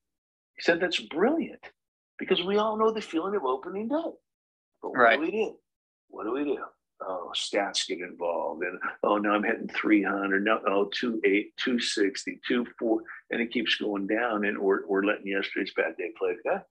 He 0.56 0.62
said 0.62 0.80
that's 0.80 1.00
brilliant 1.00 1.62
because 2.18 2.44
we 2.44 2.58
all 2.58 2.78
know 2.78 2.92
the 2.92 3.02
feeling 3.02 3.36
of 3.36 3.44
opening 3.44 3.88
day. 3.88 4.12
But 4.82 4.89
what 4.89 4.98
right. 4.98 5.20
do 5.20 5.26
we 5.26 5.32
do? 5.32 5.56
What 6.10 6.26
do 6.26 6.32
we 6.32 6.44
do? 6.44 6.58
Oh, 7.01 7.32
stats 7.36 7.88
get 7.88 7.99
involved. 7.99 8.63
And 8.63 8.79
oh, 9.03 9.17
now 9.17 9.32
I'm 9.32 9.43
hitting 9.43 9.67
300. 9.67 10.43
No, 10.43 10.60
oh, 10.67 10.89
28, 10.99 11.53
260, 11.58 12.39
24. 12.47 13.01
And 13.32 13.41
it 13.41 13.51
keeps 13.51 13.75
going 13.75 14.08
down. 14.08 14.45
And 14.45 14.58
we're, 14.58 14.88
we're 14.88 15.03
letting 15.03 15.27
yesterday's 15.27 15.73
bad 15.75 15.97
day 15.97 16.12
play 16.17 16.36
today. 16.36 16.62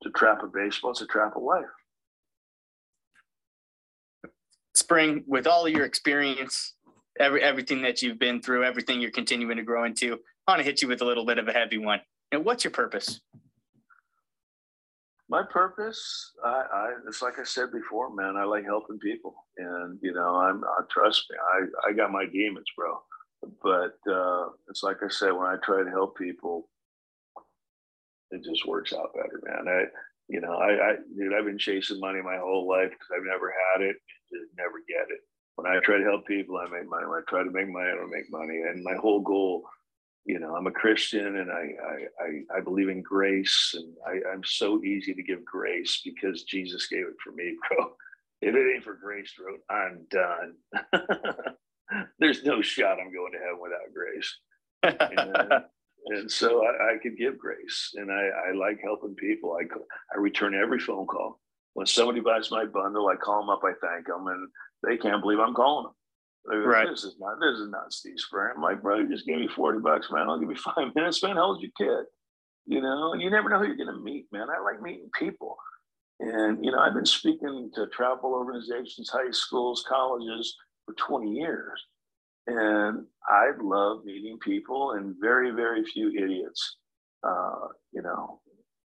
It's 0.00 0.08
a 0.08 0.18
trap 0.18 0.42
of 0.42 0.52
baseball. 0.52 0.90
It's 0.90 1.02
a 1.02 1.06
trap 1.06 1.36
of 1.36 1.42
life. 1.42 1.64
Spring, 4.74 5.24
with 5.26 5.46
all 5.46 5.68
your 5.68 5.84
experience, 5.84 6.74
every 7.18 7.42
everything 7.42 7.80
that 7.82 8.02
you've 8.02 8.18
been 8.18 8.42
through, 8.42 8.64
everything 8.64 9.00
you're 9.00 9.10
continuing 9.10 9.56
to 9.56 9.62
grow 9.62 9.84
into, 9.84 10.18
I 10.46 10.52
want 10.52 10.60
to 10.60 10.64
hit 10.64 10.82
you 10.82 10.88
with 10.88 11.00
a 11.00 11.04
little 11.04 11.24
bit 11.24 11.38
of 11.38 11.48
a 11.48 11.52
heavy 11.52 11.78
one. 11.78 12.00
And 12.30 12.44
what's 12.44 12.64
your 12.64 12.72
purpose? 12.72 13.20
My 15.28 15.42
purpose, 15.50 16.32
I, 16.44 16.64
I, 16.72 16.90
it's 17.08 17.22
like 17.22 17.38
I 17.38 17.44
said 17.44 17.72
before, 17.72 18.14
man. 18.14 18.36
I 18.36 18.44
like 18.44 18.64
helping 18.64 18.98
people, 18.98 19.34
and 19.56 19.98
you 20.02 20.12
know, 20.12 20.36
I'm. 20.36 20.62
I, 20.62 20.82
trust 20.90 21.24
me, 21.30 21.36
I, 21.36 21.90
I 21.90 21.92
got 21.92 22.12
my 22.12 22.24
demons, 22.26 22.66
bro. 22.76 22.98
But 23.62 23.98
uh, 24.10 24.50
it's 24.68 24.82
like 24.82 24.98
I 25.04 25.08
said, 25.08 25.32
when 25.32 25.46
I 25.46 25.56
try 25.64 25.82
to 25.82 25.90
help 25.90 26.16
people, 26.16 26.68
it 28.30 28.44
just 28.44 28.66
works 28.66 28.92
out 28.92 29.14
better, 29.14 29.42
man. 29.44 29.68
I, 29.68 29.84
you 30.28 30.40
know, 30.40 30.54
I, 30.54 30.90
I 30.90 30.94
dude, 31.16 31.34
I've 31.34 31.44
been 31.44 31.58
chasing 31.58 32.00
money 32.00 32.20
my 32.22 32.38
whole 32.38 32.68
life 32.68 32.90
because 32.90 33.08
I've 33.14 33.26
never 33.26 33.52
had 33.74 33.82
it, 33.82 33.96
just 34.32 34.50
never 34.56 34.78
get 34.88 35.10
it. 35.10 35.20
When 35.56 35.66
I 35.66 35.80
try 35.80 35.98
to 35.98 36.04
help 36.04 36.26
people, 36.26 36.58
I 36.58 36.68
make 36.68 36.88
money. 36.88 37.06
When 37.06 37.18
I 37.18 37.24
try 37.28 37.42
to 37.42 37.50
make 37.50 37.68
money, 37.68 37.88
I 37.90 37.96
don't 37.96 38.10
make 38.10 38.30
money. 38.30 38.62
And 38.62 38.84
my 38.84 38.94
whole 38.94 39.20
goal 39.20 39.64
you 40.26 40.40
know, 40.40 40.56
I'm 40.56 40.66
a 40.66 40.72
Christian 40.72 41.36
and 41.36 41.50
I, 41.50 41.70
I, 42.20 42.56
I, 42.58 42.60
believe 42.60 42.88
in 42.88 43.00
grace 43.00 43.74
and 43.78 43.94
I, 44.04 44.32
I'm 44.32 44.42
so 44.42 44.82
easy 44.82 45.14
to 45.14 45.22
give 45.22 45.44
grace 45.44 46.00
because 46.04 46.42
Jesus 46.42 46.88
gave 46.88 47.06
it 47.06 47.14
for 47.22 47.30
me, 47.32 47.54
bro. 47.68 47.92
If 48.42 48.54
it 48.54 48.74
ain't 48.74 48.84
for 48.84 48.94
grace, 48.94 49.32
bro, 49.38 49.54
I'm 49.70 50.04
done. 50.10 50.54
There's 52.18 52.42
no 52.42 52.60
shot 52.60 52.98
I'm 53.00 53.12
going 53.12 53.32
to 53.32 53.38
heaven 53.38 53.60
without 53.62 53.94
grace. 53.94 54.36
and, 54.82 55.62
and 56.06 56.30
so 56.30 56.64
I, 56.66 56.94
I 56.94 56.98
could 57.00 57.16
give 57.16 57.38
grace 57.38 57.92
and 57.94 58.10
I, 58.10 58.28
I 58.50 58.52
like 58.52 58.80
helping 58.82 59.14
people. 59.14 59.56
I, 59.60 59.64
I 60.12 60.20
return 60.20 60.54
every 60.54 60.80
phone 60.80 61.06
call. 61.06 61.40
When 61.74 61.86
somebody 61.86 62.20
buys 62.20 62.50
my 62.50 62.64
bundle, 62.64 63.08
I 63.08 63.16
call 63.16 63.42
them 63.42 63.50
up, 63.50 63.60
I 63.62 63.72
thank 63.86 64.06
them, 64.06 64.26
and 64.26 64.48
they 64.82 64.96
can't 64.96 65.22
believe 65.22 65.38
I'm 65.38 65.54
calling 65.54 65.84
them. 65.84 65.92
Right. 66.46 66.88
This 66.88 67.04
is 67.04 67.16
not 67.18 67.38
this 67.40 67.58
is 67.58 67.70
not 67.70 67.92
Steve 67.92 68.18
Spring. 68.18 68.52
I'm 68.56 68.62
like, 68.62 68.82
bro, 68.82 69.06
just 69.06 69.26
gave 69.26 69.38
me 69.38 69.48
40 69.48 69.80
bucks, 69.80 70.08
man. 70.10 70.28
I'll 70.28 70.38
give 70.38 70.50
you 70.50 70.56
five 70.56 70.94
minutes, 70.94 71.22
man. 71.22 71.36
How 71.36 71.46
old's 71.46 71.62
your 71.62 71.72
kid? 71.76 72.06
You 72.66 72.80
know, 72.80 73.14
you 73.14 73.30
never 73.30 73.48
know 73.48 73.58
who 73.58 73.66
you're 73.66 73.76
gonna 73.76 73.98
meet, 73.98 74.26
man. 74.32 74.48
I 74.50 74.62
like 74.62 74.82
meeting 74.82 75.10
people. 75.18 75.56
And 76.20 76.64
you 76.64 76.70
know, 76.70 76.78
I've 76.78 76.94
been 76.94 77.06
speaking 77.06 77.70
to 77.74 77.86
travel 77.88 78.32
organizations, 78.32 79.10
high 79.10 79.30
schools, 79.30 79.84
colleges 79.88 80.54
for 80.84 80.94
20 80.94 81.30
years. 81.30 81.84
And 82.46 83.06
I 83.28 83.50
love 83.60 84.04
meeting 84.04 84.38
people 84.38 84.92
and 84.92 85.16
very, 85.20 85.50
very 85.50 85.84
few 85.84 86.10
idiots. 86.10 86.76
Uh, 87.26 87.68
you 87.92 88.02
know, 88.02 88.40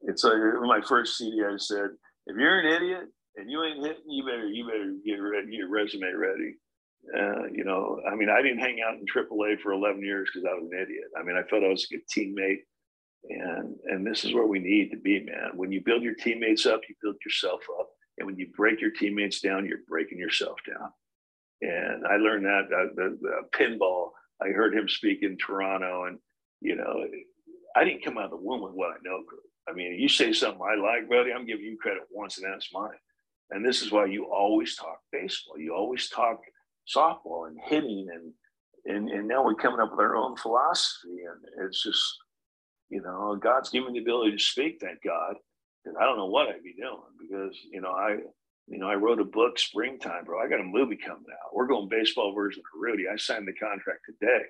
it's 0.02 0.22
like 0.22 0.36
my 0.62 0.80
first 0.86 1.18
CD 1.18 1.42
I 1.44 1.56
said, 1.56 1.90
if 2.26 2.36
you're 2.36 2.60
an 2.60 2.66
idiot 2.66 3.08
and 3.36 3.50
you 3.50 3.64
ain't 3.64 3.84
hitting, 3.84 4.02
you 4.08 4.24
better 4.24 4.46
you 4.46 4.64
better 4.64 4.94
get 5.04 5.16
ready, 5.16 5.46
get 5.46 5.54
your 5.54 5.70
resume 5.70 6.12
ready 6.12 6.54
uh, 7.16 7.46
you 7.52 7.64
know, 7.64 8.00
I 8.10 8.14
mean, 8.14 8.28
I 8.28 8.42
didn't 8.42 8.58
hang 8.58 8.80
out 8.80 8.94
in 8.94 9.06
AAA 9.06 9.60
for 9.60 9.72
11 9.72 10.02
years 10.02 10.28
because 10.32 10.46
I 10.48 10.54
was 10.54 10.68
an 10.70 10.78
idiot. 10.78 11.04
I 11.18 11.22
mean, 11.22 11.36
I 11.36 11.42
felt 11.48 11.64
I 11.64 11.68
was 11.68 11.86
a 11.90 11.94
good 11.94 12.06
teammate, 12.14 12.60
and 13.28 13.76
and 13.86 14.06
this 14.06 14.24
is 14.24 14.34
where 14.34 14.46
we 14.46 14.58
need 14.58 14.90
to 14.90 14.98
be, 14.98 15.20
man. 15.20 15.50
When 15.54 15.72
you 15.72 15.80
build 15.80 16.02
your 16.02 16.14
teammates 16.14 16.66
up, 16.66 16.82
you 16.88 16.94
build 17.02 17.16
yourself 17.24 17.62
up, 17.80 17.88
and 18.18 18.26
when 18.26 18.36
you 18.36 18.48
break 18.56 18.80
your 18.80 18.90
teammates 18.90 19.40
down, 19.40 19.66
you're 19.66 19.78
breaking 19.88 20.18
yourself 20.18 20.58
down. 20.66 20.90
And 21.60 22.06
I 22.06 22.16
learned 22.16 22.44
that 22.44 22.64
uh, 22.66 22.92
the, 22.94 23.18
the 23.20 23.58
pinball. 23.58 24.10
I 24.40 24.48
heard 24.48 24.74
him 24.74 24.88
speak 24.88 25.22
in 25.22 25.36
Toronto, 25.38 26.04
and 26.04 26.18
you 26.60 26.76
know, 26.76 27.06
I 27.74 27.84
didn't 27.84 28.04
come 28.04 28.18
out 28.18 28.26
of 28.26 28.30
the 28.30 28.36
womb 28.36 28.62
with 28.62 28.74
what 28.74 28.90
I 28.90 28.96
know. 29.02 29.22
I 29.68 29.72
mean, 29.72 29.94
you 29.98 30.08
say 30.08 30.32
something 30.32 30.60
I 30.62 30.74
like, 30.76 31.08
buddy, 31.08 31.32
I'm 31.32 31.46
giving 31.46 31.64
you 31.64 31.78
credit 31.80 32.02
once, 32.10 32.38
and 32.38 32.46
that's 32.46 32.72
mine. 32.72 32.90
And 33.50 33.64
this 33.64 33.82
is 33.82 33.90
why 33.90 34.06
you 34.06 34.26
always 34.26 34.76
talk 34.76 34.98
baseball. 35.10 35.58
You 35.58 35.74
always 35.74 36.08
talk 36.08 36.40
softball 36.94 37.46
and 37.46 37.58
hitting 37.64 38.06
and 38.12 38.32
and 38.86 39.10
and 39.10 39.28
now 39.28 39.44
we're 39.44 39.54
coming 39.54 39.80
up 39.80 39.90
with 39.90 40.00
our 40.00 40.16
own 40.16 40.36
philosophy 40.36 41.20
and 41.28 41.66
it's 41.66 41.82
just 41.82 42.02
you 42.88 43.02
know 43.02 43.36
god's 43.36 43.70
given 43.70 43.92
the 43.92 44.00
ability 44.00 44.32
to 44.32 44.42
speak 44.42 44.78
thank 44.80 45.02
god 45.02 45.34
and 45.84 45.96
i 45.98 46.04
don't 46.04 46.16
know 46.16 46.26
what 46.26 46.48
i'd 46.48 46.62
be 46.62 46.74
doing 46.74 46.98
because 47.20 47.56
you 47.70 47.80
know 47.80 47.90
i 47.90 48.16
you 48.66 48.78
know 48.78 48.88
i 48.88 48.94
wrote 48.94 49.20
a 49.20 49.24
book 49.24 49.58
Spring 49.58 49.98
Time 49.98 50.24
bro. 50.24 50.40
I 50.40 50.48
got 50.48 50.60
a 50.60 50.64
movie 50.64 50.96
coming 50.96 51.24
out. 51.32 51.54
We're 51.54 51.66
going 51.66 51.88
baseball 51.88 52.34
version 52.34 52.60
of 52.60 52.80
rudy. 52.80 53.04
I 53.12 53.16
signed 53.16 53.48
the 53.48 53.52
contract 53.52 54.00
today 54.06 54.44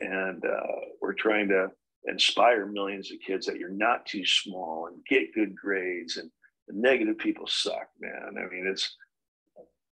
and 0.00 0.44
uh, 0.44 0.66
we're 1.00 1.14
trying 1.14 1.48
to 1.48 1.68
inspire 2.06 2.66
millions 2.66 3.10
of 3.10 3.18
kids 3.26 3.46
that 3.46 3.56
you're 3.56 3.70
not 3.70 4.06
too 4.06 4.24
small 4.24 4.88
and 4.88 5.04
get 5.08 5.34
good 5.34 5.54
grades 5.56 6.18
and 6.18 6.30
the 6.68 6.74
negative 6.74 7.18
people 7.18 7.46
suck 7.46 7.88
man. 8.00 8.36
I 8.38 8.52
mean 8.52 8.66
it's 8.66 8.94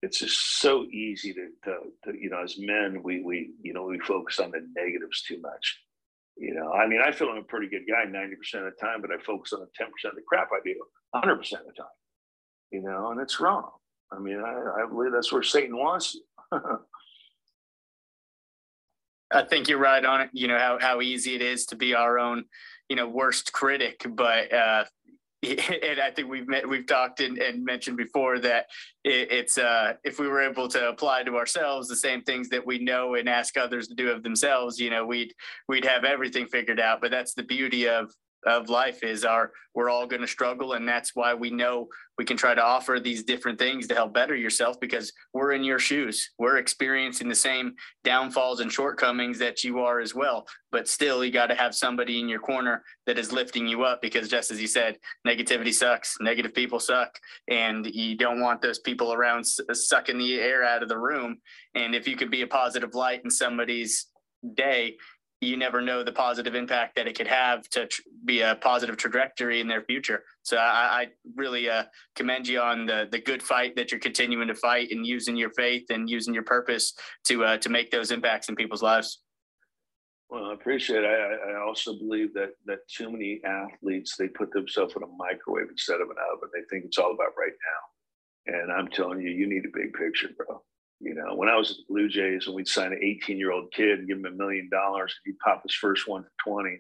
it's 0.05 0.19
just 0.19 0.61
so 0.61 0.85
easy 0.85 1.33
to, 1.33 1.49
to, 1.65 1.79
to, 2.05 2.19
you 2.19 2.29
know 2.31 2.43
as 2.43 2.59
men 2.59 3.03
we 3.03 3.23
we 3.23 3.53
you 3.63 3.73
know 3.73 3.85
we 3.85 3.99
focus 4.01 4.39
on 4.39 4.51
the 4.51 4.67
negatives 4.77 5.23
too 5.23 5.41
much. 5.41 5.81
You 6.37 6.55
know 6.55 6.73
i 6.73 6.87
mean 6.87 7.01
i 7.01 7.13
feel 7.13 7.29
i'm 7.29 7.39
a 7.39 7.43
pretty 7.43 7.69
good 7.69 7.85
guy 7.89 8.05
90% 8.07 8.33
of 8.59 8.65
the 8.65 8.73
time 8.81 9.01
but 9.01 9.11
i 9.13 9.19
focus 9.25 9.53
on 9.53 9.61
the 9.61 9.67
10% 9.67 9.87
of 10.09 10.17
the 10.17 10.23
crap 10.29 10.49
i 10.53 10.59
do 10.65 10.75
100% 11.15 11.33
of 11.33 11.39
the 11.39 11.73
time. 11.73 11.87
You 12.71 12.83
know 12.83 13.11
and 13.13 13.21
it's 13.21 13.41
wrong. 13.41 13.71
I 14.13 14.19
mean 14.19 14.41
i, 14.41 14.83
I 14.83 14.87
believe 14.89 15.13
that's 15.13 15.33
where 15.33 15.43
satan 15.43 15.77
wants 15.77 16.15
you. 16.15 16.23
I 19.33 19.43
think 19.43 19.69
you're 19.69 19.79
right 19.79 20.05
on 20.05 20.21
it. 20.21 20.31
You 20.33 20.47
know 20.47 20.59
how, 20.59 20.79
how 20.81 21.01
easy 21.01 21.35
it 21.35 21.43
is 21.43 21.67
to 21.67 21.77
be 21.77 21.95
our 21.95 22.19
own 22.19 22.45
you 22.89 22.97
know 22.97 23.09
worst 23.09 23.53
critic 23.53 24.05
but 24.11 24.53
uh 24.53 24.85
and 25.83 26.01
I 26.01 26.11
think 26.11 26.29
we've 26.29 26.49
met, 26.49 26.69
we've 26.69 26.87
talked 26.87 27.21
and, 27.21 27.39
and 27.39 27.65
mentioned 27.65 27.97
before 27.97 28.39
that 28.41 28.67
it, 29.05 29.31
it's 29.31 29.59
uh, 29.59 29.95
if 30.05 30.19
we 30.19 30.29
were 30.29 30.41
able 30.41 30.69
to 30.69 30.89
apply 30.89 31.23
to 31.25 31.37
ourselves 31.37 31.89
the 31.89 31.97
same 31.97 32.23
things 32.23 32.49
that 32.49 32.67
we 32.67 32.79
know 32.79 33.15
and 33.15 33.29
ask 33.29 33.57
others 33.57 33.89
to 33.89 33.95
do 33.95 34.11
of 34.11 34.23
themselves, 34.23 34.79
you 34.79 34.91
know, 34.91 35.05
we'd 35.07 35.33
we'd 35.69 35.85
have 35.85 36.05
everything 36.05 36.47
figured 36.47 36.81
out. 36.81 37.01
But 37.01 37.11
that's 37.11 37.35
the 37.35 37.43
beauty 37.43 37.89
of 37.89 38.11
of 38.47 38.69
life 38.69 39.03
is 39.03 39.25
our 39.25 39.53
we're 39.75 39.91
all 39.91 40.07
going 40.07 40.23
to 40.23 40.29
struggle 40.29 40.75
and 40.75 40.87
that's 40.87 41.13
why 41.15 41.35
we 41.35 41.51
know 41.51 41.89
we 42.17 42.25
can 42.25 42.37
try 42.37 42.55
to 42.55 42.63
offer 42.63 43.01
these 43.01 43.25
different 43.25 43.59
things 43.59 43.89
to 43.89 43.95
help 43.95 44.15
better 44.15 44.37
yourself 44.37 44.79
because 44.81 45.13
we're 45.33 45.53
in 45.53 45.65
your 45.65 45.81
shoes. 45.81 46.31
We're 46.39 46.59
experiencing 46.59 47.29
the 47.29 47.35
same 47.35 47.75
downfalls 48.05 48.61
and 48.61 48.73
shortcomings 48.73 49.39
that 49.41 49.65
you 49.65 49.81
are 49.81 49.99
as 49.99 50.15
well. 50.15 50.47
But 50.71 50.87
still 50.89 51.25
you 51.25 51.33
got 51.33 51.47
to 51.47 51.57
have 51.57 51.75
somebody 51.75 52.21
in 52.21 52.29
your 52.29 52.39
corner 52.39 52.85
that 53.07 53.19
is 53.19 53.33
lifting 53.33 53.67
you 53.67 53.83
up 53.83 54.01
because 54.01 54.29
just 54.29 54.51
as 54.53 54.61
you 54.61 54.69
said 54.69 54.99
negativity 55.27 55.75
sucks 55.75 56.17
negative 56.21 56.55
people 56.55 56.79
suck 56.79 57.19
and 57.49 57.87
you 57.87 58.17
don't 58.17 58.41
want 58.41 58.63
those 58.63 58.79
people 58.79 59.13
around 59.13 59.45
sucking 59.45 60.19
the 60.19 60.35
air 60.35 60.63
out 60.63 60.83
of 60.83 60.89
the 60.89 60.99
room. 60.99 61.39
And 61.75 61.95
if 61.95 62.07
you 62.07 62.17
could 62.17 62.31
be 62.31 62.43
a 62.43 62.47
positive 62.47 62.95
light 62.95 63.23
in 63.25 63.31
somebody's 63.31 64.07
day 64.55 64.97
you 65.45 65.57
never 65.57 65.81
know 65.81 66.03
the 66.03 66.13
positive 66.13 66.55
impact 66.55 66.97
that 66.97 67.07
it 67.07 67.17
could 67.17 67.27
have 67.27 67.69
to 67.71 67.87
tr- 67.87 68.03
be 68.25 68.41
a 68.41 68.57
positive 68.57 68.97
trajectory 68.97 69.61
in 69.61 69.69
their 69.69 69.83
future. 69.83 70.25
So 70.43 70.57
I, 70.57 71.03
I 71.03 71.07
really 71.37 71.69
uh, 71.69 71.85
commend 72.17 72.49
you 72.49 72.61
on 72.61 72.87
the 72.87 73.09
the 73.11 73.21
good 73.21 73.43
fight 73.43 73.77
that 73.77 73.91
you're 73.91 74.01
continuing 74.01 74.49
to 74.49 74.55
fight 74.55 74.91
and 74.91 75.07
using 75.07 75.37
your 75.37 75.51
faith 75.51 75.87
and 75.91 76.09
using 76.09 76.35
your 76.35 76.43
purpose 76.43 76.95
to 77.25 77.45
uh, 77.45 77.57
to 77.59 77.69
make 77.69 77.91
those 77.91 78.11
impacts 78.11 78.49
in 78.49 78.57
people's 78.57 78.83
lives. 78.83 79.23
Well, 80.31 80.47
I 80.47 80.55
appreciate 80.55 81.05
it. 81.05 81.07
I, 81.07 81.53
I 81.53 81.61
also 81.61 81.95
believe 81.95 82.35
that 82.35 82.51
that 82.67 82.81
too 82.89 83.11
many 83.11 83.41
athletes 83.45 84.17
they 84.17 84.29
put 84.29 84.53
themselves 84.53 84.95
in 84.97 85.03
a 85.03 85.07
microwave 85.07 85.71
instead 85.71 86.01
of 86.01 86.11
an 86.11 86.17
oven. 86.33 86.49
They 86.53 86.63
think 86.71 86.87
it's 86.87 86.99
all 86.99 87.13
about 87.13 87.37
right 87.39 87.53
now, 88.49 88.55
and 88.59 88.73
I'm 88.73 88.89
telling 88.89 89.21
you, 89.21 89.31
you 89.31 89.47
need 89.47 89.65
a 89.65 89.79
big 89.79 89.93
picture, 89.93 90.31
bro. 90.37 90.63
You 91.05 91.15
know, 91.15 91.35
when 91.35 91.51
I 91.51 91.57
was 91.57 91.71
at 91.71 91.77
the 91.77 91.85
Blue 91.89 92.09
Jays 92.09 92.47
and 92.47 92.57
we'd 92.57 92.67
sign 92.67 92.93
an 92.93 93.01
18 93.03 93.37
year 93.37 93.53
old 93.53 93.71
kid 93.73 93.99
and 93.99 94.09
give 94.09 94.17
him 94.19 94.25
a 94.25 94.31
million 94.31 94.71
dollars, 94.71 95.15
he'd 95.25 95.39
pop 95.39 95.63
his 95.63 95.75
first 95.75 96.09
one 96.09 96.23
for 96.23 96.63
20 96.63 96.79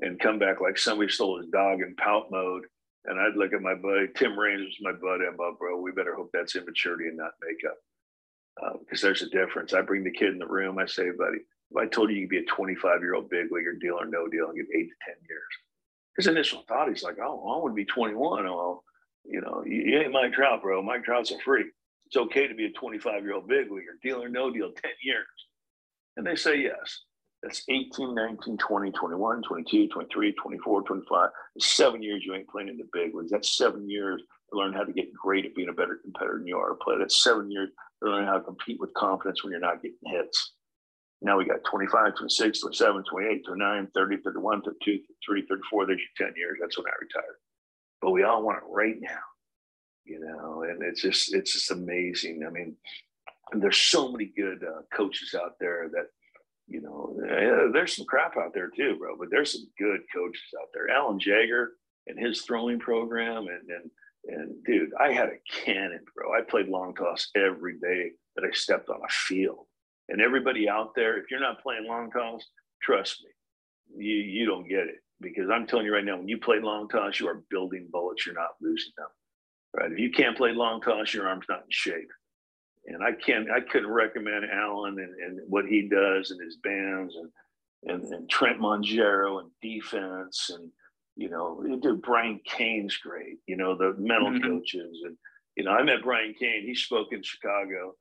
and 0.00 0.18
come 0.18 0.38
back 0.38 0.62
like 0.62 0.78
somebody 0.78 1.10
stole 1.10 1.38
his 1.38 1.48
dog 1.48 1.80
in 1.82 1.94
pout 1.96 2.30
mode 2.30 2.64
And 3.04 3.20
I'd 3.20 3.36
look 3.36 3.52
at 3.52 3.60
my 3.60 3.74
buddy, 3.74 4.08
Tim 4.16 4.38
Raines 4.38 4.62
was 4.62 4.76
my 4.80 4.92
buddy. 4.92 5.26
I'm 5.26 5.36
like, 5.36 5.58
bro, 5.58 5.78
we 5.78 5.92
better 5.92 6.14
hope 6.14 6.30
that's 6.32 6.56
immaturity 6.56 7.08
and 7.08 7.18
not 7.18 7.32
makeup. 7.42 7.76
Uh, 8.62 8.78
because 8.80 9.02
there's 9.02 9.20
a 9.20 9.28
difference. 9.28 9.74
I 9.74 9.82
bring 9.82 10.04
the 10.04 10.10
kid 10.10 10.32
in 10.32 10.38
the 10.38 10.46
room. 10.46 10.78
I 10.78 10.86
say, 10.86 11.10
buddy, 11.10 11.38
if 11.70 11.76
I 11.76 11.86
told 11.86 12.10
you 12.10 12.16
you'd 12.16 12.30
be 12.30 12.38
a 12.38 12.44
25 12.46 13.02
year 13.02 13.14
old 13.14 13.28
big 13.28 13.52
leaguer, 13.52 13.74
deal 13.74 14.00
or 14.00 14.06
no 14.06 14.26
deal, 14.26 14.48
and 14.48 14.56
give 14.56 14.66
eight 14.74 14.88
to 14.88 15.12
10 15.12 15.14
years. 15.28 15.42
His 16.16 16.26
initial 16.28 16.64
thought, 16.66 16.88
he's 16.88 17.02
like, 17.02 17.18
oh, 17.20 17.24
I 17.24 17.60
want 17.60 17.72
to 17.72 17.74
be 17.74 17.84
21. 17.84 18.46
Oh, 18.46 18.82
you 19.26 19.42
know, 19.42 19.62
you, 19.66 19.82
you 19.82 19.98
ain't 19.98 20.12
Mike 20.12 20.32
Trout, 20.32 20.62
bro. 20.62 20.82
Mike 20.82 21.04
Trout's 21.04 21.30
a 21.30 21.38
freak. 21.44 21.66
It's 22.06 22.16
okay 22.16 22.46
to 22.46 22.54
be 22.54 22.66
a 22.66 22.72
25 22.72 23.22
year 23.22 23.34
old 23.34 23.48
big 23.48 23.70
leaguer, 23.70 23.98
deal 24.02 24.22
or 24.22 24.28
no 24.28 24.50
deal, 24.50 24.70
10 24.72 24.90
years. 25.02 25.26
And 26.16 26.26
they 26.26 26.36
say 26.36 26.56
yes. 26.58 27.02
That's 27.42 27.62
18, 27.68 28.14
19, 28.14 28.56
20, 28.56 28.90
21, 28.92 29.42
22, 29.42 29.88
23, 29.88 30.32
24, 30.32 30.82
25. 30.82 31.30
seven 31.60 32.02
years 32.02 32.22
you 32.24 32.34
ain't 32.34 32.48
playing 32.48 32.68
in 32.68 32.76
the 32.76 32.88
big 32.92 33.14
leagues. 33.14 33.30
That's 33.30 33.56
seven 33.56 33.88
years 33.88 34.22
to 34.50 34.58
learn 34.58 34.72
how 34.72 34.84
to 34.84 34.92
get 34.92 35.12
great 35.12 35.44
at 35.44 35.54
being 35.54 35.68
a 35.68 35.72
better 35.72 36.00
competitor 36.02 36.38
than 36.38 36.46
you 36.46 36.56
are 36.56 36.70
to 36.70 36.76
play. 36.76 36.96
That's 36.98 37.22
seven 37.22 37.50
years 37.50 37.70
to 38.02 38.10
learn 38.10 38.26
how 38.26 38.38
to 38.38 38.44
compete 38.44 38.80
with 38.80 38.94
confidence 38.94 39.44
when 39.44 39.50
you're 39.52 39.60
not 39.60 39.82
getting 39.82 39.98
hits. 40.06 40.54
Now 41.22 41.38
we 41.38 41.44
got 41.44 41.64
25, 41.64 42.16
26, 42.16 42.60
27, 42.60 43.04
28, 43.10 43.44
29, 43.46 43.88
30, 43.94 44.16
31, 44.24 44.62
32, 44.62 44.98
33, 45.28 45.46
34. 45.48 45.86
There's 45.86 46.00
your 46.18 46.28
10 46.28 46.36
years. 46.36 46.58
That's 46.60 46.76
when 46.78 46.86
I 46.86 46.96
retired. 47.00 47.36
But 48.00 48.10
we 48.10 48.22
all 48.22 48.42
want 48.42 48.58
it 48.58 48.64
right 48.68 48.96
now, 49.00 49.20
you 50.06 50.20
know, 50.20 50.62
and 50.62 50.82
it's 50.82 51.02
just, 51.02 51.34
it's 51.34 51.52
just 51.52 51.70
amazing. 51.70 52.44
I 52.46 52.50
mean, 52.50 52.76
there's 53.52 53.76
so 53.76 54.10
many 54.10 54.32
good 54.36 54.64
uh, 54.64 54.82
coaches 54.94 55.34
out 55.34 55.54
there 55.60 55.88
that, 55.92 56.06
you 56.68 56.80
know, 56.80 57.16
there's 57.72 57.96
some 57.96 58.06
crap 58.06 58.36
out 58.36 58.52
there 58.54 58.70
too, 58.70 58.96
bro, 58.98 59.16
but 59.18 59.28
there's 59.30 59.52
some 59.52 59.66
good 59.78 60.00
coaches 60.14 60.42
out 60.60 60.68
there. 60.74 60.88
Alan 60.88 61.18
Jaeger 61.18 61.72
and 62.06 62.18
his 62.18 62.42
throwing 62.42 62.78
program 62.78 63.46
and, 63.48 63.68
and, 63.70 63.90
and 64.28 64.64
dude, 64.64 64.90
I 64.98 65.12
had 65.12 65.28
a 65.28 65.64
cannon, 65.64 66.00
bro. 66.14 66.32
I 66.32 66.42
played 66.42 66.68
long 66.68 66.94
toss 66.94 67.28
every 67.36 67.78
day 67.78 68.12
that 68.34 68.44
I 68.44 68.50
stepped 68.52 68.88
on 68.88 69.00
a 69.04 69.08
field 69.08 69.66
and 70.08 70.20
everybody 70.20 70.68
out 70.68 70.94
there, 70.94 71.18
if 71.18 71.30
you're 71.30 71.40
not 71.40 71.62
playing 71.62 71.86
long 71.86 72.10
toss, 72.10 72.44
trust 72.82 73.24
me, 73.24 74.04
you 74.04 74.14
you 74.14 74.46
don't 74.46 74.68
get 74.68 74.86
it 74.86 74.96
because 75.20 75.48
I'm 75.50 75.66
telling 75.66 75.86
you 75.86 75.92
right 75.92 76.04
now, 76.04 76.18
when 76.18 76.28
you 76.28 76.38
play 76.38 76.60
long 76.60 76.88
toss, 76.88 77.18
you 77.18 77.28
are 77.28 77.42
building 77.50 77.88
bullets. 77.90 78.26
You're 78.26 78.34
not 78.34 78.50
losing 78.60 78.92
them. 78.96 79.06
Right? 79.76 79.92
If 79.92 79.98
you 79.98 80.10
can't 80.10 80.36
play 80.36 80.52
long 80.52 80.80
toss, 80.80 81.12
your 81.12 81.28
arm's 81.28 81.46
not 81.48 81.60
in 81.60 81.70
shape. 81.70 82.10
And 82.86 83.02
I 83.02 83.12
can't, 83.12 83.50
I 83.50 83.60
couldn't 83.60 83.90
recommend 83.90 84.44
Alan 84.50 84.98
and, 84.98 85.14
and 85.20 85.40
what 85.48 85.66
he 85.66 85.88
does 85.88 86.30
and 86.30 86.40
his 86.40 86.56
bands 86.62 87.16
and, 87.16 87.30
and, 87.92 88.04
and 88.12 88.30
Trent 88.30 88.60
Mongero 88.60 89.40
and 89.40 89.50
defense 89.60 90.50
and 90.54 90.70
you 91.18 91.30
know, 91.30 91.64
dude, 91.80 92.02
Brian 92.02 92.38
Cain's 92.44 92.96
great. 92.98 93.38
You 93.46 93.56
know, 93.56 93.74
the 93.74 93.94
mental 93.98 94.30
mm-hmm. 94.30 94.46
coaches 94.46 95.00
and 95.04 95.16
you 95.56 95.64
know, 95.64 95.70
I 95.70 95.82
met 95.82 96.02
Brian 96.02 96.34
Cain, 96.38 96.66
He 96.66 96.74
spoke 96.74 97.08
in 97.12 97.22
Chicago 97.22 97.94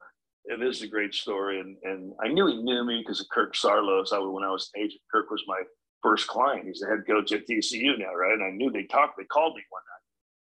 it 0.46 0.62
is 0.62 0.82
a 0.82 0.88
great 0.88 1.14
story. 1.14 1.60
And, 1.60 1.78
and 1.84 2.14
I 2.24 2.28
knew 2.28 2.48
he 2.48 2.62
knew 2.62 2.86
me 2.86 3.00
because 3.00 3.20
of 3.20 3.30
Kirk 3.30 3.56
Saarloos. 3.56 4.14
I, 4.14 4.20
when 4.20 4.44
I 4.44 4.52
was 4.52 4.70
an 4.76 4.84
agent, 4.84 5.02
Kirk 5.12 5.30
was 5.30 5.44
my 5.48 5.62
first 6.02 6.28
client. 6.28 6.68
He's 6.68 6.80
the 6.80 6.88
head 6.88 7.04
coach 7.08 7.32
at 7.32 7.48
TCU 7.48 7.98
now, 7.98 8.14
right? 8.14 8.34
And 8.34 8.44
I 8.44 8.52
knew 8.52 8.72
they 8.72 8.84
talked, 8.84 9.18
they 9.18 9.26
called 9.26 9.56
me 9.56 9.64
one 9.70 9.82
night. 9.82 9.95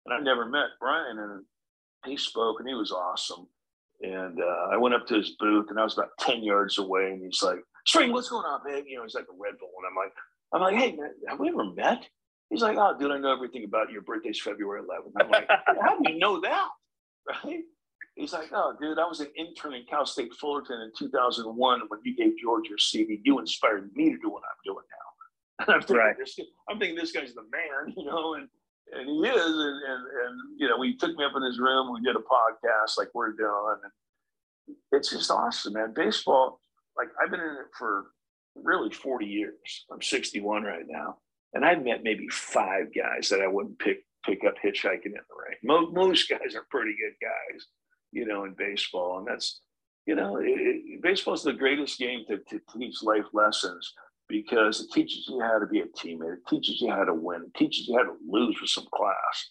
And 0.08 0.16
I 0.16 0.20
never 0.20 0.46
met 0.46 0.80
Brian. 0.80 1.20
And 1.20 1.44
he 2.06 2.18
spoke 2.18 2.60
and 2.60 2.68
he 2.68 2.76
was 2.76 2.92
awesome. 2.92 3.48
And 4.02 4.40
uh, 4.40 4.68
I 4.72 4.78
went 4.78 4.96
up 4.96 5.06
to 5.08 5.16
his 5.16 5.32
booth 5.40 5.68
and 5.70 5.80
I 5.80 5.84
was 5.84 5.98
about 5.98 6.12
10 6.20 6.44
yards 6.44 6.78
away. 6.78 7.12
And 7.12 7.24
he's 7.24 7.44
like, 7.44 7.60
String, 7.86 8.12
what's 8.12 8.30
going 8.30 8.46
on, 8.46 8.62
babe? 8.66 8.86
You 8.88 8.98
know, 8.98 9.04
he's 9.04 9.16
like 9.16 9.26
a 9.26 9.38
Red 9.38 9.58
Bull. 9.60 9.72
And 9.78 9.88
I'm 9.90 9.96
like, 9.96 10.14
I'm 10.54 10.62
like, 10.62 10.76
hey, 10.76 10.96
man, 10.96 11.12
have 11.28 11.40
we 11.40 11.50
ever 11.50 11.66
met? 11.66 12.08
He's 12.50 12.62
like, 12.62 12.78
oh, 12.78 12.96
dude, 12.98 13.12
I 13.12 13.18
know 13.18 13.34
everything 13.34 13.66
about 13.66 13.92
your 13.92 14.02
birthday's 14.02 14.40
February 14.40 14.82
11th. 14.82 15.12
I'm 15.20 15.30
like, 15.30 15.50
how 15.82 16.00
do 16.00 16.12
you 16.12 16.18
know 16.18 16.40
that? 16.42 16.68
Right? 17.28 17.64
He's 18.16 18.34
like, 18.34 18.50
oh, 18.52 18.74
dude, 18.80 18.98
I 18.98 19.06
was 19.06 19.20
an 19.20 19.28
intern 19.38 19.74
in 19.74 19.84
Cal 19.90 20.06
State 20.06 20.34
Fullerton 20.34 20.82
in 20.82 20.92
2001 20.98 21.82
when 21.88 22.00
you 22.04 22.16
gave 22.16 22.34
George 22.42 22.68
your 22.68 22.78
CD. 22.78 23.22
You 23.24 23.40
inspired 23.40 23.92
me 23.96 24.12
to 24.12 24.18
do 24.18 24.30
what 24.30 24.44
I'm 24.44 24.58
doing 24.66 24.86
now. 24.90 24.98
And 25.66 25.74
I'm 25.74 25.82
thinking, 25.82 25.98
right. 25.98 26.16
this, 26.18 26.38
I'm 26.70 26.78
thinking 26.78 26.96
this 26.96 27.12
guy's 27.12 27.34
the 27.34 27.42
man, 27.42 27.94
you 27.98 28.06
know, 28.06 28.36
and 28.36 28.48
and 28.98 29.10
he 29.10 29.30
is. 29.30 29.46
And, 29.46 29.84
and, 29.84 30.04
and, 30.04 30.40
you 30.58 30.68
know, 30.68 30.82
he 30.82 30.96
took 30.96 31.16
me 31.16 31.24
up 31.24 31.34
in 31.36 31.44
his 31.44 31.60
room. 31.60 31.94
We 31.94 32.02
did 32.02 32.16
a 32.16 32.20
podcast 32.20 32.98
like 32.98 33.10
we're 33.14 33.34
doing. 33.34 33.78
And 33.84 34.76
it's 34.92 35.12
just 35.12 35.32
awesome, 35.32 35.74
man. 35.74 35.94
Baseball, 35.96 36.60
like 36.98 37.10
I've 37.22 37.32
been 37.32 37.40
in 37.40 37.46
it 37.46 37.74
for 37.78 38.08
really 38.56 38.92
40 38.92 39.26
years. 39.26 39.86
I'm 39.92 40.02
61 40.02 40.64
right 40.64 40.86
now. 40.88 41.18
And 41.54 41.66
I've 41.66 41.84
met 41.84 42.04
maybe 42.04 42.28
five 42.30 42.88
guys 42.94 43.30
that 43.30 43.42
I 43.42 43.48
wouldn't 43.48 43.80
pick 43.80 44.04
pick 44.26 44.44
up 44.46 44.56
hitchhiking 44.62 45.06
in 45.06 45.14
the 45.14 45.64
rain. 45.64 45.94
Most, 45.94 46.30
guys 46.30 46.54
are 46.54 46.66
pretty 46.70 46.92
good 46.92 47.16
guys 47.22 47.66
you 48.12 48.26
know, 48.26 48.46
in 48.46 48.54
baseball. 48.58 49.20
And 49.20 49.28
that's, 49.28 49.62
you 50.06 50.16
know, 50.16 50.42
baseball 51.02 51.34
is 51.34 51.44
the 51.44 51.54
greatest 51.54 52.00
game 52.00 52.24
to, 52.28 52.38
to 52.38 52.62
teach 52.78 53.04
life 53.04 53.26
lessons 53.34 53.94
because 54.28 54.82
it 54.82 54.92
teaches 54.92 55.26
you 55.28 55.40
how 55.42 55.60
to 55.60 55.66
be 55.66 55.80
a 55.80 55.86
teammate. 55.86 56.34
It 56.34 56.48
teaches 56.50 56.82
you 56.82 56.90
how 56.90 57.04
to 57.04 57.14
win. 57.14 57.44
It 57.44 57.58
teaches 57.58 57.88
you 57.88 57.98
how 57.98 58.04
to 58.04 58.16
lose 58.28 58.58
with 58.60 58.70
some 58.70 58.88
class. 58.94 59.50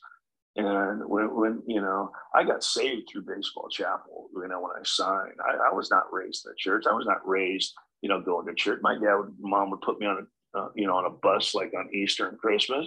And 0.56 1.06
when, 1.06 1.34
when 1.34 1.62
you 1.66 1.80
know, 1.80 2.10
I 2.34 2.44
got 2.44 2.64
saved 2.64 3.08
through 3.08 3.22
baseball 3.22 3.68
chapel, 3.68 4.28
you 4.34 4.48
know, 4.48 4.60
when 4.60 4.72
I 4.72 4.82
signed, 4.84 5.34
I, 5.46 5.70
I 5.70 5.74
was 5.74 5.90
not 5.90 6.12
raised 6.12 6.46
in 6.46 6.52
the 6.52 6.56
church. 6.56 6.84
I 6.88 6.94
was 6.94 7.06
not 7.06 7.26
raised, 7.26 7.74
you 8.00 8.08
know, 8.08 8.20
going 8.20 8.46
to 8.46 8.54
church. 8.54 8.80
My 8.82 8.94
dad, 8.94 9.16
would, 9.16 9.34
mom 9.38 9.70
would 9.70 9.82
put 9.82 10.00
me 10.00 10.06
on 10.06 10.26
a, 10.54 10.58
uh, 10.58 10.68
you 10.74 10.86
know, 10.86 10.96
on 10.96 11.04
a 11.04 11.10
bus 11.10 11.54
like 11.54 11.72
on 11.76 11.94
Easter 11.94 12.28
and 12.28 12.38
Christmas. 12.38 12.86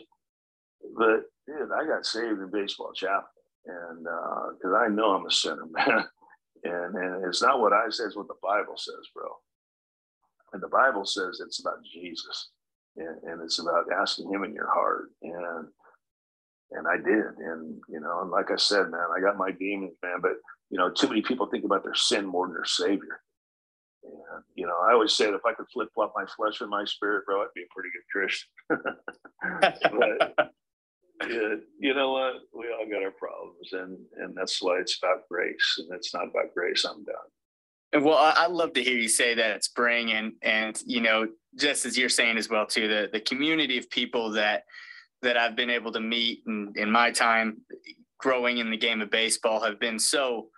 But 0.97 1.25
dude, 1.45 1.71
I 1.71 1.85
got 1.85 2.05
saved 2.05 2.39
in 2.39 2.49
baseball 2.51 2.91
chapel 2.93 3.29
and 3.65 4.03
because 4.03 4.73
uh, 4.73 4.77
I 4.77 4.87
know 4.87 5.11
I'm 5.11 5.25
a 5.25 5.31
sinner, 5.31 5.65
man. 5.71 6.05
and 6.63 6.95
and 6.95 7.25
it's 7.25 7.41
not 7.41 7.59
what 7.59 7.73
I 7.73 7.89
say; 7.89 8.05
it's 8.05 8.15
what 8.15 8.27
the 8.27 8.35
Bible 8.41 8.77
says, 8.77 9.07
bro. 9.13 9.27
And 10.53 10.61
the 10.61 10.67
Bible 10.67 11.05
says 11.05 11.41
it's 11.43 11.59
about 11.59 11.83
Jesus, 11.83 12.49
and, 12.97 13.23
and 13.23 13.41
it's 13.41 13.59
about 13.59 13.91
asking 13.91 14.31
Him 14.31 14.43
in 14.43 14.53
your 14.53 14.71
heart, 14.71 15.11
and 15.21 15.67
and 16.71 16.87
I 16.87 16.97
did, 16.97 17.37
and 17.39 17.79
you 17.87 17.99
know, 17.99 18.21
and 18.21 18.29
like 18.29 18.51
I 18.51 18.55
said, 18.55 18.91
man, 18.91 19.07
I 19.15 19.21
got 19.21 19.37
my 19.37 19.51
demons, 19.51 19.97
man. 20.03 20.19
But 20.21 20.33
you 20.69 20.77
know, 20.77 20.89
too 20.89 21.07
many 21.07 21.21
people 21.21 21.47
think 21.47 21.65
about 21.65 21.83
their 21.83 21.95
sin 21.95 22.25
more 22.25 22.45
than 22.47 22.55
their 22.55 22.65
Savior. 22.65 23.21
And, 24.03 24.43
you 24.55 24.65
know, 24.65 24.77
I 24.87 24.93
always 24.93 25.13
said 25.13 25.33
if 25.33 25.45
I 25.45 25.53
could 25.53 25.65
flip 25.73 25.89
flop 25.93 26.13
my 26.15 26.25
flesh 26.37 26.61
and 26.61 26.69
my 26.69 26.85
spirit, 26.85 27.25
bro, 27.25 27.41
I'd 27.41 27.47
be 27.53 27.63
a 27.63 27.73
pretty 27.73 27.89
good 27.91 28.07
Christian. 28.11 28.49
but, 30.39 30.53
yeah, 31.29 31.55
you 31.79 31.93
know 31.93 32.11
what? 32.11 32.33
We 32.53 32.67
all 32.71 32.89
got 32.89 33.03
our 33.03 33.11
problems, 33.11 33.73
and 33.73 33.97
and 34.17 34.35
that's 34.35 34.61
why 34.61 34.79
it's 34.79 34.97
about 35.01 35.27
grace, 35.29 35.75
and 35.79 35.89
it's 35.93 36.13
not 36.13 36.29
about 36.29 36.53
grace. 36.53 36.85
I'm 36.85 37.03
done. 37.03 37.15
Well, 37.93 38.17
I, 38.17 38.33
I 38.37 38.47
love 38.47 38.73
to 38.73 38.83
hear 38.83 38.97
you 38.97 39.07
say 39.07 39.33
that 39.35 39.63
spring, 39.63 40.11
and 40.11 40.33
and 40.43 40.81
you 40.85 41.01
know, 41.01 41.27
just 41.55 41.85
as 41.85 41.97
you're 41.97 42.09
saying 42.09 42.37
as 42.37 42.49
well 42.49 42.65
too, 42.65 42.87
the 42.87 43.09
the 43.11 43.19
community 43.19 43.77
of 43.77 43.89
people 43.89 44.31
that 44.31 44.63
that 45.21 45.37
I've 45.37 45.55
been 45.55 45.69
able 45.69 45.91
to 45.93 45.99
meet 45.99 46.43
in, 46.47 46.71
in 46.75 46.91
my 46.91 47.11
time 47.11 47.61
growing 48.19 48.57
in 48.57 48.69
the 48.69 48.77
game 48.77 49.01
of 49.01 49.09
baseball 49.09 49.61
have 49.61 49.79
been 49.79 49.97
so 49.99 50.49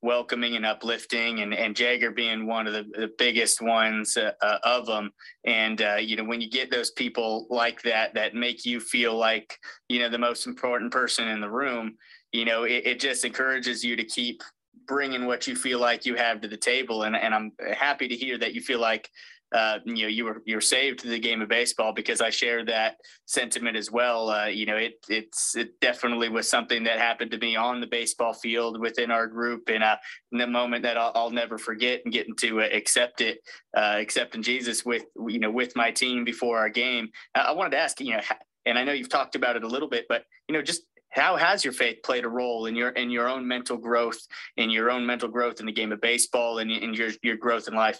welcoming 0.00 0.54
and 0.54 0.64
uplifting 0.64 1.40
and, 1.40 1.52
and 1.52 1.78
Jaeger 1.78 2.12
being 2.12 2.46
one 2.46 2.66
of 2.66 2.72
the, 2.72 2.84
the 2.94 3.10
biggest 3.18 3.60
ones 3.60 4.16
uh, 4.16 4.30
uh, 4.40 4.58
of 4.62 4.86
them. 4.86 5.10
And, 5.44 5.82
uh, 5.82 5.96
you 5.96 6.16
know, 6.16 6.24
when 6.24 6.40
you 6.40 6.48
get 6.48 6.70
those 6.70 6.92
people 6.92 7.46
like 7.50 7.82
that, 7.82 8.14
that 8.14 8.34
make 8.34 8.64
you 8.64 8.78
feel 8.78 9.16
like, 9.16 9.58
you 9.88 9.98
know, 9.98 10.08
the 10.08 10.18
most 10.18 10.46
important 10.46 10.92
person 10.92 11.26
in 11.26 11.40
the 11.40 11.50
room, 11.50 11.96
you 12.32 12.44
know, 12.44 12.62
it, 12.62 12.86
it 12.86 13.00
just 13.00 13.24
encourages 13.24 13.82
you 13.82 13.96
to 13.96 14.04
keep 14.04 14.42
bringing 14.86 15.26
what 15.26 15.46
you 15.46 15.56
feel 15.56 15.80
like 15.80 16.06
you 16.06 16.14
have 16.14 16.40
to 16.40 16.48
the 16.48 16.56
table. 16.56 17.04
And, 17.04 17.16
and 17.16 17.34
I'm 17.34 17.52
happy 17.74 18.08
to 18.08 18.16
hear 18.16 18.38
that 18.38 18.54
you 18.54 18.60
feel 18.60 18.80
like 18.80 19.10
uh, 19.52 19.78
you 19.84 20.02
know, 20.02 20.08
you 20.08 20.24
were 20.24 20.42
you're 20.44 20.60
saved 20.60 20.98
to 21.00 21.08
the 21.08 21.18
game 21.18 21.40
of 21.40 21.48
baseball 21.48 21.92
because 21.92 22.20
I 22.20 22.28
share 22.28 22.64
that 22.66 22.96
sentiment 23.24 23.76
as 23.76 23.90
well. 23.90 24.28
Uh, 24.28 24.46
you 24.46 24.66
know, 24.66 24.76
it 24.76 24.94
it's 25.08 25.56
it 25.56 25.80
definitely 25.80 26.28
was 26.28 26.46
something 26.46 26.84
that 26.84 26.98
happened 26.98 27.30
to 27.30 27.38
me 27.38 27.56
on 27.56 27.80
the 27.80 27.86
baseball 27.86 28.34
field 28.34 28.78
within 28.78 29.10
our 29.10 29.26
group, 29.26 29.70
and 29.70 29.82
uh, 29.82 29.96
in 30.32 30.38
the 30.38 30.46
moment 30.46 30.82
that 30.82 30.98
I'll, 30.98 31.12
I'll 31.14 31.30
never 31.30 31.56
forget, 31.56 32.02
and 32.04 32.12
getting 32.12 32.36
to 32.36 32.60
uh, 32.60 32.68
accept 32.72 33.22
it, 33.22 33.38
uh, 33.74 33.96
accepting 33.98 34.42
Jesus 34.42 34.84
with 34.84 35.04
you 35.26 35.38
know 35.38 35.50
with 35.50 35.74
my 35.74 35.90
team 35.90 36.24
before 36.24 36.58
our 36.58 36.68
game. 36.68 37.08
I 37.34 37.52
wanted 37.52 37.70
to 37.70 37.78
ask, 37.78 38.00
you 38.00 38.12
know, 38.12 38.20
and 38.66 38.78
I 38.78 38.84
know 38.84 38.92
you've 38.92 39.08
talked 39.08 39.34
about 39.34 39.56
it 39.56 39.64
a 39.64 39.68
little 39.68 39.88
bit, 39.88 40.04
but 40.10 40.24
you 40.46 40.52
know, 40.52 40.60
just 40.60 40.82
how 41.18 41.36
has 41.36 41.64
your 41.64 41.72
faith 41.72 41.98
played 42.04 42.24
a 42.24 42.28
role 42.28 42.66
in 42.66 42.74
your 42.74 42.90
in 42.90 43.10
your 43.10 43.28
own 43.28 43.46
mental 43.46 43.76
growth 43.76 44.20
in 44.56 44.70
your 44.70 44.90
own 44.90 45.04
mental 45.04 45.28
growth 45.28 45.60
in 45.60 45.66
the 45.66 45.72
game 45.72 45.92
of 45.92 46.00
baseball 46.00 46.58
and 46.58 46.70
in 46.70 46.94
your 46.94 47.10
your 47.22 47.36
growth 47.36 47.68
in 47.68 47.74
life 47.74 47.98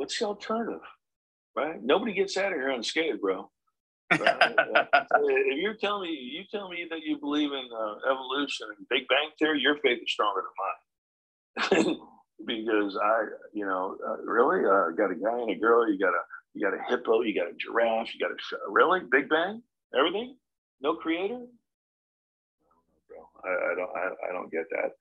what's 0.00 0.18
the 0.18 0.24
alternative? 0.24 0.80
Right? 1.54 1.82
Nobody 1.82 2.14
gets 2.14 2.36
out 2.36 2.52
of 2.52 2.58
here 2.58 2.70
unscathed, 2.70 3.20
bro. 3.20 3.50
Right? 4.18 4.54
if 4.56 5.58
you're 5.62 5.76
telling 5.76 6.10
me, 6.10 6.16
you 6.16 6.42
tell 6.50 6.68
me 6.68 6.86
that 6.90 7.00
you 7.04 7.18
believe 7.20 7.50
in 7.52 7.68
uh, 7.72 8.10
evolution 8.10 8.66
and 8.76 8.88
Big 8.88 9.06
Bang 9.08 9.30
theory, 9.38 9.60
your 9.60 9.76
faith 9.84 10.00
is 10.02 10.10
stronger 10.10 10.42
than 11.62 11.86
mine. 11.86 11.96
because 12.46 12.98
I, 13.00 13.22
you 13.52 13.66
know, 13.66 13.96
uh, 14.04 14.16
really, 14.24 14.64
uh, 14.64 14.90
got 14.96 15.12
a 15.12 15.14
guy 15.14 15.38
and 15.38 15.50
a 15.50 15.54
girl. 15.54 15.88
You 15.88 15.98
got 15.98 16.08
a, 16.08 16.22
you 16.54 16.68
got 16.68 16.74
a 16.74 16.82
hippo. 16.88 17.20
You 17.20 17.34
got 17.34 17.50
a 17.50 17.54
giraffe. 17.54 18.12
You 18.12 18.26
got 18.26 18.32
a 18.32 18.70
really 18.70 19.00
Big 19.12 19.28
Bang, 19.28 19.62
everything. 19.96 20.34
No 20.80 20.94
creator? 20.94 21.40
Bro, 23.08 23.18
I, 23.44 23.72
I 23.72 23.74
don't 23.74 23.96
I, 23.96 24.28
I, 24.28 24.32
don't 24.32 24.50
get 24.50 24.66
that. 24.70 24.92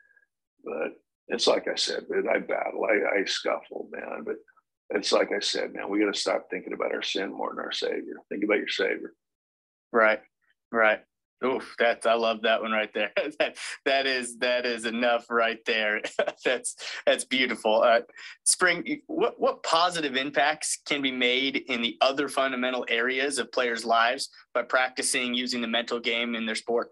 But 0.63 1.01
it's 1.27 1.47
like 1.47 1.67
I 1.67 1.75
said, 1.75 2.05
I 2.11 2.39
battle, 2.39 2.85
I, 2.85 3.19
I 3.19 3.25
scuffle, 3.25 3.89
man. 3.91 4.23
But 4.25 4.35
it's 4.89 5.11
like 5.11 5.31
I 5.31 5.39
said, 5.39 5.73
man, 5.73 5.89
we 5.89 5.99
got 5.99 6.13
to 6.13 6.19
stop 6.19 6.47
thinking 6.49 6.73
about 6.73 6.93
our 6.93 7.03
sin 7.03 7.31
more 7.31 7.51
than 7.51 7.63
our 7.63 7.71
Savior. 7.71 8.15
Think 8.29 8.43
about 8.43 8.57
your 8.57 8.67
Savior. 8.67 9.13
Right, 9.91 10.21
right. 10.71 10.99
Oof, 11.43 11.73
that's 11.79 12.05
I 12.05 12.15
love 12.15 12.41
that 12.41 12.61
one 12.61 12.71
right 12.71 12.93
there. 12.93 13.11
that 13.39 13.57
that 13.85 14.05
is 14.05 14.37
that 14.39 14.65
is 14.65 14.85
enough 14.85 15.29
right 15.29 15.59
there. 15.65 16.01
that's 16.43 16.75
that's 17.05 17.23
beautiful. 17.23 17.81
Uh, 17.81 18.01
Spring, 18.43 19.01
what 19.07 19.39
what 19.39 19.63
positive 19.63 20.17
impacts 20.17 20.79
can 20.85 21.01
be 21.01 21.11
made 21.11 21.57
in 21.67 21.81
the 21.81 21.97
other 22.01 22.27
fundamental 22.27 22.85
areas 22.89 23.37
of 23.37 23.51
players' 23.51 23.85
lives 23.85 24.29
by 24.53 24.63
practicing 24.63 25.33
using 25.33 25.61
the 25.61 25.67
mental 25.67 25.99
game 25.99 26.35
in 26.35 26.45
their 26.45 26.55
sport? 26.55 26.89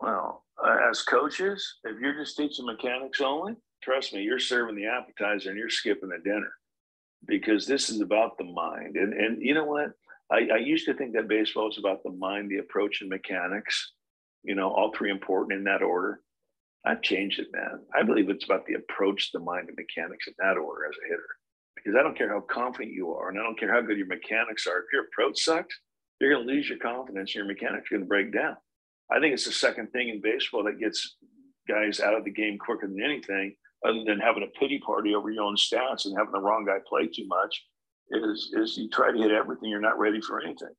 Well, 0.00 0.44
uh, 0.62 0.76
as 0.90 1.02
coaches, 1.02 1.78
if 1.84 1.98
you're 2.00 2.14
just 2.14 2.36
teaching 2.36 2.66
mechanics 2.66 3.20
only, 3.22 3.54
trust 3.82 4.12
me, 4.12 4.22
you're 4.22 4.38
serving 4.38 4.76
the 4.76 4.86
appetizer 4.86 5.48
and 5.48 5.58
you're 5.58 5.70
skipping 5.70 6.10
the 6.10 6.18
dinner 6.18 6.52
because 7.26 7.66
this 7.66 7.88
is 7.88 8.00
about 8.00 8.36
the 8.36 8.44
mind. 8.44 8.96
And 8.96 9.14
and 9.14 9.40
you 9.40 9.54
know 9.54 9.64
what? 9.64 9.92
I, 10.32 10.48
I 10.54 10.56
used 10.56 10.86
to 10.86 10.94
think 10.94 11.12
that 11.12 11.28
baseball 11.28 11.66
was 11.66 11.78
about 11.78 12.02
the 12.02 12.10
mind, 12.10 12.50
the 12.50 12.58
approach, 12.58 13.02
and 13.02 13.10
mechanics. 13.10 13.92
You 14.42 14.54
know, 14.54 14.70
all 14.70 14.92
three 14.96 15.10
important 15.10 15.58
in 15.58 15.64
that 15.64 15.82
order. 15.82 16.20
I've 16.84 17.02
changed 17.02 17.38
it, 17.38 17.48
man. 17.52 17.80
I 17.94 18.02
believe 18.02 18.28
it's 18.28 18.46
about 18.46 18.66
the 18.66 18.74
approach, 18.74 19.30
the 19.30 19.38
mind, 19.38 19.68
and 19.68 19.76
mechanics 19.76 20.26
in 20.26 20.34
that 20.38 20.56
order 20.56 20.86
as 20.88 20.96
a 20.96 21.08
hitter. 21.08 21.28
Because 21.76 21.94
I 21.94 22.02
don't 22.02 22.16
care 22.16 22.30
how 22.30 22.40
confident 22.40 22.94
you 22.94 23.12
are, 23.12 23.28
and 23.28 23.38
I 23.38 23.42
don't 23.42 23.58
care 23.58 23.72
how 23.72 23.82
good 23.82 23.98
your 23.98 24.06
mechanics 24.06 24.66
are. 24.66 24.78
If 24.78 24.92
your 24.92 25.04
approach 25.04 25.40
sucks, 25.42 25.78
you're 26.18 26.32
going 26.32 26.46
to 26.46 26.52
lose 26.52 26.68
your 26.68 26.78
confidence, 26.78 27.30
and 27.30 27.34
your 27.36 27.44
mechanics 27.44 27.90
are 27.90 27.96
going 27.96 28.04
to 28.04 28.08
break 28.08 28.32
down. 28.32 28.56
I 29.12 29.20
think 29.20 29.34
it's 29.34 29.44
the 29.44 29.52
second 29.52 29.88
thing 29.92 30.08
in 30.08 30.22
baseball 30.22 30.64
that 30.64 30.80
gets 30.80 31.16
guys 31.68 32.00
out 32.00 32.14
of 32.14 32.24
the 32.24 32.32
game 32.32 32.58
quicker 32.58 32.88
than 32.88 33.02
anything, 33.02 33.54
other 33.86 34.02
than 34.04 34.18
having 34.18 34.42
a 34.42 34.58
pity 34.58 34.78
party 34.78 35.14
over 35.14 35.30
your 35.30 35.44
own 35.44 35.56
stats 35.56 36.06
and 36.06 36.16
having 36.16 36.32
the 36.32 36.40
wrong 36.40 36.64
guy 36.64 36.78
play 36.88 37.06
too 37.06 37.26
much 37.26 37.62
is 38.12 38.52
is 38.54 38.76
you 38.76 38.88
try 38.88 39.12
to 39.12 39.18
hit 39.18 39.30
everything, 39.30 39.70
you're 39.70 39.80
not 39.80 39.98
ready 39.98 40.20
for 40.20 40.40
anything. 40.40 40.74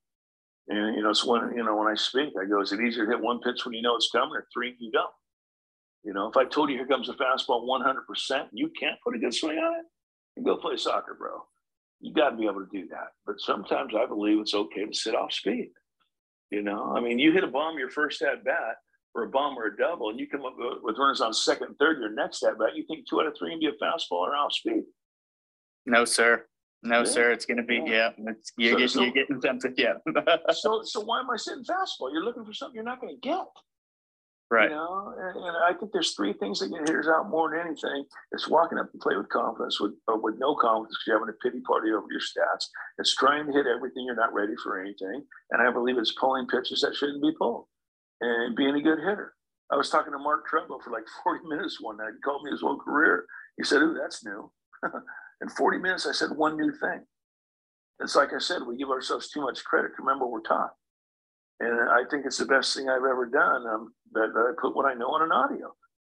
And 0.67 0.95
you 0.95 1.03
know, 1.03 1.09
it's 1.09 1.25
when 1.25 1.53
you 1.55 1.63
know 1.63 1.75
when 1.75 1.87
I 1.87 1.95
speak, 1.95 2.33
I 2.39 2.45
go, 2.45 2.61
is 2.61 2.71
it 2.71 2.79
easier 2.79 3.05
to 3.05 3.11
hit 3.11 3.21
one 3.21 3.39
pitch 3.39 3.65
when 3.65 3.73
you 3.73 3.81
know 3.81 3.95
it's 3.95 4.09
coming, 4.11 4.35
or 4.35 4.47
three 4.53 4.75
you 4.79 4.91
don't? 4.91 5.09
You 6.03 6.13
know, 6.13 6.27
if 6.27 6.37
I 6.37 6.45
told 6.45 6.69
you 6.69 6.77
here 6.77 6.85
comes 6.87 7.09
a 7.09 7.13
fastball 7.13 7.65
100%, 7.65 8.47
you 8.51 8.69
can't 8.77 8.99
put 9.03 9.15
a 9.15 9.19
good 9.19 9.33
swing 9.33 9.57
on 9.57 9.79
it, 9.79 9.85
you 10.35 10.43
go 10.43 10.57
play 10.57 10.75
soccer, 10.75 11.15
bro. 11.17 11.45
You 12.01 12.13
got 12.13 12.31
to 12.31 12.35
be 12.35 12.43
able 12.43 12.59
to 12.59 12.67
do 12.73 12.87
that. 12.89 13.13
But 13.25 13.39
sometimes 13.39 13.93
I 13.97 14.05
believe 14.05 14.39
it's 14.39 14.53
okay 14.53 14.85
to 14.85 14.93
sit 14.93 15.15
off 15.15 15.31
speed. 15.31 15.69
You 16.51 16.61
know, 16.61 16.93
I 16.93 16.99
mean, 16.99 17.19
you 17.19 17.31
hit 17.31 17.45
a 17.45 17.47
bomb 17.47 17.79
your 17.79 17.89
first 17.89 18.21
at 18.21 18.43
bat, 18.43 18.75
or 19.15 19.23
a 19.23 19.29
bomb 19.29 19.57
or 19.57 19.67
a 19.67 19.77
double, 19.77 20.09
and 20.09 20.19
you 20.19 20.27
come 20.27 20.45
up 20.45 20.55
with 20.57 20.97
runners 20.97 21.21
on 21.21 21.33
second 21.33 21.75
third, 21.79 21.99
your 21.99 22.13
next 22.13 22.43
at 22.43 22.57
bat, 22.57 22.75
you 22.75 22.83
think 22.85 23.07
two 23.07 23.21
out 23.21 23.27
of 23.27 23.35
three 23.37 23.51
can 23.51 23.59
be 23.59 23.67
a 23.67 23.71
fastball 23.71 24.27
or 24.27 24.35
off 24.35 24.53
speed? 24.53 24.83
No, 25.85 26.03
sir. 26.05 26.45
No, 26.83 26.99
yeah. 26.99 27.03
sir. 27.05 27.31
It's 27.31 27.45
going 27.45 27.57
to 27.57 27.63
be 27.63 27.81
yeah. 27.85 28.11
yeah 28.17 28.33
you're 28.57 28.71
so, 28.71 28.77
getting 28.77 28.87
so, 28.87 29.01
you're 29.03 29.11
getting 29.11 29.41
tempted. 29.41 29.73
Yeah. 29.77 29.93
so 30.51 30.81
so 30.83 31.01
why 31.01 31.21
am 31.21 31.29
I 31.29 31.37
sitting 31.37 31.63
fastball? 31.63 32.11
You're 32.11 32.23
looking 32.23 32.45
for 32.45 32.53
something 32.53 32.75
you're 32.75 32.83
not 32.83 33.01
going 33.01 33.15
to 33.15 33.19
get. 33.27 33.45
Right. 34.51 34.69
You 34.69 34.75
know, 34.75 35.15
and, 35.17 35.35
and, 35.45 35.57
I 35.65 35.73
think 35.73 35.91
there's 35.93 36.13
three 36.13 36.33
things 36.33 36.59
that 36.59 36.69
get 36.69 36.81
hitters 36.81 37.07
out 37.07 37.27
more 37.27 37.49
than 37.49 37.65
anything. 37.65 38.05
It's 38.33 38.47
walking 38.47 38.77
up 38.77 38.89
and 38.93 39.01
play 39.01 39.15
with 39.15 39.29
confidence, 39.29 39.79
with 39.79 39.93
uh, 40.07 40.17
with 40.21 40.35
no 40.37 40.53
confidence 40.53 40.93
because 40.93 41.07
you're 41.07 41.19
having 41.19 41.33
a 41.33 41.41
pity 41.41 41.59
party 41.65 41.89
over 41.89 42.05
your 42.11 42.21
stats. 42.21 42.67
It's 42.99 43.15
trying 43.15 43.47
to 43.47 43.51
hit 43.51 43.65
everything 43.65 44.05
you're 44.05 44.13
not 44.13 44.31
ready 44.31 44.53
for 44.61 44.79
anything, 44.79 45.25
and 45.49 45.67
I 45.67 45.71
believe 45.71 45.97
it's 45.97 46.13
pulling 46.19 46.45
pitches 46.45 46.81
that 46.81 46.93
shouldn't 46.93 47.23
be 47.23 47.31
pulled, 47.35 47.65
and 48.21 48.55
being 48.55 48.75
a 48.75 48.81
good 48.81 48.99
hitter. 48.99 49.33
I 49.71 49.75
was 49.75 49.89
talking 49.89 50.13
to 50.13 50.19
Mark 50.19 50.43
Trumbo 50.45 50.77
for 50.83 50.91
like 50.91 51.05
40 51.23 51.47
minutes 51.47 51.81
one 51.81 51.97
night. 51.97 52.13
He 52.13 52.21
called 52.21 52.43
me 52.43 52.51
his 52.51 52.61
whole 52.61 52.77
career. 52.77 53.25
He 53.57 53.63
said, 53.63 53.81
"Ooh, 53.81 53.97
that's 53.99 54.23
new." 54.23 54.51
In 55.41 55.49
40 55.49 55.79
minutes, 55.79 56.07
I 56.07 56.11
said 56.11 56.29
one 56.35 56.57
new 56.57 56.71
thing. 56.71 57.01
It's 57.99 58.15
like 58.15 58.33
I 58.33 58.39
said, 58.39 58.63
we 58.67 58.77
give 58.77 58.89
ourselves 58.89 59.29
too 59.29 59.41
much 59.41 59.63
credit 59.63 59.91
remember 59.97 60.25
what 60.25 60.33
we're 60.33 60.41
taught. 60.41 60.71
And 61.59 61.89
I 61.89 62.03
think 62.09 62.25
it's 62.25 62.37
the 62.37 62.45
best 62.45 62.75
thing 62.75 62.89
I've 62.89 62.97
ever 62.97 63.29
done 63.31 63.67
um, 63.67 63.93
that, 64.13 64.33
that, 64.33 64.39
I 64.39 64.61
put 64.61 64.75
what 64.75 64.85
I 64.85 64.93
know 64.93 65.07
on 65.07 65.21
an 65.21 65.31
audio. 65.31 65.73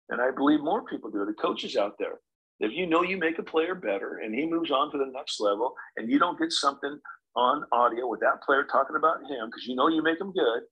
And 0.08 0.20
I 0.20 0.30
believe 0.30 0.60
more 0.60 0.84
people 0.84 1.10
do. 1.10 1.24
The 1.24 1.32
coaches 1.34 1.76
out 1.76 1.96
there, 1.98 2.20
if 2.60 2.72
you 2.72 2.86
know 2.86 3.02
you 3.02 3.18
make 3.18 3.38
a 3.38 3.42
player 3.42 3.74
better 3.74 4.20
and 4.22 4.34
he 4.34 4.46
moves 4.46 4.70
on 4.70 4.90
to 4.92 4.98
the 4.98 5.10
next 5.12 5.40
level 5.40 5.74
and 5.96 6.10
you 6.10 6.18
don't 6.18 6.38
get 6.38 6.52
something 6.52 6.98
on 7.36 7.64
audio 7.72 8.06
with 8.06 8.20
that 8.20 8.42
player 8.42 8.64
talking 8.64 8.96
about 8.96 9.20
him 9.28 9.46
because 9.46 9.66
you 9.66 9.74
know 9.74 9.88
you 9.88 10.02
make 10.02 10.20
him 10.20 10.32
good, 10.32 10.62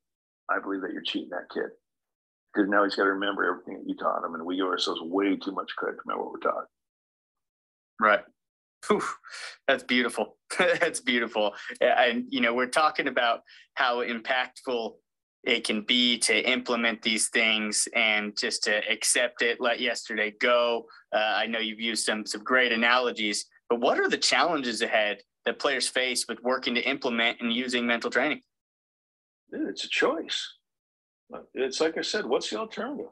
I 0.48 0.60
believe 0.60 0.80
that 0.82 0.92
you're 0.92 1.02
cheating 1.02 1.30
that 1.30 1.52
kid. 1.52 1.70
Because 2.54 2.68
now 2.68 2.84
he's 2.84 2.94
got 2.94 3.04
to 3.04 3.12
remember 3.12 3.44
everything 3.44 3.82
that 3.82 3.88
you 3.88 3.96
taught 3.96 4.24
him. 4.24 4.34
And 4.34 4.44
we 4.44 4.56
give 4.56 4.66
ourselves 4.66 5.00
way 5.02 5.36
too 5.36 5.52
much 5.52 5.74
credit 5.76 5.96
to 5.96 6.02
remember 6.06 6.24
what 6.24 6.32
we're 6.32 6.50
taught. 6.50 6.66
Right. 8.00 8.20
Whew, 8.88 9.02
that's 9.68 9.84
beautiful. 9.84 10.36
that's 10.58 11.00
beautiful. 11.00 11.54
And, 11.80 12.24
you 12.28 12.40
know, 12.40 12.54
we're 12.54 12.66
talking 12.66 13.08
about 13.08 13.40
how 13.74 14.02
impactful 14.02 14.94
it 15.44 15.64
can 15.64 15.82
be 15.82 16.18
to 16.18 16.48
implement 16.48 17.02
these 17.02 17.28
things 17.28 17.88
and 17.94 18.36
just 18.36 18.62
to 18.64 18.80
accept 18.90 19.42
it, 19.42 19.60
let 19.60 19.80
yesterday 19.80 20.32
go. 20.40 20.86
Uh, 21.12 21.34
I 21.36 21.46
know 21.46 21.58
you've 21.58 21.80
used 21.80 22.04
some, 22.04 22.24
some 22.26 22.44
great 22.44 22.72
analogies, 22.72 23.46
but 23.68 23.80
what 23.80 23.98
are 23.98 24.08
the 24.08 24.18
challenges 24.18 24.82
ahead 24.82 25.18
that 25.44 25.58
players 25.58 25.88
face 25.88 26.26
with 26.28 26.42
working 26.42 26.74
to 26.76 26.88
implement 26.88 27.40
and 27.40 27.52
using 27.52 27.86
mental 27.86 28.10
training? 28.10 28.40
It's 29.50 29.84
a 29.84 29.88
choice. 29.88 30.48
It's 31.54 31.80
like 31.80 31.98
I 31.98 32.02
said, 32.02 32.26
what's 32.26 32.50
the 32.50 32.58
alternative? 32.58 33.10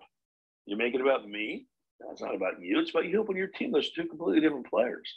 You 0.67 0.77
make 0.77 0.95
it 0.95 1.01
about 1.01 1.29
me. 1.29 1.67
It's 2.13 2.23
not 2.23 2.35
about 2.35 2.61
you. 2.61 2.79
It's 2.79 2.91
about 2.91 3.07
you 3.07 3.15
helping 3.15 3.37
your 3.37 3.49
team. 3.49 3.73
Those 3.73 3.91
two 3.91 4.07
completely 4.07 4.41
different 4.41 4.69
players 4.69 5.13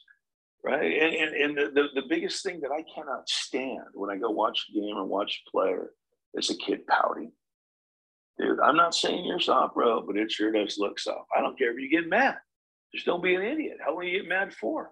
right? 0.64 0.92
And, 1.02 1.14
and, 1.14 1.58
and 1.58 1.76
the, 1.76 1.88
the, 1.94 2.04
biggest 2.08 2.44
thing 2.44 2.62
that 2.62 2.72
I 2.72 2.84
cannot 2.96 3.28
stand 3.28 3.84
when 3.94 4.10
I 4.10 4.18
go 4.18 4.30
watch 4.30 4.66
a 4.70 4.74
game 4.74 4.98
and 4.98 5.10
watch 5.10 5.42
a 5.46 5.52
player 5.52 5.92
is 6.36 6.50
a 6.50 6.56
kid 6.56 6.88
pouting. 6.88 7.32
Dude, 8.40 8.60
I'm 8.60 8.78
not 8.78 8.96
saying 8.96 9.26
you're 9.26 9.40
soft, 9.40 9.76
bro, 9.76 10.02
but 10.02 10.18
it 10.18 10.32
sure 10.32 10.52
does 10.52 10.78
look 10.80 11.00
soft. 11.00 11.30
I 11.36 11.42
don't 11.42 11.58
care 11.58 11.72
if 11.72 11.80
you 11.80 11.90
get 11.90 12.10
mad. 12.10 12.38
Just 12.94 13.06
don't 13.06 13.24
be 13.24 13.36
an 13.36 13.44
idiot. 13.44 13.78
How 13.84 13.94
long 13.94 14.04
you 14.04 14.22
get 14.22 14.30
mad 14.30 14.54
for? 14.54 14.92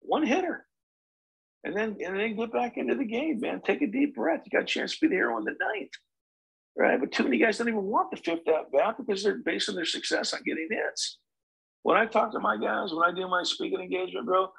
One 0.00 0.24
hitter. 0.24 0.66
And 1.64 1.76
then 1.76 1.96
and 2.04 2.18
then 2.18 2.36
get 2.36 2.52
back 2.52 2.78
into 2.78 2.94
the 2.94 3.04
game, 3.04 3.40
man. 3.40 3.60
Take 3.60 3.82
a 3.82 3.86
deep 3.86 4.14
breath. 4.14 4.40
You 4.44 4.50
got 4.50 4.62
a 4.62 4.66
chance 4.66 4.94
to 4.94 5.00
be 5.02 5.08
the 5.08 5.16
hero 5.16 5.36
in 5.36 5.44
the 5.44 5.54
ninth. 5.60 5.90
Right. 6.76 6.98
But 6.98 7.12
too 7.12 7.24
many 7.24 7.36
guys 7.36 7.58
don't 7.58 7.68
even 7.68 7.84
want 7.84 8.10
the 8.10 8.16
fifth 8.16 8.48
at 8.48 8.72
bat 8.72 8.96
because 8.96 9.22
they're 9.22 9.42
basing 9.44 9.74
their 9.74 9.84
success 9.84 10.32
on 10.32 10.40
getting 10.46 10.68
hits. 10.70 11.18
When 11.82 11.98
I 11.98 12.06
talk 12.06 12.32
to 12.32 12.40
my 12.40 12.56
guys, 12.56 12.92
when 12.92 13.06
I 13.06 13.14
do 13.14 13.28
my 13.28 13.42
speaking 13.42 13.80
engagement, 13.80 14.26
bro, 14.26 14.50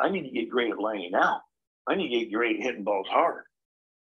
I 0.00 0.08
need 0.08 0.22
to 0.22 0.30
get 0.30 0.50
great 0.50 0.70
at 0.70 0.80
laying 0.80 1.14
out. 1.14 1.40
I 1.88 1.94
need 1.94 2.08
to 2.08 2.18
get 2.20 2.32
great 2.32 2.56
at 2.56 2.62
hitting 2.62 2.84
balls 2.84 3.08
hard. 3.08 3.44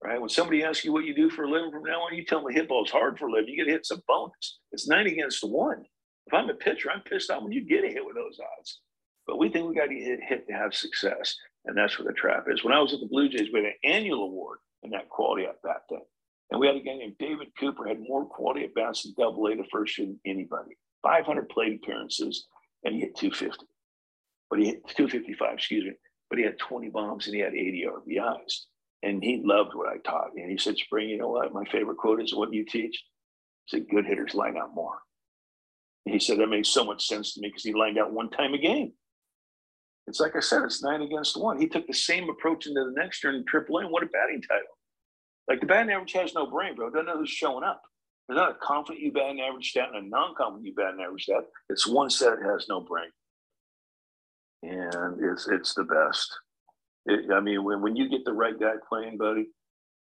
Right? 0.04 0.20
When 0.20 0.30
somebody 0.30 0.64
asks 0.64 0.86
you 0.86 0.94
what 0.94 1.06
you 1.06 1.16
do 1.16 1.30
for 1.30 1.44
a 1.44 1.50
living 1.50 1.72
from 1.72 1.84
now 1.84 2.02
on, 2.02 2.16
you 2.16 2.26
tell 2.26 2.44
them 2.44 2.54
hit 2.54 2.68
balls 2.68 2.92
hard 2.92 3.18
for 3.18 3.28
a 3.28 3.32
living. 3.32 3.50
You 3.50 3.66
get 3.66 3.72
hit 3.72 3.86
some 3.86 4.02
bonus. 4.08 4.60
It's 4.72 4.88
nine 4.88 5.08
against 5.08 5.44
one. 5.44 5.84
If 6.28 6.34
I'm 6.34 6.50
a 6.50 6.54
pitcher, 6.54 6.92
I'm 6.92 7.02
pissed 7.02 7.30
off 7.32 7.44
when 7.44 7.52
you 7.52 7.66
get 7.66 7.84
a 7.84 7.88
hit 7.88 8.06
with 8.06 8.16
those 8.16 8.40
odds. 8.58 8.82
But 9.26 9.40
we 9.40 9.50
think 9.50 9.68
we 9.68 9.76
got 9.76 9.88
to 9.88 9.96
get 9.96 10.20
hit 10.22 10.48
to 10.48 10.54
have 10.54 10.76
success. 10.76 11.36
And 11.66 11.78
that's 11.78 11.98
where 11.98 12.08
the 12.08 12.14
trap 12.14 12.46
is. 12.48 12.64
When 12.64 12.74
I 12.74 12.80
was 12.80 12.94
at 12.94 13.00
the 13.00 13.08
Blue 13.08 13.30
Jays, 13.30 13.50
we 13.52 13.60
had 13.60 13.66
an 13.66 13.74
annual 13.84 14.24
award 14.24 14.60
in 14.84 14.92
that 14.92 15.10
quality 15.10 15.46
at 15.46 15.62
bat 15.64 15.82
thing. 15.90 16.04
And 16.52 16.60
we 16.60 16.68
had 16.68 16.76
a 16.76 16.82
guy 16.82 16.96
named 16.96 17.16
David 17.18 17.48
Cooper, 17.60 17.88
had 17.88 18.00
more 18.00 18.26
quality 18.26 18.66
at 18.66 18.76
bats 18.76 19.06
in 19.06 19.14
double 19.18 19.48
A 19.48 19.56
the 19.56 19.64
first 19.72 19.98
year 19.98 20.08
than 20.08 20.20
anybody. 20.26 20.78
500 21.02 21.50
plate 21.50 21.80
appearances, 21.82 22.46
and 22.84 22.94
he 22.94 23.02
hit 23.02 23.16
250 23.18 23.66
but 24.50 24.60
he 24.60 24.66
hit 24.66 24.88
255, 24.88 25.54
excuse 25.54 25.86
me, 25.86 25.94
but 26.30 26.40
he 26.40 26.46
had 26.46 26.60
20 26.60 26.90
bombs 26.90 27.26
and 27.26 27.36
he 27.36 27.42
had 27.42 27.54
80 27.54 27.88
RBIs. 28.08 28.54
And 29.04 29.24
he 29.24 29.42
loved 29.44 29.76
what 29.76 29.88
I 29.88 29.98
taught. 29.98 30.32
And 30.36 30.50
he 30.50 30.58
said, 30.58 30.78
Spring, 30.78 31.10
you 31.10 31.18
know 31.18 31.30
what? 31.30 31.54
My 31.54 31.66
favorite 31.66 31.98
quote 31.98 32.22
is 32.22 32.34
what 32.34 32.54
you 32.54 32.66
teach. 32.66 33.04
He 33.66 33.78
said, 33.78 33.90
good 33.90 34.06
hitters 34.06 34.34
line 34.34 34.58
out 34.58 34.74
more. 34.74 34.98
And 36.06 36.14
he 36.14 36.20
said, 36.20 36.40
that 36.40 36.48
makes 36.48 36.70
so 36.70 36.84
much 36.84 37.08
sense 37.08 37.34
to 37.34 37.42
me 37.42 37.50
because 37.50 37.64
he 37.64 37.74
lined 37.74 37.98
out 37.98 38.14
one 38.14 38.30
time 38.30 38.54
a 38.54 38.58
game. 38.58 38.94
It's 40.08 40.20
like 40.20 40.36
I 40.36 40.40
said, 40.40 40.64
it's 40.64 40.84
nine 40.84 41.02
against 41.02 41.36
one. 41.36 41.60
He 41.60 41.68
took 41.68 41.88
the 41.88 41.94
same 41.94 42.30
approach 42.30 42.68
into 42.68 42.84
the 42.84 42.94
next 42.96 43.24
year 43.24 43.34
in 43.34 43.44
AAA. 43.44 43.90
What 43.90 44.04
a 44.04 44.08
batting 44.08 44.42
title. 44.42 44.68
Like 45.48 45.62
the 45.62 45.66
batting 45.66 45.92
average 45.92 46.14
has 46.14 46.34
no 46.34 46.48
brain, 46.48 46.76
bro. 46.76 46.90
Doesn't 46.90 47.08
know 47.08 47.18
who's 47.18 47.30
showing 47.30 47.64
up. 47.64 47.82
There's 48.28 48.38
not 48.38 48.52
a 48.52 48.56
confident 48.56 49.04
you 49.04 49.12
batting 49.12 49.42
average 49.42 49.70
stat 49.70 49.90
and 49.94 50.06
a 50.06 50.10
non-confident 50.10 50.66
you 50.66 50.74
batting 50.74 51.02
average 51.02 51.24
stat. 51.24 51.46
It's 51.70 51.88
one 51.88 52.10
set 52.10 52.40
that 52.40 52.46
has 52.46 52.68
no 52.70 52.82
brain 52.82 53.10
and 54.64 55.18
it's 55.20 55.48
it's 55.48 55.74
the 55.74 55.84
best. 55.84 56.30
It, 57.06 57.32
I 57.32 57.40
mean, 57.40 57.64
when, 57.64 57.82
when 57.82 57.96
you 57.96 58.10
get 58.10 58.26
the 58.26 58.34
right 58.34 58.60
guy 58.60 58.74
playing, 58.90 59.18
buddy, 59.18 59.48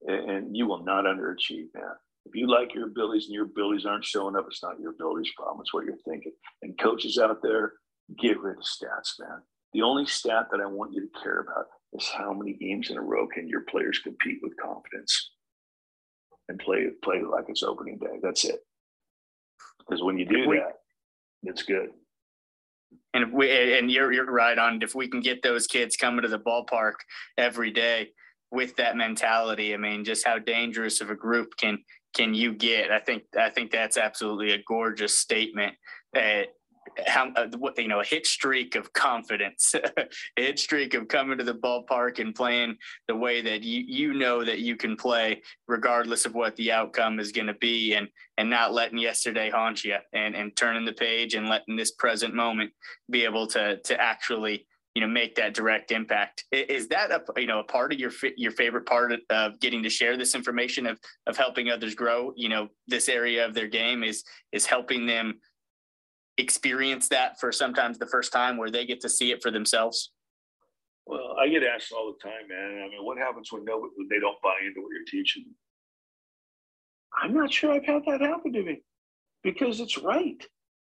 and, 0.08 0.30
and 0.32 0.58
you 0.58 0.68
will 0.68 0.84
not 0.84 1.06
underachieve, 1.06 1.68
man. 1.74 1.96
If 2.26 2.36
you 2.36 2.48
like 2.48 2.74
your 2.74 2.88
abilities 2.88 3.26
and 3.26 3.36
your 3.36 3.46
abilities 3.46 3.86
aren't 3.86 4.04
showing 4.06 4.36
up, 4.36 4.46
it's 4.48 4.64
not 4.64 4.80
your 4.80 4.92
abilities 4.92 5.32
problem. 5.38 5.62
It's 5.62 5.74
what 5.74 5.86
you're 5.86 5.98
thinking. 6.08 6.32
And 6.64 6.78
coaches 6.80 7.20
out 7.20 7.42
there, 7.44 7.74
get 8.20 8.40
rid 8.40 8.58
of 8.58 8.64
stats, 8.64 9.20
man. 9.20 9.42
The 9.74 9.84
only 9.84 10.08
stat 10.08 10.48
that 10.52 10.62
I 10.62 10.66
want 10.66 10.94
you 10.94 11.02
to 11.02 11.22
care 11.22 11.42
about 11.42 11.66
is 11.94 12.10
how 12.10 12.34
many 12.34 12.54
games 12.54 12.90
in 12.90 12.98
a 12.98 13.02
row 13.02 13.28
can 13.28 13.48
your 13.48 13.62
players 13.70 14.00
compete 14.00 14.40
with 14.42 14.58
confidence. 14.58 15.32
and 16.50 16.60
play 16.60 16.80
it, 16.80 17.02
play 17.02 17.18
it 17.18 17.28
like 17.28 17.46
it's 17.48 17.64
opening 17.64 17.98
day. 17.98 18.20
That's 18.22 18.46
it. 18.46 18.60
Because 19.80 20.04
when 20.04 20.18
you 20.18 20.26
do 20.26 20.46
that, 20.56 20.74
it's 21.44 21.64
good. 21.64 21.90
And 23.14 23.24
if 23.24 23.32
we 23.32 23.78
and 23.78 23.90
you're 23.90 24.12
you're 24.12 24.32
right 24.32 24.58
on. 24.58 24.82
If 24.82 24.96
we 24.96 25.08
can 25.08 25.22
get 25.22 25.42
those 25.42 25.68
kids 25.68 25.96
coming 25.96 26.24
to 26.24 26.28
the 26.28 26.40
ballpark 26.40 26.94
every 27.38 27.72
day 27.72 28.10
with 28.52 28.76
that 28.76 28.98
mentality, 28.98 29.74
I 29.74 29.78
mean, 29.78 30.04
just 30.04 30.28
how 30.28 30.40
dangerous 30.40 31.02
of 31.02 31.10
a 31.10 31.16
group 31.16 31.56
can 31.58 31.80
can 32.16 32.34
you 32.34 32.54
get? 32.54 32.92
I 32.92 33.00
think 33.00 33.24
I 33.38 33.50
think 33.50 33.72
that's 33.72 33.98
absolutely 33.98 34.52
a 34.52 34.64
gorgeous 34.68 35.18
statement. 35.18 35.76
That 36.14 36.48
how 37.08 37.32
uh, 37.36 37.48
what 37.58 37.78
you 37.78 37.88
know 37.88 38.00
a 38.00 38.06
hit 38.06 38.26
streak 38.26 38.76
of 38.76 38.92
confidence 38.94 39.74
a 39.98 40.08
hit 40.36 40.60
streak 40.60 40.94
of 40.94 41.08
coming 41.08 41.38
to 41.38 41.44
the 41.44 41.54
ballpark 41.54 42.20
and 42.20 42.36
playing 42.36 42.76
the 43.08 43.16
way 43.16 43.42
that 43.42 43.64
you 43.64 43.84
you 43.88 44.14
know 44.14 44.44
that 44.44 44.60
you 44.60 44.76
can 44.76 44.96
play 44.96 45.42
regardless 45.68 46.26
of 46.26 46.34
what 46.34 46.56
the 46.56 46.72
outcome 46.72 47.20
is 47.20 47.32
going 47.32 47.48
to 47.48 47.54
be 47.56 47.94
and 47.94 48.08
and 48.38 48.50
not 48.50 48.74
letting 48.74 48.98
yesterday 48.98 49.50
haunt 49.50 49.84
you 49.84 49.98
and 50.14 50.36
and 50.36 50.56
turning 50.56 50.86
the 50.86 50.94
page 50.94 51.36
and 51.36 51.50
letting 51.50 51.76
this 51.76 51.92
present 51.92 52.34
moment 52.34 52.72
be 53.10 53.24
able 53.24 53.48
to 53.48 53.78
to 53.78 54.00
actually 54.00 54.66
you 54.96 55.02
know 55.02 55.08
make 55.08 55.36
that 55.36 55.54
direct 55.54 55.92
impact. 55.92 56.46
Is 56.52 56.88
that 56.88 57.12
a 57.12 57.22
you 57.40 57.48
know 57.48 57.60
a 57.60 57.64
part 57.64 57.94
of 57.94 58.00
your 58.00 58.12
your 58.38 58.52
favorite 58.52 58.86
part 58.86 59.14
of 59.30 59.60
getting 59.60 59.84
to 59.84 59.90
share 59.90 60.18
this 60.18 60.34
information 60.34 60.88
of 60.88 61.00
of 61.28 61.38
helping 61.38 61.70
others 61.70 61.94
grow 61.94 62.34
you 62.36 62.48
know 62.48 62.70
this 62.88 63.10
area 63.10 63.46
of 63.46 63.54
their 63.54 63.68
game 63.68 64.04
is 64.04 64.24
is 64.54 64.66
helping 64.66 65.06
them 65.06 65.40
experience 66.38 67.08
that 67.10 67.40
for 67.40 67.52
sometimes 67.52 67.98
the 67.98 68.08
first 68.08 68.32
time 68.32 68.58
where 68.58 68.70
they 68.70 68.86
get 68.86 69.02
to 69.02 69.10
see 69.10 69.32
it 69.32 69.42
for 69.42 69.52
themselves? 69.52 70.12
Well, 71.06 71.36
I 71.40 71.48
get 71.48 71.64
asked 71.64 71.92
all 71.92 72.14
the 72.14 72.30
time, 72.30 72.48
man. 72.50 72.84
I 72.84 72.90
mean, 72.90 73.06
what 73.06 73.18
happens 73.18 73.52
when 73.52 73.64
nobody, 73.64 73.94
when 73.96 74.08
they 74.10 74.20
don't 74.20 74.42
buy 74.42 74.56
into 74.66 74.82
what 74.82 74.90
you're 74.92 75.06
teaching? 75.06 75.46
I'm 77.22 77.34
not 77.34 77.54
sure 77.54 77.72
I've 77.72 77.86
had 77.86 78.04
that 78.08 78.22
happen 78.22 78.52
to 78.54 78.64
me 78.64 78.82
because 79.44 79.80
it's 79.80 79.98
right. 79.98 80.44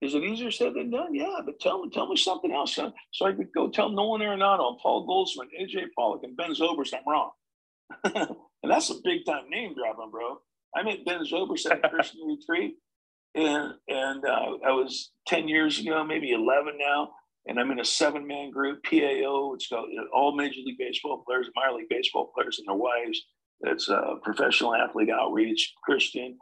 Is 0.01 0.15
it 0.15 0.23
easier 0.23 0.51
said 0.51 0.73
than 0.75 0.91
done? 0.91 1.15
Yeah, 1.15 1.39
but 1.45 1.59
tell 1.59 1.83
me, 1.83 1.89
tell 1.89 2.07
me 2.07 2.17
something 2.17 2.53
else. 2.53 2.75
Son. 2.75 2.93
So 3.11 3.25
I 3.25 3.31
could 3.33 3.51
go 3.55 3.69
tell 3.69 3.89
Nolan 3.89 4.21
Arenado, 4.21 4.77
Paul 4.79 5.05
Goldschmidt, 5.05 5.49
AJ 5.59 5.87
Pollock, 5.97 6.23
and 6.23 6.35
Ben 6.35 6.51
Zobrist 6.51 6.93
I'm 6.93 7.09
wrong. 7.09 7.31
and 8.03 8.71
that's 8.71 8.89
a 8.89 8.95
big 9.03 9.25
time 9.25 9.49
name 9.49 9.73
dropping, 9.73 10.11
bro. 10.11 10.39
I 10.75 10.83
met 10.83 11.05
Ben 11.05 11.21
Zobrist 11.25 11.69
at 11.69 11.89
Christian 11.89 12.21
Retreat 12.27 12.75
and 13.35 13.73
and 13.87 14.25
uh, 14.25 14.57
I 14.65 14.71
was 14.71 15.11
ten 15.27 15.47
years 15.47 15.79
ago, 15.79 16.03
maybe 16.03 16.31
eleven 16.31 16.77
now, 16.77 17.11
and 17.47 17.59
I'm 17.59 17.71
in 17.71 17.79
a 17.79 17.85
seven 17.85 18.27
man 18.27 18.51
group, 18.51 18.83
PAO. 18.83 19.53
It's 19.53 19.67
got 19.67 19.85
all 20.13 20.35
Major 20.35 20.61
League 20.63 20.77
Baseball 20.77 21.23
players, 21.25 21.49
minor 21.55 21.77
league 21.77 21.89
baseball 21.89 22.31
players, 22.35 22.59
and 22.59 22.67
their 22.67 22.75
wives. 22.75 23.21
It's 23.61 23.89
a 23.89 24.15
professional 24.21 24.75
athlete 24.75 25.09
outreach, 25.09 25.73
Christian. 25.83 26.37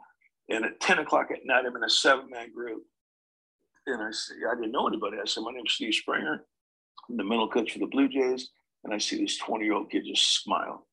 And 0.48 0.64
at 0.64 0.80
ten 0.80 0.98
o'clock 0.98 1.28
at 1.30 1.46
night, 1.46 1.64
I'm 1.66 1.76
in 1.76 1.84
a 1.84 1.88
seven 1.88 2.28
man 2.28 2.52
group, 2.52 2.82
and 3.86 4.02
I 4.02 4.10
see 4.10 4.34
I 4.50 4.54
didn't 4.54 4.72
know 4.72 4.86
anybody. 4.86 5.16
I 5.20 5.26
said, 5.26 5.44
"My 5.44 5.52
name's 5.52 5.72
Steve 5.72 5.94
Springer. 5.94 6.44
I'm 7.08 7.16
the 7.16 7.24
mental 7.24 7.48
coach 7.48 7.72
for 7.72 7.78
the 7.78 7.86
Blue 7.86 8.08
Jays." 8.08 8.50
And 8.84 8.92
I 8.92 8.98
see 8.98 9.22
this 9.22 9.38
20 9.38 9.64
year 9.64 9.74
old 9.74 9.90
kid 9.90 10.04
just 10.04 10.42
smile. 10.42 10.88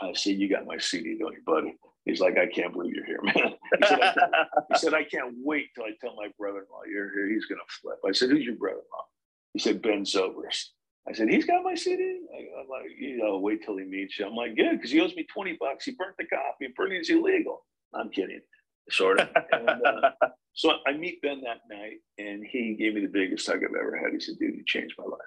I 0.00 0.12
said, 0.12 0.36
"You 0.36 0.48
got 0.48 0.66
my 0.66 0.78
CD, 0.78 1.18
don't 1.18 1.32
you, 1.32 1.42
buddy?" 1.44 1.74
He's 2.06 2.20
like, 2.20 2.38
I 2.38 2.46
can't 2.46 2.72
believe 2.72 2.94
you're 2.94 3.04
here, 3.04 3.20
man. 3.22 3.34
He 3.78 3.86
said, 3.86 4.00
I 4.00 4.14
can't, 4.14 4.28
he 4.72 4.78
said, 4.78 4.94
I 4.94 5.04
can't 5.04 5.34
wait 5.42 5.66
till 5.74 5.84
I 5.84 5.90
tell 6.00 6.14
my 6.16 6.28
brother-in-law 6.38 6.82
you're 6.88 7.12
here. 7.12 7.28
He's 7.28 7.46
gonna 7.46 7.60
flip. 7.68 7.98
I 8.06 8.12
said, 8.12 8.30
Who's 8.30 8.44
your 8.44 8.54
brother-in-law? 8.54 9.04
He 9.52 9.58
said, 9.58 9.82
Ben 9.82 10.04
Zobrist. 10.04 10.66
I 11.08 11.12
said, 11.12 11.28
He's 11.28 11.44
got 11.44 11.64
my 11.64 11.74
CD. 11.74 12.20
I'm 12.58 12.68
like, 12.68 12.90
you 12.96 13.18
know, 13.18 13.38
wait 13.38 13.64
till 13.64 13.76
he 13.76 13.84
meets 13.84 14.18
you. 14.18 14.26
I'm 14.26 14.36
like, 14.36 14.56
good, 14.56 14.70
because 14.72 14.92
he 14.92 15.00
owes 15.00 15.16
me 15.16 15.26
20 15.32 15.56
bucks. 15.58 15.84
He 15.84 15.92
burnt 15.92 16.14
the 16.16 16.26
copy. 16.26 16.72
Burning 16.76 17.00
is 17.00 17.10
illegal. 17.10 17.66
I'm 17.92 18.08
kidding, 18.10 18.40
sort 18.88 19.20
of. 19.20 19.28
And, 19.52 19.68
uh, 19.68 20.10
so 20.54 20.72
I 20.86 20.92
meet 20.92 21.20
Ben 21.22 21.42
that 21.42 21.62
night, 21.68 21.98
and 22.18 22.44
he 22.46 22.74
gave 22.74 22.94
me 22.94 23.00
the 23.00 23.08
biggest 23.08 23.46
hug 23.46 23.56
I've 23.64 23.74
ever 23.74 23.98
had. 24.00 24.12
He 24.12 24.20
said, 24.20 24.38
Dude, 24.38 24.54
you 24.54 24.62
changed 24.64 24.94
my 24.96 25.04
life 25.04 25.20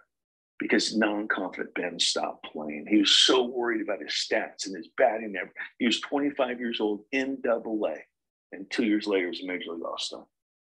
because 0.59 0.95
non-confident 0.95 1.73
Ben 1.73 1.99
stopped 1.99 2.45
playing. 2.51 2.85
He 2.87 2.97
was 2.97 3.11
so 3.11 3.45
worried 3.45 3.81
about 3.81 4.01
his 4.01 4.11
stats 4.11 4.65
and 4.65 4.75
his 4.75 4.89
batting. 4.97 5.33
Average. 5.35 5.53
He 5.79 5.85
was 5.85 6.01
25 6.01 6.59
years 6.59 6.79
old 6.81 7.01
in 7.11 7.37
Double 7.41 7.81
A, 7.87 7.95
and 8.51 8.69
two 8.69 8.85
years 8.85 9.07
later, 9.07 9.25
he 9.25 9.29
was 9.29 9.41
a 9.41 9.47
major 9.47 9.71
league 9.71 9.83
all-star. 9.83 10.25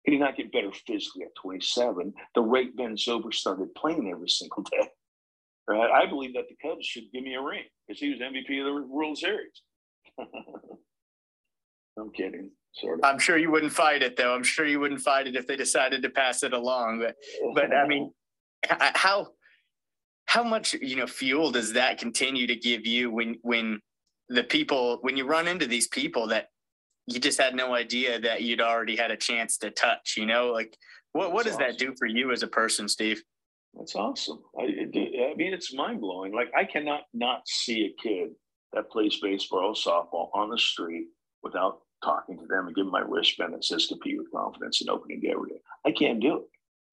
He 0.04 0.12
did 0.12 0.20
not 0.20 0.38
get 0.38 0.52
better 0.52 0.72
physically 0.88 1.24
at 1.24 1.36
27. 1.36 2.14
The 2.36 2.42
rate 2.42 2.76
Ben 2.76 2.96
Zobrist 2.96 3.36
started 3.36 3.74
playing 3.76 4.10
every 4.12 4.30
single 4.30 4.64
day. 4.64 4.90
Right? 5.68 5.92
I 5.92 6.08
believe 6.08 6.34
that 6.34 6.46
the 6.50 6.56
Cubs 6.68 6.86
should 6.86 7.12
give 7.14 7.24
me 7.24 7.36
a 7.36 7.42
ring 7.42 7.64
because 7.88 8.00
he 8.00 8.10
was 8.10 8.20
MVP 8.20 8.60
of 8.60 8.66
the 8.66 8.88
World 8.88 9.18
Series. 9.18 9.62
I'm 12.00 12.12
kidding. 12.12 12.50
Sort 12.74 13.00
of. 13.00 13.06
I'm 13.06 13.20
sure 13.20 13.38
you 13.38 13.52
wouldn't 13.52 13.74
fight 13.74 14.02
it 14.02 14.16
though. 14.16 14.34
I'm 14.34 14.44
sure 14.44 14.66
you 14.66 14.80
wouldn't 14.80 15.02
fight 15.02 15.28
it 15.28 15.36
if 15.36 15.46
they 15.46 15.56
decided 15.56 16.02
to 16.02 16.10
pass 16.10 16.42
it 16.42 16.54
along. 16.54 17.00
But 17.00 17.16
but 17.54 17.76
I 17.76 17.86
mean, 17.86 18.12
how 18.70 19.28
how 20.32 20.44
much 20.46 20.74
you 20.76 20.96
know 20.96 21.08
fuel 21.08 21.52
does 21.52 21.74
that 21.74 21.98
continue 21.98 22.48
to 22.48 22.56
give 22.56 22.86
you 22.86 23.12
when 23.12 23.36
when 23.42 23.82
the 24.30 24.44
people 24.44 24.98
when 25.02 25.18
you 25.18 25.26
run 25.26 25.46
into 25.46 25.68
these 25.68 25.88
people 25.90 26.26
that 26.28 26.48
you 27.06 27.20
just 27.20 27.42
had 27.42 27.54
no 27.54 27.74
idea 27.76 28.18
that 28.18 28.42
you'd 28.42 28.62
already 28.62 28.96
had 28.96 29.12
a 29.12 29.18
chance 29.18 29.58
to 29.58 29.70
touch 29.72 30.16
you 30.16 30.26
know 30.26 30.52
like 30.54 30.78
what 31.12 31.34
what 31.34 31.44
That's 31.44 31.58
does 31.58 31.66
awesome. 31.66 31.78
that 31.78 31.86
do 31.86 31.94
for 32.00 32.08
you 32.08 32.32
as 32.32 32.44
a 32.44 32.48
person 32.48 32.88
steve 32.88 33.22
That's 33.78 33.96
awesome. 33.96 34.40
I, 34.60 34.64
I 34.64 35.34
mean, 35.40 35.54
it's 35.54 35.74
mind 35.74 36.00
blowing. 36.02 36.34
Like 36.34 36.52
I 36.62 36.64
cannot 36.66 37.04
not 37.14 37.40
see 37.48 37.80
a 37.86 37.94
kid 38.04 38.30
that 38.74 38.90
plays 38.90 39.18
baseball 39.22 39.66
or 39.72 39.74
softball 39.74 40.30
on 40.34 40.50
the 40.50 40.58
street 40.58 41.08
without 41.44 41.80
talking 42.04 42.38
to 42.38 42.46
them 42.48 42.68
and 42.68 42.76
giving 42.76 42.92
my 42.92 43.04
wristband 43.12 43.54
that 43.54 43.64
says 43.64 43.88
compete 43.88 44.18
with 44.18 44.32
confidence 44.32 44.82
and 44.82 44.90
opening 44.90 45.22
day 45.22 45.32
every 45.36 45.52
day. 45.52 45.62
I 45.86 45.92
can't 45.92 46.22
do 46.22 46.38
it. 46.38 46.44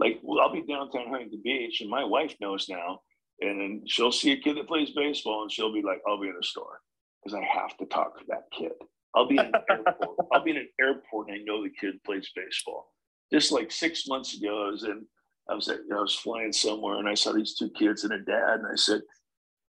Like 0.03 0.21
well, 0.23 0.41
I'll 0.41 0.53
be 0.53 0.63
downtown 0.63 1.09
Huntington 1.09 1.41
Beach, 1.43 1.81
and 1.81 1.91
my 1.91 2.05
wife 2.05 2.35
knows 2.41 2.69
now 2.69 3.01
and 3.41 3.61
then 3.61 3.83
she'll 3.87 4.13
see 4.13 4.33
a 4.33 4.37
kid 4.37 4.57
that 4.57 4.69
plays 4.69 4.91
baseball 4.91 5.43
and 5.43 5.53
she'll 5.53 5.73
be 5.73 5.83
like, 5.83 6.01
I'll 6.07 6.21
be 6.21 6.29
in 6.29 6.35
a 6.41 6.45
store 6.45 6.81
because 7.23 7.39
I 7.39 7.45
have 7.45 7.77
to 7.79 7.87
talk 7.87 8.19
to 8.19 8.25
that 8.29 8.45
kid. 8.57 8.73
I'll 9.15 9.29
be 9.29 9.39
in 9.39 9.47
an 9.47 9.53
airport. 9.71 10.17
I'll 10.33 10.45
be 10.45 10.51
in 10.51 10.57
an 10.59 10.69
airport 10.81 11.29
and 11.29 11.37
I 11.37 11.45
know 11.45 11.63
the 11.63 11.71
kid 11.71 12.03
plays 12.05 12.31
baseball. 12.35 12.93
Just 13.33 13.53
like 13.53 13.71
six 13.71 14.09
months 14.09 14.37
ago, 14.37 14.67
I 14.67 14.71
was 14.71 14.85
in, 14.85 15.05
I 15.49 15.55
was 15.55 15.69
at, 15.69 15.81
I 15.93 16.01
was 16.01 16.15
flying 16.15 16.53
somewhere 16.53 16.99
and 16.99 17.09
I 17.09 17.15
saw 17.15 17.33
these 17.33 17.55
two 17.55 17.71
kids 17.71 18.05
and 18.05 18.13
a 18.13 18.19
dad. 18.19 18.61
And 18.61 18.67
I 18.67 18.77
said, 18.77 19.03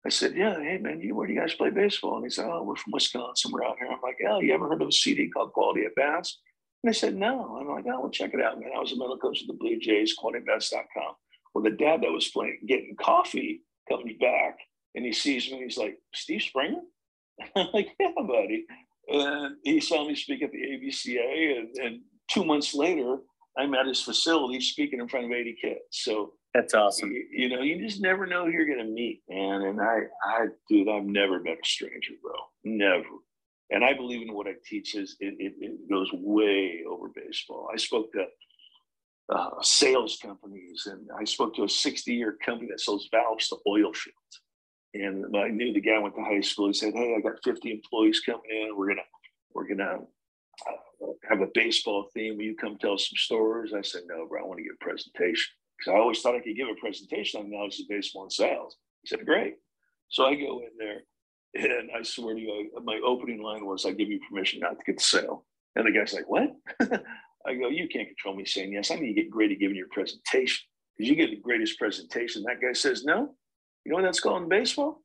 I 0.06 0.10
said, 0.10 0.36
yeah, 0.36 0.56
hey 0.60 0.78
man, 0.78 1.02
you, 1.02 1.16
where 1.16 1.28
do 1.28 1.34
you 1.34 1.40
guys 1.40 1.54
play 1.54 1.70
baseball? 1.70 2.16
And 2.16 2.26
he 2.26 2.30
said, 2.30 2.46
oh, 2.46 2.64
we're 2.64 2.76
from 2.76 2.94
Wisconsin. 2.94 3.52
We're 3.52 3.66
out 3.66 3.78
here. 3.78 3.90
I'm 3.92 4.02
like, 4.02 4.18
oh, 4.28 4.40
you 4.40 4.54
ever 4.54 4.68
heard 4.68 4.82
of 4.82 4.88
a 4.88 4.92
CD 4.92 5.30
called 5.30 5.54
Quality 5.54 5.86
at 5.86 5.96
Bats? 5.96 6.40
And 6.84 6.92
they 6.92 6.98
said, 6.98 7.16
no. 7.16 7.58
I'm 7.60 7.68
like, 7.68 7.86
oh, 7.88 8.02
well, 8.02 8.10
check 8.10 8.34
it 8.34 8.42
out, 8.42 8.60
man. 8.60 8.72
I 8.76 8.80
was 8.80 8.94
a 8.94 8.98
mental 8.98 9.18
coach 9.18 9.42
of 9.42 9.48
the 9.48 9.54
Blue 9.54 9.78
Jays, 9.78 10.16
qualitybats.com. 10.18 11.14
Well, 11.54 11.64
the 11.64 11.72
dad 11.72 12.02
that 12.02 12.12
was 12.12 12.30
playing, 12.30 12.60
getting 12.68 12.96
coffee 13.00 13.64
comes 13.90 14.12
back 14.20 14.58
and 14.96 15.06
he 15.06 15.14
sees 15.14 15.52
me. 15.52 15.64
He's 15.64 15.78
like, 15.78 15.98
Steve 16.14 16.42
Springer? 16.42 16.82
I'm 17.56 17.68
like, 17.74 17.90
yeah, 18.00 18.12
buddy. 18.16 18.66
And 19.08 19.56
he 19.64 19.80
saw 19.80 20.08
me 20.08 20.16
speak 20.16 20.44
at 20.44 20.52
the 20.52 20.58
ABCA. 20.58 21.60
And, 21.60 21.76
and 21.78 22.02
two 22.30 22.46
months 22.46 22.76
later, 22.76 23.18
I'm 23.58 23.74
at 23.74 23.88
his 23.88 24.02
facility 24.02 24.62
speaking 24.62 25.00
in 25.00 25.08
front 25.08 25.26
of 25.26 25.32
80 25.32 25.58
kids. 25.62 25.80
So 25.92 26.34
that's 26.54 26.74
awesome. 26.74 27.12
You, 27.12 27.26
you 27.32 27.50
know, 27.50 27.62
you 27.62 27.80
just 27.80 28.02
never 28.02 28.26
know 28.26 28.46
who 28.46 28.52
you're 28.52 28.66
going 28.66 28.86
to 28.86 28.92
meet, 28.92 29.22
man. 29.30 29.62
And 29.64 29.82
I, 29.82 30.02
I, 30.24 30.46
dude, 30.68 30.90
I've 30.90 31.06
never 31.06 31.40
met 31.40 31.58
a 31.64 31.66
stranger, 31.66 32.14
bro. 32.22 32.34
Never. 32.64 33.06
And 33.72 33.84
I 33.84 33.94
believe 33.94 34.28
in 34.28 34.34
what 34.34 34.48
I 34.48 34.54
teach 34.66 34.96
is 34.96 35.16
it, 35.20 35.36
it, 35.38 35.54
it 35.60 35.90
goes 35.90 36.10
way 36.12 36.84
over 36.90 37.10
baseball. 37.14 37.70
I 37.72 37.78
spoke 37.78 38.12
to 38.14 38.26
uh, 39.30 39.62
sales 39.62 40.18
companies. 40.22 40.88
And 40.88 41.08
I 41.18 41.24
spoke 41.24 41.56
to 41.56 41.64
a 41.64 41.70
60 41.70 42.14
year 42.14 42.38
company 42.44 42.70
that 42.72 42.82
sells 42.82 43.08
valves 43.12 43.48
to 43.50 43.58
oil 43.68 43.94
fields. 43.94 44.42
And 44.94 45.36
I 45.38 45.50
knew 45.50 45.72
the 45.72 45.82
guy 45.82 46.00
went 46.00 46.16
to 46.16 46.24
high 46.24 46.42
school. 46.42 46.68
He 46.68 46.74
said, 46.74 46.94
Hey, 46.94 47.16
I 47.16 47.22
got 47.22 47.44
50 47.44 47.72
employees 47.72 48.22
coming 48.22 48.42
in. 48.50 48.76
We're 48.76 48.96
to, 48.96 49.02
we're 49.54 49.68
to 49.68 49.84
uh, 49.84 51.08
have 51.30 51.42
a 51.42 51.48
baseball 51.54 52.10
theme. 52.14 52.38
Will 52.38 52.44
you 52.44 52.56
come 52.56 52.78
tell 52.78 52.98
some 52.98 53.16
stories? 53.16 53.74
I 53.74 53.82
said, 53.82 54.02
No, 54.08 54.28
bro, 54.28 54.44
I 54.44 54.48
want 54.48 54.58
to 54.58 54.64
give 54.64 54.76
a 54.82 54.84
presentation. 54.84 55.46
Because 55.78 55.94
I 55.94 56.00
always 56.00 56.22
thought 56.22 56.36
I 56.36 56.42
could 56.42 56.58
give 56.58 56.68
a 56.68 56.80
presentation 56.80 57.40
on 57.40 57.52
knowledge 57.52 57.80
of 57.80 57.88
baseball 57.88 58.24
and 58.24 58.34
sales. 58.34 58.78
He 59.04 59.08
said, 59.08 59.26
Great. 59.26 59.56
So 60.10 60.26
I 60.26 60.34
go 60.34 60.62
in 60.62 60.72
there 60.78 61.02
and 61.54 61.90
I 61.96 62.02
swear 62.02 62.34
to 62.34 62.42
you, 62.42 62.72
my 62.84 63.00
opening 63.06 63.42
line 63.44 63.66
was, 63.66 63.86
I 63.86 63.92
give 63.92 64.10
you 64.10 64.20
permission 64.28 64.60
not 64.60 64.80
to 64.80 64.86
get 64.86 64.98
the 64.98 65.04
sale. 65.04 65.46
And 65.76 65.86
the 65.86 65.92
guy's 65.92 66.14
like, 66.14 66.28
What? 66.28 66.50
I 67.46 67.56
go, 67.56 67.70
you 67.70 67.88
can't 67.88 68.08
control 68.08 68.36
me 68.36 68.46
saying 68.46 68.74
yes. 68.74 68.92
I 68.92 68.96
need 68.96 69.14
to 69.14 69.22
get 69.22 69.30
great 69.30 69.52
at 69.52 69.60
giving 69.60 69.78
your 69.78 69.88
presentation 69.92 70.66
because 70.98 71.10
you 71.10 71.16
get 71.16 71.30
the 71.30 71.38
greatest 71.38 71.80
presentation. 71.80 72.44
That 72.44 72.62
guy 72.62 72.74
says 72.74 73.04
no. 73.06 73.36
You 73.86 73.92
know 73.92 73.96
what 73.96 74.04
that's 74.04 74.20
called 74.20 74.44
in 74.44 74.50
baseball? 74.50 75.02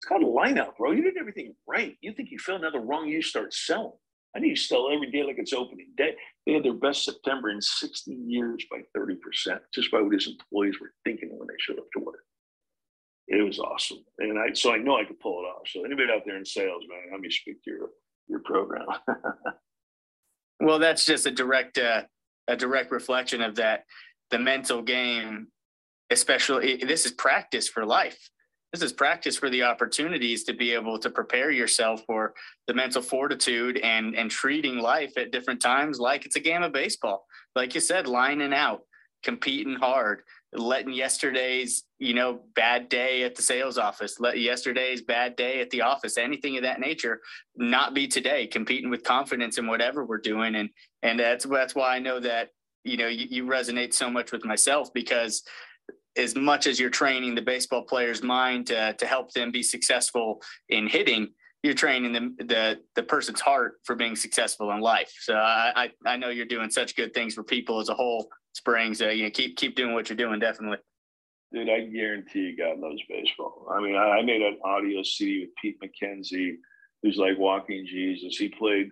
It's 0.00 0.08
called 0.08 0.22
a 0.22 0.26
lineup, 0.26 0.76
bro. 0.76 0.90
You 0.90 1.02
did 1.02 1.16
everything 1.16 1.54
right. 1.66 1.96
You 2.00 2.12
think 2.12 2.30
you 2.30 2.38
found 2.38 2.64
another 2.64 2.80
wrong, 2.80 3.06
you 3.06 3.22
start 3.22 3.54
selling. 3.54 3.92
I 4.34 4.40
need 4.40 4.56
to 4.56 4.60
sell 4.60 4.90
every 4.92 5.10
day 5.10 5.22
like 5.22 5.38
it's 5.38 5.52
opening 5.52 5.88
day. 5.96 6.16
They 6.46 6.54
had 6.54 6.64
their 6.64 6.72
best 6.72 7.04
September 7.04 7.50
in 7.50 7.60
60 7.60 8.10
years 8.12 8.64
by 8.70 8.78
30%, 8.96 9.16
just 9.74 9.90
by 9.92 10.00
what 10.00 10.14
his 10.14 10.26
employees 10.26 10.80
were 10.80 10.92
thinking 11.04 11.30
when 11.38 11.46
they 11.46 11.54
showed 11.58 11.78
up 11.78 11.90
to 11.92 12.00
work. 12.00 12.24
It 13.28 13.42
was 13.42 13.58
awesome. 13.58 14.04
And 14.18 14.38
I 14.38 14.52
so 14.54 14.72
I 14.72 14.78
know 14.78 14.96
I 14.98 15.04
could 15.04 15.20
pull 15.20 15.40
it 15.40 15.46
off. 15.46 15.68
So 15.68 15.84
anybody 15.84 16.08
out 16.12 16.22
there 16.26 16.36
in 16.36 16.44
sales, 16.44 16.82
man, 16.88 17.12
let 17.12 17.20
me 17.20 17.30
speak 17.30 17.62
to 17.62 17.70
your 17.70 17.90
your 18.28 18.40
program. 18.40 18.86
well, 20.60 20.78
that's 20.78 21.04
just 21.04 21.26
a 21.26 21.30
direct 21.30 21.78
uh, 21.78 22.02
a 22.48 22.56
direct 22.56 22.90
reflection 22.90 23.42
of 23.42 23.56
that. 23.56 23.84
The 24.30 24.38
mental 24.38 24.82
game, 24.82 25.48
especially 26.10 26.76
this 26.76 27.06
is 27.06 27.12
practice 27.12 27.68
for 27.68 27.84
life. 27.84 28.30
This 28.72 28.82
is 28.82 28.92
practice 28.92 29.36
for 29.36 29.50
the 29.50 29.64
opportunities 29.64 30.44
to 30.44 30.54
be 30.54 30.72
able 30.72 30.98
to 31.00 31.10
prepare 31.10 31.50
yourself 31.50 32.02
for 32.06 32.32
the 32.66 32.74
mental 32.74 33.02
fortitude 33.02 33.76
and 33.78 34.14
and 34.14 34.30
treating 34.30 34.78
life 34.78 35.12
at 35.18 35.32
different 35.32 35.60
times 35.60 36.00
like 36.00 36.24
it's 36.24 36.36
a 36.36 36.40
game 36.40 36.62
of 36.62 36.72
baseball. 36.72 37.26
Like 37.54 37.74
you 37.74 37.80
said, 37.80 38.06
lining 38.06 38.54
out, 38.54 38.80
competing 39.22 39.74
hard, 39.74 40.22
letting 40.54 40.92
yesterday's 40.92 41.84
you 41.98 42.12
know 42.12 42.40
bad 42.54 42.88
day 42.88 43.22
at 43.22 43.34
the 43.34 43.42
sales 43.42 43.78
office 43.78 44.20
let 44.20 44.38
yesterday's 44.38 45.00
bad 45.00 45.34
day 45.34 45.60
at 45.60 45.70
the 45.70 45.80
office 45.80 46.18
anything 46.18 46.56
of 46.56 46.62
that 46.62 46.78
nature 46.78 47.20
not 47.56 47.94
be 47.94 48.06
today 48.06 48.46
competing 48.46 48.90
with 48.90 49.02
confidence 49.02 49.56
in 49.58 49.66
whatever 49.66 50.04
we're 50.04 50.18
doing. 50.18 50.54
And 50.56 50.68
and 51.02 51.18
that's 51.18 51.46
that's 51.46 51.74
why 51.74 51.96
i 51.96 51.98
know 51.98 52.20
that 52.20 52.50
you 52.84 52.96
know 52.96 53.08
you, 53.08 53.26
you 53.30 53.46
resonate 53.46 53.94
so 53.94 54.10
much 54.10 54.32
with 54.32 54.44
myself 54.44 54.92
because 54.92 55.42
as 56.16 56.36
much 56.36 56.66
as 56.66 56.78
you're 56.78 56.90
training 56.90 57.34
the 57.34 57.40
baseball 57.40 57.82
player's 57.82 58.22
mind 58.22 58.66
to, 58.66 58.92
to 58.94 59.06
help 59.06 59.32
them 59.32 59.50
be 59.50 59.62
successful 59.62 60.42
in 60.68 60.86
hitting 60.86 61.28
you're 61.62 61.74
training 61.74 62.12
the, 62.12 62.44
the 62.44 62.80
the 62.96 63.02
person's 63.02 63.40
heart 63.40 63.74
for 63.84 63.94
being 63.94 64.16
successful 64.16 64.72
in 64.72 64.80
life. 64.80 65.12
So 65.20 65.34
I, 65.34 65.72
I 65.76 65.90
i 66.04 66.16
know 66.16 66.28
you're 66.28 66.44
doing 66.44 66.70
such 66.70 66.96
good 66.96 67.14
things 67.14 67.34
for 67.34 67.44
people 67.44 67.80
as 67.80 67.88
a 67.88 67.94
whole 67.94 68.28
spring. 68.52 68.94
So 68.94 69.08
you 69.08 69.24
know, 69.24 69.30
keep 69.30 69.56
keep 69.56 69.76
doing 69.76 69.94
what 69.94 70.08
you're 70.08 70.16
doing, 70.16 70.38
definitely. 70.38 70.78
Dude, 71.52 71.68
I 71.68 71.80
guarantee 71.80 72.40
you, 72.40 72.56
God 72.56 72.78
loves 72.78 73.02
baseball. 73.08 73.68
I 73.70 73.80
mean, 73.80 73.94
I, 73.94 74.18
I 74.18 74.22
made 74.22 74.40
an 74.40 74.58
audio 74.64 75.02
CD 75.02 75.40
with 75.40 75.50
Pete 75.60 75.78
McKenzie, 75.82 76.56
who's 77.02 77.18
like 77.18 77.38
walking 77.38 77.86
Jesus. 77.86 78.38
He 78.38 78.48
played 78.48 78.90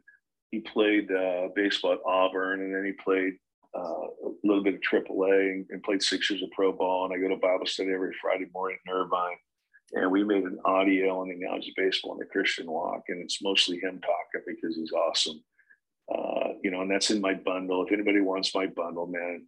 he 0.50 0.61
played 0.61 1.11
uh, 1.11 1.48
baseball 1.54 1.92
at 1.92 2.00
Auburn, 2.04 2.61
and 2.61 2.74
then 2.74 2.84
he 2.84 2.92
played 2.92 3.34
uh, 3.74 3.80
a 3.80 4.30
little 4.42 4.64
bit 4.64 4.74
of 4.74 4.80
AAA 4.80 5.52
and, 5.52 5.66
and, 5.70 5.82
played 5.82 6.02
six 6.02 6.28
years 6.28 6.42
of 6.42 6.50
pro 6.50 6.72
ball. 6.72 7.04
And 7.04 7.14
I 7.14 7.18
go 7.18 7.28
to 7.28 7.40
Bible 7.40 7.66
study 7.66 7.92
every 7.92 8.12
Friday 8.20 8.46
morning 8.52 8.78
in 8.84 8.92
Irvine. 8.92 9.36
And 9.92 10.11
we 10.11 10.24
made 10.24 10.42
an 10.42 10.58
audio 10.64 11.20
on 11.20 11.28
the 11.28 11.34
analogy 11.34 11.72
baseball 11.76 12.12
and 12.12 12.20
the 12.20 12.26
Christian 12.26 12.70
walk, 12.70 13.02
and 13.08 13.22
it's 13.22 13.42
mostly 13.42 13.78
him 13.78 14.00
talking 14.00 14.44
because 14.46 14.76
he's 14.76 14.92
awesome. 14.92 15.42
Uh, 16.12 16.54
you 16.62 16.70
know, 16.70 16.82
and 16.82 16.90
that's 16.90 17.11
in 17.11 17.20
my 17.20 17.34
bundle. 17.34 17.84
If 17.84 17.92
anybody 17.92 18.20
wants 18.20 18.54
my 18.54 18.66
bundle, 18.66 19.06
man, 19.06 19.46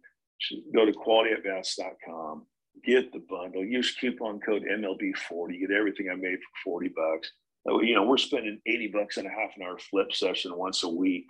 go 0.73 0.85
to 0.85 0.91
qualityatbats.com, 0.91 2.45
get 2.85 3.11
the 3.11 3.23
bundle, 3.29 3.63
use 3.63 3.95
coupon 3.95 4.39
code 4.39 4.63
MLB40, 4.63 5.59
get 5.59 5.71
everything 5.71 6.09
I 6.09 6.15
made 6.15 6.37
for 6.39 6.71
40 6.71 6.89
bucks. 6.95 7.31
Uh, 7.69 7.79
you 7.79 7.95
know, 7.95 8.03
we're 8.03 8.17
spending 8.17 8.59
80 8.65 8.87
bucks 8.87 9.17
in 9.17 9.25
a 9.25 9.29
half 9.29 9.51
an 9.55 9.63
hour 9.63 9.77
flip 9.77 10.13
session 10.13 10.55
once 10.55 10.83
a 10.83 10.89
week. 10.89 11.27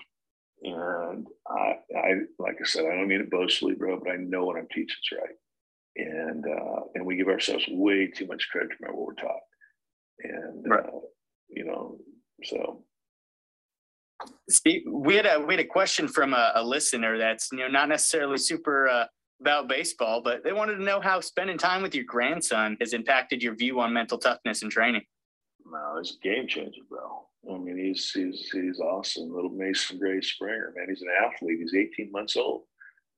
And 0.63 1.27
I, 1.47 1.75
I, 1.95 2.13
like 2.39 2.57
I 2.61 2.65
said, 2.65 2.86
I 2.86 2.95
don't 2.95 3.07
mean 3.07 3.21
it 3.21 3.29
boastfully, 3.29 3.75
bro, 3.75 3.99
but 3.99 4.11
I 4.11 4.15
know 4.17 4.45
what 4.45 4.57
I'm 4.57 4.67
teaching 4.69 4.88
is 4.88 5.17
right. 5.17 5.36
And, 5.95 6.45
uh, 6.45 6.81
and 6.95 7.05
we 7.05 7.17
give 7.17 7.27
ourselves 7.27 7.65
way 7.69 8.07
too 8.07 8.25
much 8.25 8.47
credit 8.49 8.71
for 8.79 8.93
what 8.93 9.07
we're 9.07 9.13
taught. 9.15 9.41
And, 10.23 10.65
right. 10.67 10.86
uh, 10.86 10.99
you 11.49 11.65
know, 11.65 11.97
so 12.45 12.84
Steve, 14.49 14.84
we 14.89 15.16
had 15.16 15.26
a 15.26 15.39
we 15.39 15.55
had 15.55 15.66
a 15.66 15.68
question 15.68 16.07
from 16.07 16.34
a, 16.34 16.51
a 16.55 16.64
listener 16.64 17.18
that's 17.18 17.49
you 17.51 17.59
know 17.59 17.68
not 17.68 17.89
necessarily 17.89 18.38
super 18.38 18.88
uh, 18.88 19.05
about 19.41 19.68
baseball, 19.68 20.22
but 20.22 20.43
they 20.43 20.53
wanted 20.53 20.76
to 20.76 20.84
know 20.84 21.01
how 21.01 21.20
spending 21.20 21.57
time 21.57 21.82
with 21.82 21.93
your 21.93 22.05
grandson 22.05 22.78
has 22.80 22.93
impacted 22.93 23.43
your 23.43 23.55
view 23.55 23.80
on 23.80 23.93
mental 23.93 24.18
toughness 24.18 24.61
and 24.61 24.72
training. 24.72 25.01
No, 25.66 25.97
it's 25.99 26.16
a 26.16 26.28
game 26.28 26.47
changer, 26.47 26.82
bro. 26.89 27.26
I 27.53 27.57
mean, 27.57 27.78
he's 27.78 28.11
he's 28.11 28.49
he's 28.51 28.80
awesome. 28.80 29.34
Little 29.34 29.49
Mason 29.49 29.99
Gray 29.99 30.22
Springer, 30.22 30.74
man. 30.76 30.88
He's 30.88 31.01
an 31.01 31.09
athlete. 31.26 31.59
He's 31.59 31.74
18 31.74 32.11
months 32.11 32.38
old. 32.38 32.64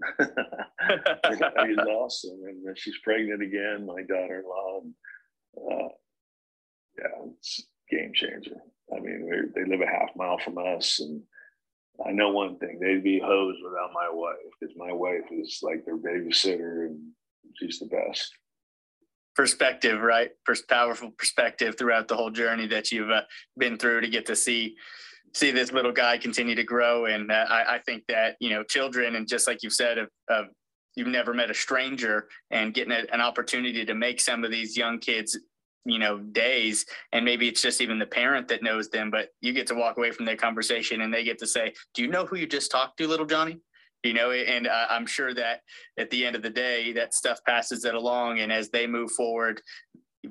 he's 0.19 1.77
awesome, 1.77 2.41
and 2.47 2.77
she's 2.77 2.97
pregnant 3.03 3.41
again. 3.41 3.85
My 3.85 4.01
daughter-in-law. 4.01 4.81
And, 4.81 4.93
uh, 5.57 5.87
yeah, 6.97 7.31
it's 7.37 7.63
game 7.89 8.11
changer. 8.13 8.61
I 9.05 9.11
mean, 9.11 9.51
they 9.53 9.65
live 9.65 9.81
a 9.81 9.85
half 9.85 10.15
mile 10.15 10.37
from 10.37 10.57
us, 10.57 10.99
and 10.99 11.21
I 12.05 12.11
know 12.11 12.29
one 12.29 12.57
thing: 12.57 12.79
they'd 12.79 13.03
be 13.03 13.19
hosed 13.19 13.59
without 13.63 13.91
my 13.93 14.09
wife, 14.09 14.35
because 14.59 14.75
my 14.75 14.91
wife 14.91 15.25
is 15.31 15.59
like 15.61 15.85
their 15.85 15.97
babysitter, 15.97 16.87
and 16.87 16.99
she's 17.59 17.79
the 17.79 17.85
best. 17.85 18.33
Perspective, 19.35 20.01
right? 20.01 20.31
First, 20.45 20.67
powerful 20.67 21.11
perspective 21.11 21.75
throughout 21.77 22.07
the 22.07 22.15
whole 22.15 22.31
journey 22.31 22.67
that 22.67 22.91
you've 22.91 23.11
uh, 23.11 23.21
been 23.57 23.77
through 23.77 24.01
to 24.01 24.07
get 24.07 24.25
to 24.27 24.35
see 24.35 24.75
see 25.33 25.51
this 25.51 25.73
little 25.73 25.91
guy 25.91 26.17
continue 26.17 26.55
to 26.55 26.63
grow. 26.63 27.07
And 27.07 27.29
uh, 27.29 27.45
I, 27.49 27.75
I, 27.75 27.79
think 27.85 28.03
that 28.07 28.37
you 28.39 28.51
know, 28.51 28.63
children, 28.63 29.17
and 29.17 29.27
just 29.27 29.49
like 29.49 29.61
you've 29.63 29.73
said, 29.73 29.97
of, 29.97 30.07
of 30.29 30.45
you've 30.95 31.09
never 31.09 31.33
met 31.33 31.51
a 31.51 31.53
stranger, 31.53 32.29
and 32.51 32.73
getting 32.73 32.93
a, 32.93 33.03
an 33.11 33.19
opportunity 33.19 33.83
to 33.83 33.93
make 33.93 34.21
some 34.21 34.45
of 34.45 34.51
these 34.51 34.77
young 34.77 34.97
kids 34.99 35.37
you 35.85 35.99
know 35.99 36.17
days 36.17 36.85
and 37.13 37.23
maybe 37.23 37.47
it's 37.47 37.61
just 37.61 37.79
even 37.79 37.99
the 37.99 38.05
parent 38.05 38.47
that 38.47 38.63
knows 38.63 38.89
them 38.89 39.11
but 39.11 39.29
you 39.41 39.53
get 39.53 39.67
to 39.67 39.75
walk 39.75 39.97
away 39.97 40.11
from 40.11 40.25
their 40.25 40.35
conversation 40.35 41.01
and 41.01 41.13
they 41.13 41.23
get 41.23 41.37
to 41.37 41.47
say 41.47 41.73
do 41.93 42.01
you 42.01 42.07
know 42.09 42.25
who 42.25 42.35
you 42.35 42.47
just 42.47 42.71
talked 42.71 42.97
to 42.97 43.07
little 43.07 43.25
johnny? 43.25 43.59
You 44.03 44.13
know 44.13 44.31
and 44.31 44.67
uh, 44.67 44.85
i'm 44.89 45.05
sure 45.05 45.33
that 45.33 45.61
at 45.97 46.09
the 46.11 46.25
end 46.25 46.35
of 46.35 46.43
the 46.43 46.49
day 46.49 46.91
that 46.93 47.13
stuff 47.13 47.39
passes 47.45 47.85
it 47.85 47.95
along 47.95 48.39
and 48.39 48.51
as 48.51 48.69
they 48.69 48.85
move 48.85 49.11
forward 49.11 49.61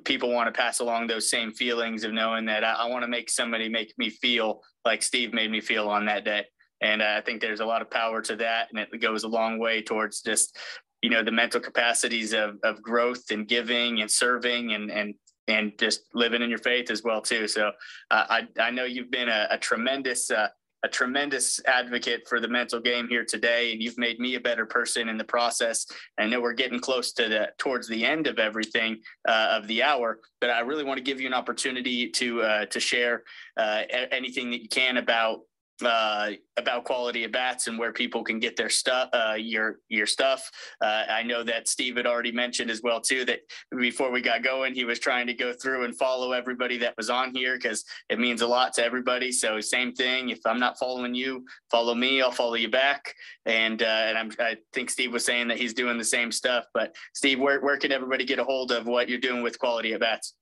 people 0.03 0.31
want 0.31 0.53
to 0.53 0.57
pass 0.57 0.79
along 0.79 1.07
those 1.07 1.29
same 1.29 1.51
feelings 1.51 2.03
of 2.03 2.13
knowing 2.13 2.45
that 2.45 2.63
i, 2.63 2.73
I 2.73 2.85
want 2.85 3.03
to 3.03 3.07
make 3.09 3.29
somebody 3.29 3.67
make 3.67 3.93
me 3.97 4.09
feel 4.09 4.61
like 4.85 5.03
steve 5.03 5.33
made 5.33 5.51
me 5.51 5.61
feel 5.61 5.89
on 5.89 6.05
that 6.05 6.23
day. 6.23 6.45
And 6.81 7.01
uh, 7.01 7.15
i 7.17 7.21
think 7.21 7.41
there's 7.41 7.59
a 7.59 7.65
lot 7.65 7.81
of 7.81 7.89
power 7.89 8.21
to 8.21 8.37
that 8.37 8.69
and 8.69 8.79
it 8.79 9.01
goes 9.01 9.23
a 9.23 9.27
long 9.27 9.59
way 9.59 9.81
towards 9.81 10.21
just 10.21 10.57
you 11.01 11.09
know 11.09 11.21
the 11.21 11.31
mental 11.31 11.59
capacities 11.59 12.33
of, 12.33 12.57
of 12.63 12.81
growth 12.81 13.29
and 13.29 13.47
giving 13.47 14.01
and 14.01 14.09
serving 14.09 14.73
and 14.73 14.89
and 14.89 15.13
and 15.47 15.73
just 15.79 16.01
living 16.13 16.41
in 16.41 16.49
your 16.49 16.59
faith 16.59 16.89
as 16.89 17.03
well 17.03 17.21
too. 17.21 17.47
So 17.47 17.71
uh, 18.11 18.25
I 18.29 18.47
I 18.59 18.71
know 18.71 18.85
you've 18.85 19.11
been 19.11 19.29
a, 19.29 19.47
a 19.51 19.57
tremendous 19.57 20.31
uh, 20.31 20.47
a 20.85 20.87
tremendous 20.87 21.59
advocate 21.65 22.27
for 22.27 22.39
the 22.39 22.47
mental 22.47 22.79
game 22.79 23.07
here 23.07 23.25
today, 23.27 23.71
and 23.71 23.81
you've 23.81 23.97
made 23.97 24.19
me 24.19 24.35
a 24.35 24.39
better 24.39 24.67
person 24.67 25.09
in 25.09 25.17
the 25.17 25.23
process. 25.23 25.87
I 26.19 26.27
know 26.27 26.39
we're 26.39 26.53
getting 26.53 26.79
close 26.79 27.11
to 27.13 27.27
the 27.27 27.49
towards 27.57 27.87
the 27.87 28.05
end 28.05 28.27
of 28.27 28.37
everything 28.37 29.01
uh, 29.27 29.57
of 29.57 29.67
the 29.67 29.81
hour, 29.81 30.19
but 30.39 30.51
I 30.51 30.59
really 30.59 30.83
want 30.83 30.97
to 30.97 31.03
give 31.03 31.19
you 31.19 31.27
an 31.27 31.33
opportunity 31.33 32.09
to 32.11 32.41
uh, 32.43 32.65
to 32.67 32.79
share 32.79 33.23
uh, 33.57 33.81
anything 34.11 34.51
that 34.51 34.61
you 34.61 34.69
can 34.69 34.97
about 34.97 35.39
uh, 35.83 36.31
about 36.57 36.85
quality 36.85 37.23
at 37.23 37.31
bats 37.31 37.67
and 37.67 37.77
where 37.77 37.91
people 37.91 38.23
can 38.23 38.39
get 38.39 38.55
their 38.55 38.69
stuff, 38.69 39.09
uh, 39.13 39.35
your 39.37 39.79
your 39.89 40.05
stuff. 40.05 40.49
Uh, 40.81 41.03
I 41.09 41.23
know 41.23 41.43
that 41.43 41.67
Steve 41.67 41.97
had 41.97 42.07
already 42.07 42.31
mentioned 42.31 42.71
as 42.71 42.81
well 42.81 43.01
too 43.01 43.25
that 43.25 43.39
before 43.77 44.11
we 44.11 44.21
got 44.21 44.43
going, 44.43 44.73
he 44.73 44.85
was 44.85 44.99
trying 44.99 45.27
to 45.27 45.33
go 45.33 45.53
through 45.53 45.85
and 45.85 45.97
follow 45.97 46.31
everybody 46.31 46.77
that 46.77 46.95
was 46.97 47.09
on 47.09 47.33
here 47.33 47.55
because 47.55 47.83
it 48.09 48.19
means 48.19 48.41
a 48.41 48.47
lot 48.47 48.73
to 48.73 48.85
everybody. 48.85 49.31
So 49.31 49.59
same 49.59 49.93
thing. 49.93 50.29
If 50.29 50.39
I'm 50.45 50.59
not 50.59 50.79
following 50.79 51.13
you, 51.13 51.45
follow 51.69 51.93
me. 51.93 52.21
I'll 52.21 52.31
follow 52.31 52.55
you 52.55 52.69
back. 52.69 53.13
And 53.45 53.81
uh, 53.81 53.85
and 53.85 54.17
I'm, 54.17 54.31
I 54.39 54.57
think 54.73 54.89
Steve 54.89 55.11
was 55.11 55.25
saying 55.25 55.47
that 55.49 55.57
he's 55.57 55.73
doing 55.73 55.97
the 55.97 56.05
same 56.05 56.31
stuff. 56.31 56.65
But 56.73 56.95
Steve, 57.13 57.39
where 57.39 57.59
where 57.59 57.77
can 57.77 57.91
everybody 57.91 58.23
get 58.25 58.39
a 58.39 58.43
hold 58.43 58.71
of 58.71 58.85
what 58.85 59.09
you're 59.09 59.19
doing 59.19 59.43
with 59.43 59.59
quality 59.59 59.93
at 59.93 59.99
bats? 59.99 60.33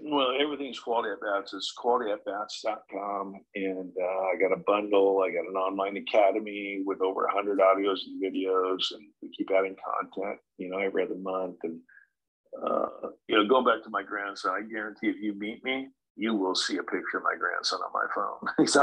Well, 0.00 0.28
everything's 0.38 0.78
quality 0.78 1.10
at 1.10 1.20
bats. 1.20 1.54
It's 1.54 1.72
qualityatbats.com. 1.78 3.34
And 3.54 3.92
uh, 4.00 4.20
I 4.22 4.34
got 4.40 4.52
a 4.52 4.62
bundle. 4.66 5.22
I 5.22 5.30
got 5.30 5.48
an 5.48 5.56
online 5.56 5.96
academy 5.96 6.82
with 6.84 7.00
over 7.00 7.22
100 7.22 7.58
audios 7.58 7.98
and 8.06 8.22
videos. 8.22 8.92
And 8.92 9.08
we 9.22 9.30
keep 9.36 9.50
adding 9.56 9.76
content, 9.76 10.38
you 10.58 10.68
know, 10.68 10.78
every 10.78 11.04
other 11.04 11.16
month. 11.16 11.56
And, 11.62 11.80
uh, 12.64 13.08
you 13.28 13.36
know, 13.36 13.48
going 13.48 13.64
back 13.64 13.82
to 13.84 13.90
my 13.90 14.02
grandson, 14.02 14.52
I 14.52 14.62
guarantee 14.68 15.08
if 15.08 15.16
you 15.20 15.34
meet 15.34 15.64
me, 15.64 15.88
you 16.16 16.34
will 16.34 16.54
see 16.54 16.78
a 16.78 16.82
picture 16.82 17.18
of 17.18 17.24
my 17.24 17.36
grandson 17.38 17.80
on 17.80 17.92
my 17.92 18.06
phone. 18.14 18.54
he's 18.58 18.76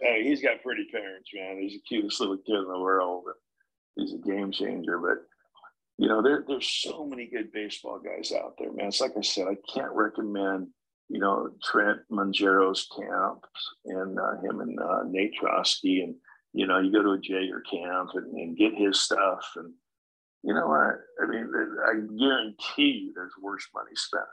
hey, 0.00 0.22
he's 0.24 0.42
got 0.42 0.62
pretty 0.62 0.86
parents, 0.90 1.30
man. 1.34 1.58
He's 1.60 1.74
the 1.74 1.82
cutest 1.88 2.20
little 2.20 2.38
kid 2.38 2.56
in 2.56 2.68
the 2.68 2.78
world. 2.78 3.24
He's 3.94 4.14
a 4.14 4.18
game 4.18 4.50
changer. 4.50 4.98
But 4.98 5.18
you 5.98 6.08
know, 6.08 6.22
there, 6.22 6.44
there's 6.46 6.68
so 6.68 7.06
many 7.06 7.26
good 7.26 7.50
baseball 7.52 7.98
guys 7.98 8.32
out 8.32 8.54
there, 8.58 8.72
man. 8.72 8.88
It's 8.88 9.00
like 9.00 9.12
I 9.16 9.22
said, 9.22 9.46
I 9.48 9.56
can't 9.72 9.92
recommend, 9.92 10.68
you 11.08 11.20
know, 11.20 11.48
Trent 11.64 12.00
Mongero's 12.10 12.86
camp 12.94 13.44
and 13.86 14.18
uh, 14.18 14.40
him 14.42 14.60
and 14.60 14.78
uh, 14.78 15.04
Nate 15.08 15.32
Trosky. 15.40 16.02
And, 16.02 16.14
you 16.52 16.66
know, 16.66 16.80
you 16.80 16.92
go 16.92 17.02
to 17.02 17.12
a 17.12 17.20
Jaeger 17.22 17.62
camp 17.70 18.10
and, 18.14 18.34
and 18.34 18.58
get 18.58 18.74
his 18.74 19.00
stuff. 19.00 19.52
And, 19.56 19.72
you 20.42 20.52
know, 20.52 20.70
I, 20.70 20.92
I 21.22 21.26
mean, 21.28 21.50
I 21.86 21.94
guarantee 22.18 23.06
you 23.06 23.12
there's 23.14 23.32
worse 23.42 23.66
money 23.74 23.92
spent, 23.94 24.24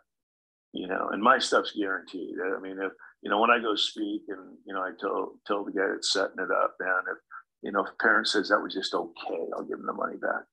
you 0.73 0.87
know, 0.87 1.09
and 1.13 1.23
my 1.23 1.39
stuff's 1.39 1.71
guaranteed. 1.71 2.35
I 2.43 2.59
mean, 2.59 2.77
if, 2.77 2.91
you 3.21 3.29
know, 3.29 3.39
when 3.39 3.51
I 3.51 3.59
go 3.59 3.75
speak 3.75 4.23
and, 4.27 4.57
you 4.65 4.73
know, 4.73 4.81
I 4.81 4.91
tell, 4.99 5.35
tell 5.47 5.63
the 5.63 5.71
guy 5.71 5.87
that's 5.89 6.11
setting 6.11 6.39
it 6.39 6.51
up, 6.51 6.75
man, 6.81 7.03
if, 7.09 7.19
you 7.61 7.71
know, 7.71 7.85
if 7.85 7.91
a 7.91 8.03
parent 8.03 8.27
says 8.27 8.49
that 8.49 8.61
was 8.61 8.73
just 8.73 8.93
okay, 8.93 9.45
I'll 9.55 9.63
give 9.63 9.77
them 9.77 9.87
the 9.87 9.93
money 9.93 10.17
back 10.17 10.43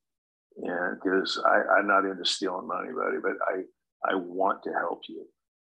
and 0.62 0.98
because 1.02 1.40
I'm 1.46 1.86
not 1.86 2.04
into 2.04 2.24
stealing 2.24 2.66
money, 2.66 2.90
buddy, 2.92 3.18
but 3.22 3.36
I 3.46 3.62
I 4.04 4.14
want 4.14 4.62
to 4.64 4.72
help 4.72 5.02
you, 5.08 5.26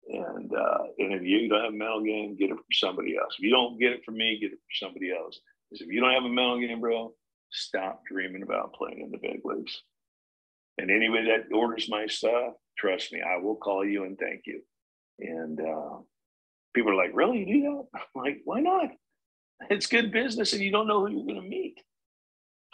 And 0.09 0.53
uh, 0.55 0.84
and 0.99 1.12
if 1.12 1.22
you 1.22 1.49
don't 1.49 1.64
have 1.64 1.72
a 1.72 1.76
mental 1.76 2.03
game, 2.03 2.36
get 2.36 2.51
it 2.51 2.57
from 2.57 2.64
somebody 2.72 3.16
else. 3.16 3.34
If 3.38 3.45
you 3.45 3.51
don't 3.51 3.78
get 3.78 3.93
it 3.93 4.05
from 4.05 4.16
me, 4.16 4.38
get 4.41 4.53
it 4.53 4.59
from 4.59 4.88
somebody 4.88 5.12
else. 5.12 5.41
Because 5.68 5.82
if 5.86 5.93
you 5.93 6.01
don't 6.01 6.12
have 6.12 6.24
a 6.24 6.28
mental 6.28 6.61
game, 6.61 6.80
bro, 6.80 7.12
stop 7.51 8.03
dreaming 8.07 8.43
about 8.43 8.74
playing 8.74 9.01
in 9.01 9.11
the 9.11 9.18
big 9.18 9.41
leagues. 9.45 9.82
And 10.78 10.91
anybody 10.91 11.26
that 11.26 11.55
orders 11.55 11.88
my 11.88 12.07
stuff, 12.07 12.55
trust 12.78 13.12
me, 13.12 13.20
I 13.20 13.36
will 13.36 13.57
call 13.57 13.84
you 13.84 14.05
and 14.05 14.18
thank 14.18 14.43
you. 14.47 14.62
And 15.18 15.61
uh, 15.61 15.99
people 16.74 16.93
are 16.93 16.97
like, 16.97 17.11
really? 17.12 17.45
You 17.45 17.47
do 17.47 17.62
that? 17.62 18.01
I'm 18.16 18.22
like, 18.22 18.41
why 18.45 18.61
not? 18.61 18.91
It's 19.68 19.86
good 19.86 20.11
business 20.11 20.55
and 20.55 20.62
you 20.62 20.70
don't 20.70 20.88
know 20.88 21.07
who 21.07 21.12
you're 21.12 21.26
going 21.26 21.43
to 21.43 21.49
meet. 21.49 21.78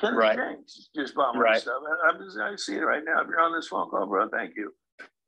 Right. 0.03 0.37
drinks 0.37 0.91
just 0.95 1.15
bought 1.15 1.35
my 1.35 1.41
right. 1.41 1.61
stuff. 1.61 1.83
I'm 2.09 2.23
just, 2.23 2.39
I 2.39 2.55
see 2.57 2.77
it 2.77 2.85
right 2.85 3.03
now. 3.05 3.23
If 3.23 3.29
you're 3.29 3.41
on 3.41 3.55
this 3.55 3.69
phone 3.69 3.89
call, 3.89 4.07
bro, 4.07 4.29
thank 4.29 4.57
you. 4.57 4.73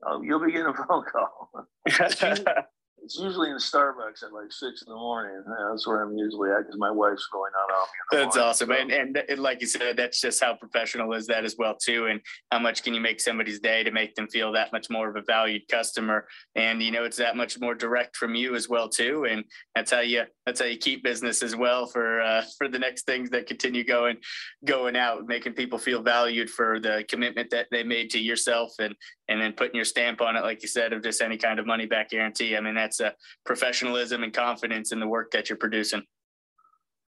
Oh, 0.07 0.23
you'll 0.23 0.45
be 0.45 0.53
getting 0.53 0.67
a 0.67 0.75
phone 0.75 1.05
call. 1.11 1.51
it's 3.03 3.19
usually 3.19 3.51
in 3.51 3.57
Starbucks 3.57 4.23
at 4.23 4.33
like 4.33 4.51
six 4.51 4.83
in 4.83 4.93
the 4.93 4.99
morning. 4.99 5.43
That's 5.71 5.87
where 5.87 6.03
I'm 6.03 6.17
usually 6.17 6.51
at 6.51 6.61
because 6.61 6.79
my 6.79 6.91
wife's 6.91 7.27
going 7.33 7.53
out 7.57 7.75
on 7.75 7.83
me. 7.83 8.25
That's 8.25 8.37
morning, 8.37 8.51
awesome, 8.51 8.69
so. 8.69 8.75
and, 8.75 8.91
and, 8.91 9.17
and 9.29 9.39
like 9.39 9.61
you 9.61 9.67
said, 9.67 9.97
that's 9.97 10.21
just 10.21 10.43
how 10.43 10.55
professional 10.55 11.13
is 11.15 11.27
that 11.27 11.45
as 11.45 11.57
well 11.59 11.75
too. 11.75 12.07
And 12.07 12.21
how 12.51 12.59
much 12.59 12.83
can 12.83 12.95
you 12.95 13.01
make 13.01 13.21
somebody's 13.21 13.61
day 13.61 13.83
to 13.83 13.91
make 13.91 14.15
them 14.15 14.29
feel 14.29 14.53
that 14.53 14.73
much 14.73 14.91
more 14.91 15.09
of 15.09 15.17
a 15.17 15.23
valued 15.27 15.63
customer? 15.71 16.27
And 16.55 16.83
you 16.83 16.91
know, 16.91 17.05
it's 17.05 17.17
that 17.19 17.37
much 17.37 17.59
more 17.61 17.75
direct 17.75 18.17
from 18.17 18.35
you 18.35 18.55
as 18.55 18.69
well 18.69 18.89
too. 18.89 19.27
And 19.29 19.45
that's 19.75 19.91
how 19.91 20.01
you 20.01 20.25
that's 20.47 20.61
how 20.61 20.67
you 20.67 20.79
keep 20.79 21.03
business 21.03 21.43
as 21.43 21.57
well 21.57 21.87
for 21.87 22.21
uh, 22.21 22.45
for 22.57 22.69
the 22.69 22.79
next 22.79 23.07
things 23.07 23.31
that 23.31 23.47
continue 23.47 23.85
going 23.85 24.17
going 24.65 24.97
out, 24.97 25.27
making 25.27 25.55
people 25.55 25.79
feel 25.79 26.03
valued 26.03 26.51
for 26.51 26.81
the 26.81 27.05
commitment 27.09 27.51
that 27.51 27.67
they 27.71 27.83
made 27.83 28.11
to 28.11 28.19
yourself 28.19 28.73
and 28.79 28.95
and 29.29 29.41
then 29.41 29.53
putting 29.53 29.77
your 29.77 29.85
stamp 29.85 30.21
on 30.21 30.37
it, 30.37 30.43
like 30.43 30.63
you 30.63 30.69
said, 30.69 30.93
of 30.93 31.03
just 31.03 31.21
any 31.21 31.37
kind 31.37 31.59
of 31.59 31.67
money 31.67 31.87
back 31.87 32.11
guarantee. 32.11 32.57
I 32.57 32.61
mean, 32.61 32.75
that's 32.75 33.01
a 33.01 33.15
professionalism 33.45 34.23
and 34.23 34.33
confidence 34.33 34.93
in 34.93 35.01
the 35.01 35.09
work 35.09 35.31
that 35.33 35.49
you're 35.49 35.59
producing. 35.59 36.03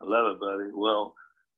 I 0.01 0.05
love 0.05 0.35
it, 0.35 0.39
buddy. 0.39 0.69
Well, 0.73 1.13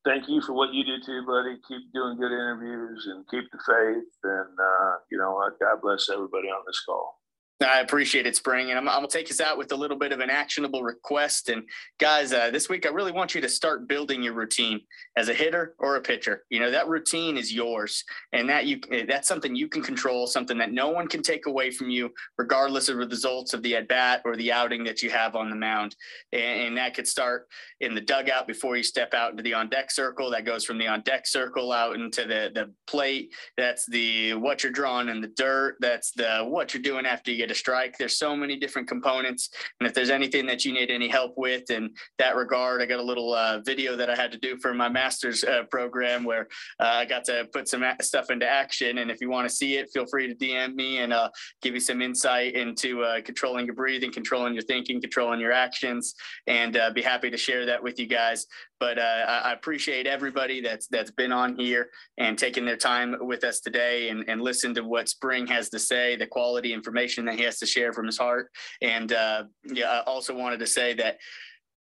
thank 0.05 0.28
you 0.28 0.41
for 0.41 0.53
what 0.53 0.74
you 0.74 0.84
do 0.84 0.97
too, 1.05 1.26
buddy. 1.26 1.57
Keep 1.68 1.93
doing 1.93 2.18
good 2.18 2.32
interviews 2.32 3.07
and 3.09 3.28
keep 3.30 3.49
the 3.51 3.59
faith. 3.66 4.09
And, 4.24 4.59
uh, 4.59 4.95
you 5.12 5.18
know, 5.18 5.41
God 5.59 5.82
bless 5.82 6.09
everybody 6.09 6.47
on 6.47 6.64
this 6.66 6.82
call. 6.86 7.20
I 7.64 7.80
appreciate 7.82 8.26
it, 8.26 8.36
Spring. 8.36 8.70
And 8.70 8.80
I'm, 8.80 8.89
I'm, 8.89 8.99
going 8.99 9.09
to 9.09 9.18
take 9.18 9.30
us 9.30 9.41
out 9.41 9.57
with 9.57 9.72
a 9.72 9.76
little 9.76 9.97
bit 9.97 10.12
of 10.12 10.20
an 10.20 10.30
actionable 10.30 10.84
request. 10.84 11.49
And 11.49 11.64
guys, 11.99 12.34
uh, 12.34 12.49
this 12.49 12.70
week, 12.70 12.86
I 12.86 12.89
really 12.89 13.12
want 13.12 13.36
you 13.36 13.41
to 13.41 13.49
start 13.49 13.88
building 13.88 14.24
your 14.24 14.34
routine 14.34 14.82
as 15.16 15.30
a 15.30 15.34
hitter 15.34 15.76
or 15.78 15.95
a 15.95 16.01
pitcher. 16.01 16.43
You 16.49 16.59
know, 16.59 16.72
that 16.72 16.88
routine 16.88 17.38
is 17.38 17.53
yours 17.53 18.03
and 18.34 18.49
that 18.49 18.66
you, 18.66 18.80
that's 19.07 19.28
something 19.28 19.55
you 19.55 19.68
can 19.68 19.84
control, 19.84 20.28
something 20.28 20.57
that 20.57 20.72
no 20.72 20.89
one 20.89 21.07
can 21.07 21.22
take 21.22 21.45
away 21.45 21.72
from 21.72 21.89
you, 21.89 22.12
regardless 22.38 22.89
of 22.89 22.97
the 22.97 23.07
results 23.07 23.53
of 23.53 23.62
the 23.62 23.76
at 23.76 23.88
bat 23.88 24.22
or 24.26 24.36
the 24.36 24.51
outing 24.51 24.84
that 24.86 25.03
you 25.03 25.09
have 25.09 25.36
on 25.36 25.49
the 25.49 25.55
mound. 25.55 25.95
And, 26.34 26.68
and 26.68 26.78
that 26.78 26.95
could 26.95 27.07
start 27.07 27.47
in 27.80 27.93
the 27.93 28.01
dugout 28.01 28.47
before 28.47 28.76
you 28.76 28.84
step 28.84 29.14
out 29.14 29.32
into 29.32 29.43
the 29.43 29.53
on 29.53 29.70
deck 29.70 29.91
circle. 29.91 30.32
That 30.32 30.45
goes 30.45 30.66
from 30.66 30.78
the 30.78 30.88
on 30.88 31.01
deck 31.01 31.28
circle 31.28 31.72
out 31.72 31.95
into 31.95 32.24
the, 32.24 32.51
the 32.53 32.74
plate. 32.88 33.34
That's 33.57 33.86
the 33.86 34.34
what 34.34 34.64
you're 34.64 34.72
drawing 34.72 35.09
in 35.09 35.22
the 35.22 35.28
dirt. 35.28 35.78
That's 35.80 36.12
the 36.12 36.45
what 36.47 36.74
you're 36.74 36.84
doing 36.84 37.05
after 37.05 37.30
you 37.32 37.38
get 37.38 37.51
a 37.52 37.56
strike. 37.56 37.97
There's 37.97 38.18
so 38.18 38.36
many 38.36 38.58
different 38.58 38.88
components. 38.88 39.49
And 39.80 39.88
if 39.88 39.93
there's 39.93 40.10
anything 40.10 40.45
that 40.47 40.66
you 40.66 40.74
need 40.74 40.89
any 40.89 41.08
help 41.08 41.34
with 41.38 41.70
in 41.70 41.91
that 42.18 42.36
regard, 42.36 42.82
I 42.82 42.86
got 42.86 42.99
a 42.99 43.04
little 43.04 43.34
uh, 43.34 43.60
video 43.66 43.95
that 43.95 44.10
I 44.10 44.16
had 44.16 44.32
to 44.32 44.38
do 44.38 44.58
for 44.58 44.74
my 44.74 44.89
master's 44.89 45.43
uh, 45.43 45.64
program 45.70 46.24
where 46.24 46.47
uh, 46.80 46.93
I 46.95 47.06
got 47.06 47.26
to 47.26 47.47
put 47.54 47.68
some 47.68 47.84
stuff 48.02 48.30
into 48.30 48.47
action. 48.47 48.99
And 48.99 49.12
if 49.12 49.22
you 49.22 49.30
want 49.30 49.47
to 49.47 49.54
see 49.54 49.78
it, 49.78 49.89
feel 49.93 50.06
free 50.06 50.28
to 50.28 50.36
DM 50.36 50.76
me 50.76 50.99
and 50.99 51.14
give 51.62 51.74
you 51.74 51.80
some 51.80 52.02
insight 52.02 52.56
into 52.56 53.04
uh, 53.04 53.22
controlling 53.22 53.66
your 53.66 53.76
breathing, 53.76 54.12
controlling 54.12 54.54
your 54.54 54.64
thinking, 54.64 55.02
controlling 55.02 55.39
your 55.39 55.52
actions, 55.52 56.16
and 56.47 56.78
uh, 56.78 56.91
be 56.91 57.02
happy 57.02 57.30
to 57.30 57.38
share 57.38 57.66
that 57.66 57.82
with 57.82 57.99
you 57.99 58.08
guys. 58.08 58.47
But 58.82 58.97
I 58.97 59.53
appreciate 59.53 60.07
everybody 60.07 60.59
that's 60.59 60.88
that's 60.88 61.11
been 61.11 61.32
on 61.32 61.55
here 61.55 61.91
and 62.17 62.36
taking 62.36 62.65
their 62.65 62.75
time 62.75 63.15
with 63.21 63.43
us 63.43 63.59
today 63.59 64.09
and, 64.09 64.27
and 64.27 64.41
listen 64.41 64.73
to 64.73 64.82
what 64.82 65.07
Spring 65.07 65.45
has 65.45 65.69
to 65.69 65.77
say, 65.77 66.15
the 66.15 66.25
quality 66.25 66.73
information 66.73 67.23
that 67.25 67.36
he 67.36 67.43
has 67.43 67.59
to 67.59 67.67
share 67.67 67.93
from 67.93 68.07
his 68.07 68.17
heart. 68.17 68.49
And 68.82 69.13
uh, 69.13 69.43
yeah, 69.65 69.91
I 69.91 69.99
also 70.05 70.36
wanted 70.36 70.59
to 70.61 70.65
say 70.65 70.95
that 70.95 71.19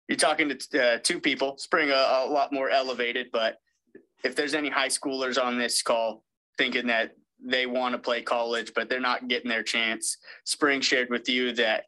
you're 0.08 0.18
talking 0.18 0.50
to 0.50 0.84
uh, 0.84 0.98
two 1.04 1.20
people, 1.20 1.56
Spring 1.60 1.92
a, 1.92 1.94
a 1.94 2.30
lot 2.32 2.52
more 2.52 2.72
elevated, 2.72 3.28
but 3.32 3.58
if 4.24 4.36
there's 4.36 4.56
any 4.56 4.70
high 4.70 4.88
schoolers 4.88 5.40
on 5.42 5.60
this 5.60 5.84
call 5.84 6.24
thinking 6.58 6.88
that 6.88 7.12
they 7.40 7.68
want 7.68 7.94
to 7.94 8.00
play 8.00 8.24
college, 8.24 8.72
but 8.74 8.90
they're 8.90 9.00
not 9.00 9.28
getting 9.28 9.50
their 9.50 9.62
chance, 9.62 10.18
Spring 10.46 10.82
shared 10.82 11.12
with 11.12 11.30
you 11.30 11.54
that 11.54 11.84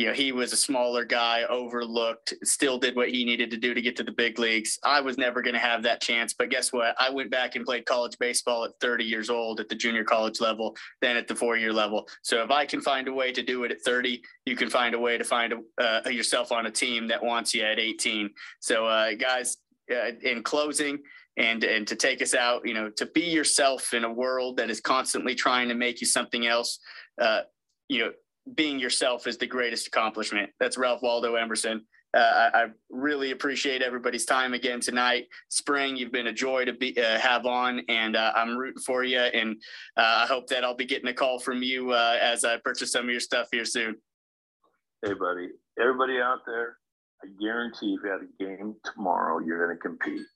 you 0.00 0.06
know, 0.06 0.14
he 0.14 0.32
was 0.32 0.54
a 0.54 0.56
smaller 0.56 1.04
guy, 1.04 1.42
overlooked, 1.50 2.32
still 2.42 2.78
did 2.78 2.96
what 2.96 3.10
he 3.10 3.22
needed 3.22 3.50
to 3.50 3.58
do 3.58 3.74
to 3.74 3.82
get 3.82 3.96
to 3.96 4.02
the 4.02 4.10
big 4.10 4.38
leagues. 4.38 4.78
I 4.82 4.98
was 4.98 5.18
never 5.18 5.42
going 5.42 5.52
to 5.52 5.60
have 5.60 5.82
that 5.82 6.00
chance. 6.00 6.32
But 6.32 6.48
guess 6.48 6.72
what? 6.72 6.94
I 6.98 7.10
went 7.10 7.30
back 7.30 7.54
and 7.54 7.66
played 7.66 7.84
college 7.84 8.16
baseball 8.18 8.64
at 8.64 8.70
30 8.80 9.04
years 9.04 9.28
old 9.28 9.60
at 9.60 9.68
the 9.68 9.74
junior 9.74 10.02
college 10.02 10.40
level, 10.40 10.74
then 11.02 11.18
at 11.18 11.28
the 11.28 11.34
four 11.34 11.58
year 11.58 11.70
level. 11.70 12.08
So 12.22 12.42
if 12.42 12.50
I 12.50 12.64
can 12.64 12.80
find 12.80 13.08
a 13.08 13.12
way 13.12 13.30
to 13.30 13.42
do 13.42 13.64
it 13.64 13.72
at 13.72 13.82
30, 13.82 14.22
you 14.46 14.56
can 14.56 14.70
find 14.70 14.94
a 14.94 14.98
way 14.98 15.18
to 15.18 15.24
find 15.24 15.52
a, 15.52 16.06
uh, 16.06 16.08
yourself 16.08 16.50
on 16.50 16.64
a 16.64 16.70
team 16.70 17.06
that 17.08 17.22
wants 17.22 17.52
you 17.52 17.62
at 17.62 17.78
18. 17.78 18.30
So, 18.60 18.86
uh, 18.86 19.16
guys, 19.16 19.58
uh, 19.92 20.12
in 20.22 20.42
closing, 20.42 20.98
and 21.36 21.62
and 21.62 21.86
to 21.86 21.94
take 21.94 22.22
us 22.22 22.34
out, 22.34 22.66
you 22.66 22.72
know, 22.72 22.88
to 22.96 23.04
be 23.04 23.22
yourself 23.22 23.92
in 23.92 24.04
a 24.04 24.12
world 24.12 24.56
that 24.56 24.70
is 24.70 24.80
constantly 24.80 25.34
trying 25.34 25.68
to 25.68 25.74
make 25.74 26.00
you 26.00 26.06
something 26.06 26.46
else. 26.46 26.78
Uh, 27.20 27.42
you 27.88 27.98
know, 27.98 28.12
being 28.54 28.78
yourself 28.78 29.26
is 29.26 29.36
the 29.36 29.46
greatest 29.46 29.86
accomplishment. 29.86 30.50
That's 30.58 30.78
Ralph 30.78 31.02
Waldo 31.02 31.34
Emerson. 31.34 31.86
Uh, 32.12 32.50
I, 32.52 32.66
really 32.90 33.30
appreciate 33.30 33.82
everybody's 33.82 34.24
time 34.24 34.52
again 34.52 34.80
tonight. 34.80 35.28
Spring, 35.48 35.96
you've 35.96 36.10
been 36.10 36.26
a 36.26 36.32
joy 36.32 36.64
to 36.64 36.72
be 36.72 36.98
uh, 37.00 37.18
have 37.18 37.46
on, 37.46 37.82
and 37.88 38.16
uh, 38.16 38.32
I'm 38.34 38.56
rooting 38.56 38.82
for 38.82 39.04
you. 39.04 39.20
And 39.20 39.56
uh, 39.96 40.24
I 40.24 40.26
hope 40.26 40.48
that 40.48 40.64
I'll 40.64 40.74
be 40.74 40.86
getting 40.86 41.08
a 41.08 41.14
call 41.14 41.38
from 41.38 41.62
you 41.62 41.92
uh, 41.92 42.18
as 42.20 42.44
I 42.44 42.56
purchase 42.56 42.90
some 42.90 43.04
of 43.04 43.10
your 43.10 43.20
stuff 43.20 43.46
here 43.52 43.64
soon. 43.64 43.94
Hey, 45.04 45.14
buddy. 45.14 45.50
Everybody 45.80 46.18
out 46.18 46.40
there, 46.46 46.78
I 47.22 47.28
guarantee 47.40 47.94
if 47.94 48.00
you 48.02 48.10
had 48.10 48.22
a 48.22 48.44
game 48.44 48.74
tomorrow, 48.92 49.38
you're 49.38 49.64
going 49.64 49.76
to 49.76 49.80
compete. 49.80 50.26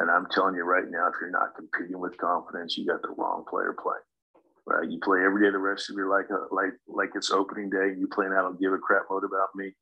And 0.00 0.10
I'm 0.10 0.26
telling 0.32 0.56
you 0.56 0.64
right 0.64 0.90
now, 0.90 1.06
if 1.08 1.14
you're 1.20 1.30
not 1.30 1.54
competing 1.54 2.00
with 2.00 2.16
confidence, 2.18 2.76
you 2.76 2.86
got 2.86 3.02
the 3.02 3.14
wrong 3.16 3.44
player 3.48 3.76
playing 3.80 4.02
right? 4.66 4.88
You 4.88 4.98
play 5.02 5.20
every 5.24 5.42
day 5.44 5.50
the 5.50 5.58
rest 5.58 5.90
of 5.90 5.96
your 5.96 6.10
life 6.10 6.26
like 6.30 6.50
like 6.50 6.72
like 6.86 7.10
it's 7.14 7.30
opening 7.30 7.70
day. 7.70 7.94
You 7.98 8.08
play 8.08 8.26
I 8.26 8.42
don't 8.42 8.60
give 8.60 8.72
a 8.72 8.78
crap 8.78 9.02
mode 9.10 9.24
about 9.24 9.48
me, 9.54 9.72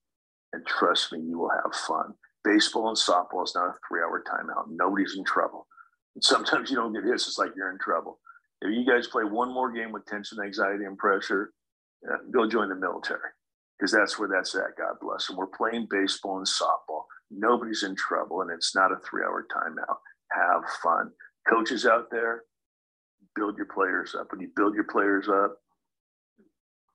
and 0.52 0.66
trust 0.66 1.12
me, 1.12 1.20
you 1.20 1.38
will 1.38 1.50
have 1.50 1.74
fun. 1.74 2.14
Baseball 2.44 2.88
and 2.88 2.96
softball 2.96 3.44
is 3.44 3.54
not 3.54 3.68
a 3.68 3.74
three-hour 3.88 4.24
timeout. 4.26 4.70
Nobody's 4.70 5.16
in 5.16 5.24
trouble. 5.24 5.66
And 6.14 6.24
sometimes 6.24 6.70
you 6.70 6.76
don't 6.76 6.92
get 6.92 7.04
hits. 7.04 7.26
It's 7.26 7.38
like 7.38 7.50
you're 7.56 7.70
in 7.70 7.78
trouble. 7.78 8.20
If 8.62 8.72
you 8.72 8.86
guys 8.86 9.06
play 9.06 9.24
one 9.24 9.52
more 9.52 9.70
game 9.70 9.92
with 9.92 10.06
tension, 10.06 10.38
anxiety, 10.42 10.84
and 10.84 10.96
pressure, 10.96 11.52
uh, 12.10 12.16
go 12.32 12.48
join 12.48 12.68
the 12.68 12.74
military 12.74 13.30
because 13.78 13.92
that's 13.92 14.18
where 14.18 14.28
that's 14.28 14.54
at. 14.54 14.76
God 14.78 14.96
bless. 15.00 15.28
And 15.28 15.38
we're 15.38 15.46
playing 15.46 15.88
baseball 15.90 16.38
and 16.38 16.46
softball. 16.46 17.04
Nobody's 17.30 17.82
in 17.82 17.94
trouble, 17.94 18.40
and 18.40 18.50
it's 18.50 18.74
not 18.74 18.92
a 18.92 18.96
three-hour 19.08 19.46
timeout. 19.54 19.96
Have 20.32 20.64
fun. 20.82 21.10
Coaches 21.48 21.86
out 21.86 22.10
there, 22.10 22.44
build 23.38 23.56
your 23.56 23.66
players 23.66 24.14
up. 24.18 24.26
When 24.30 24.40
you 24.40 24.50
build 24.56 24.74
your 24.74 24.84
players 24.90 25.28
up, 25.28 25.56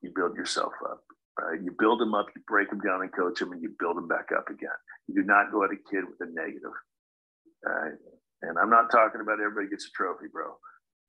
you 0.01 0.11
build 0.13 0.35
yourself 0.35 0.73
up. 0.85 1.01
Right? 1.39 1.59
You 1.63 1.73
build 1.79 1.99
them 1.99 2.13
up, 2.13 2.27
you 2.35 2.41
break 2.47 2.69
them 2.69 2.81
down 2.81 3.01
and 3.01 3.11
coach 3.11 3.39
them, 3.39 3.53
and 3.53 3.61
you 3.61 3.73
build 3.79 3.97
them 3.97 4.07
back 4.07 4.29
up 4.37 4.49
again. 4.49 4.69
You 5.07 5.15
do 5.15 5.23
not 5.23 5.51
go 5.51 5.63
at 5.63 5.71
a 5.71 5.77
kid 5.89 6.03
with 6.05 6.19
a 6.19 6.31
negative. 6.31 6.75
Right? 7.65 7.93
And 8.43 8.59
I'm 8.59 8.69
not 8.69 8.91
talking 8.91 9.21
about 9.21 9.39
everybody 9.39 9.69
gets 9.69 9.87
a 9.87 9.91
trophy, 9.95 10.25
bro. 10.31 10.57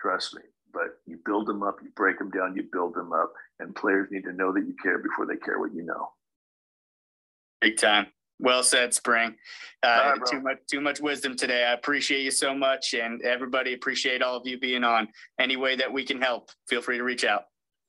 Trust 0.00 0.34
me. 0.34 0.42
But 0.72 0.98
you 1.06 1.18
build 1.24 1.46
them 1.46 1.62
up, 1.62 1.76
you 1.82 1.90
break 1.94 2.18
them 2.18 2.30
down, 2.30 2.56
you 2.56 2.64
build 2.72 2.94
them 2.94 3.12
up, 3.12 3.32
and 3.60 3.74
players 3.74 4.08
need 4.10 4.24
to 4.24 4.32
know 4.32 4.52
that 4.52 4.66
you 4.66 4.74
care 4.82 4.98
before 4.98 5.26
they 5.26 5.36
care 5.36 5.58
what 5.58 5.74
you 5.74 5.84
know. 5.84 6.08
Big 7.60 7.76
time. 7.76 8.06
Well 8.40 8.62
said, 8.62 8.92
Spring. 8.92 9.36
Uh, 9.82 10.14
right, 10.16 10.26
too 10.26 10.40
much, 10.40 10.58
too 10.70 10.80
much 10.80 11.00
wisdom 11.00 11.36
today. 11.36 11.64
I 11.64 11.72
appreciate 11.72 12.22
you 12.22 12.30
so 12.30 12.54
much, 12.54 12.94
and 12.94 13.22
everybody 13.22 13.74
appreciate 13.74 14.22
all 14.22 14.36
of 14.36 14.46
you 14.46 14.58
being 14.58 14.84
on. 14.84 15.08
Any 15.38 15.56
way 15.56 15.76
that 15.76 15.92
we 15.92 16.04
can 16.04 16.20
help, 16.20 16.50
feel 16.68 16.82
free 16.82 16.98
to 16.98 17.04
reach 17.04 17.24
out. 17.24 17.44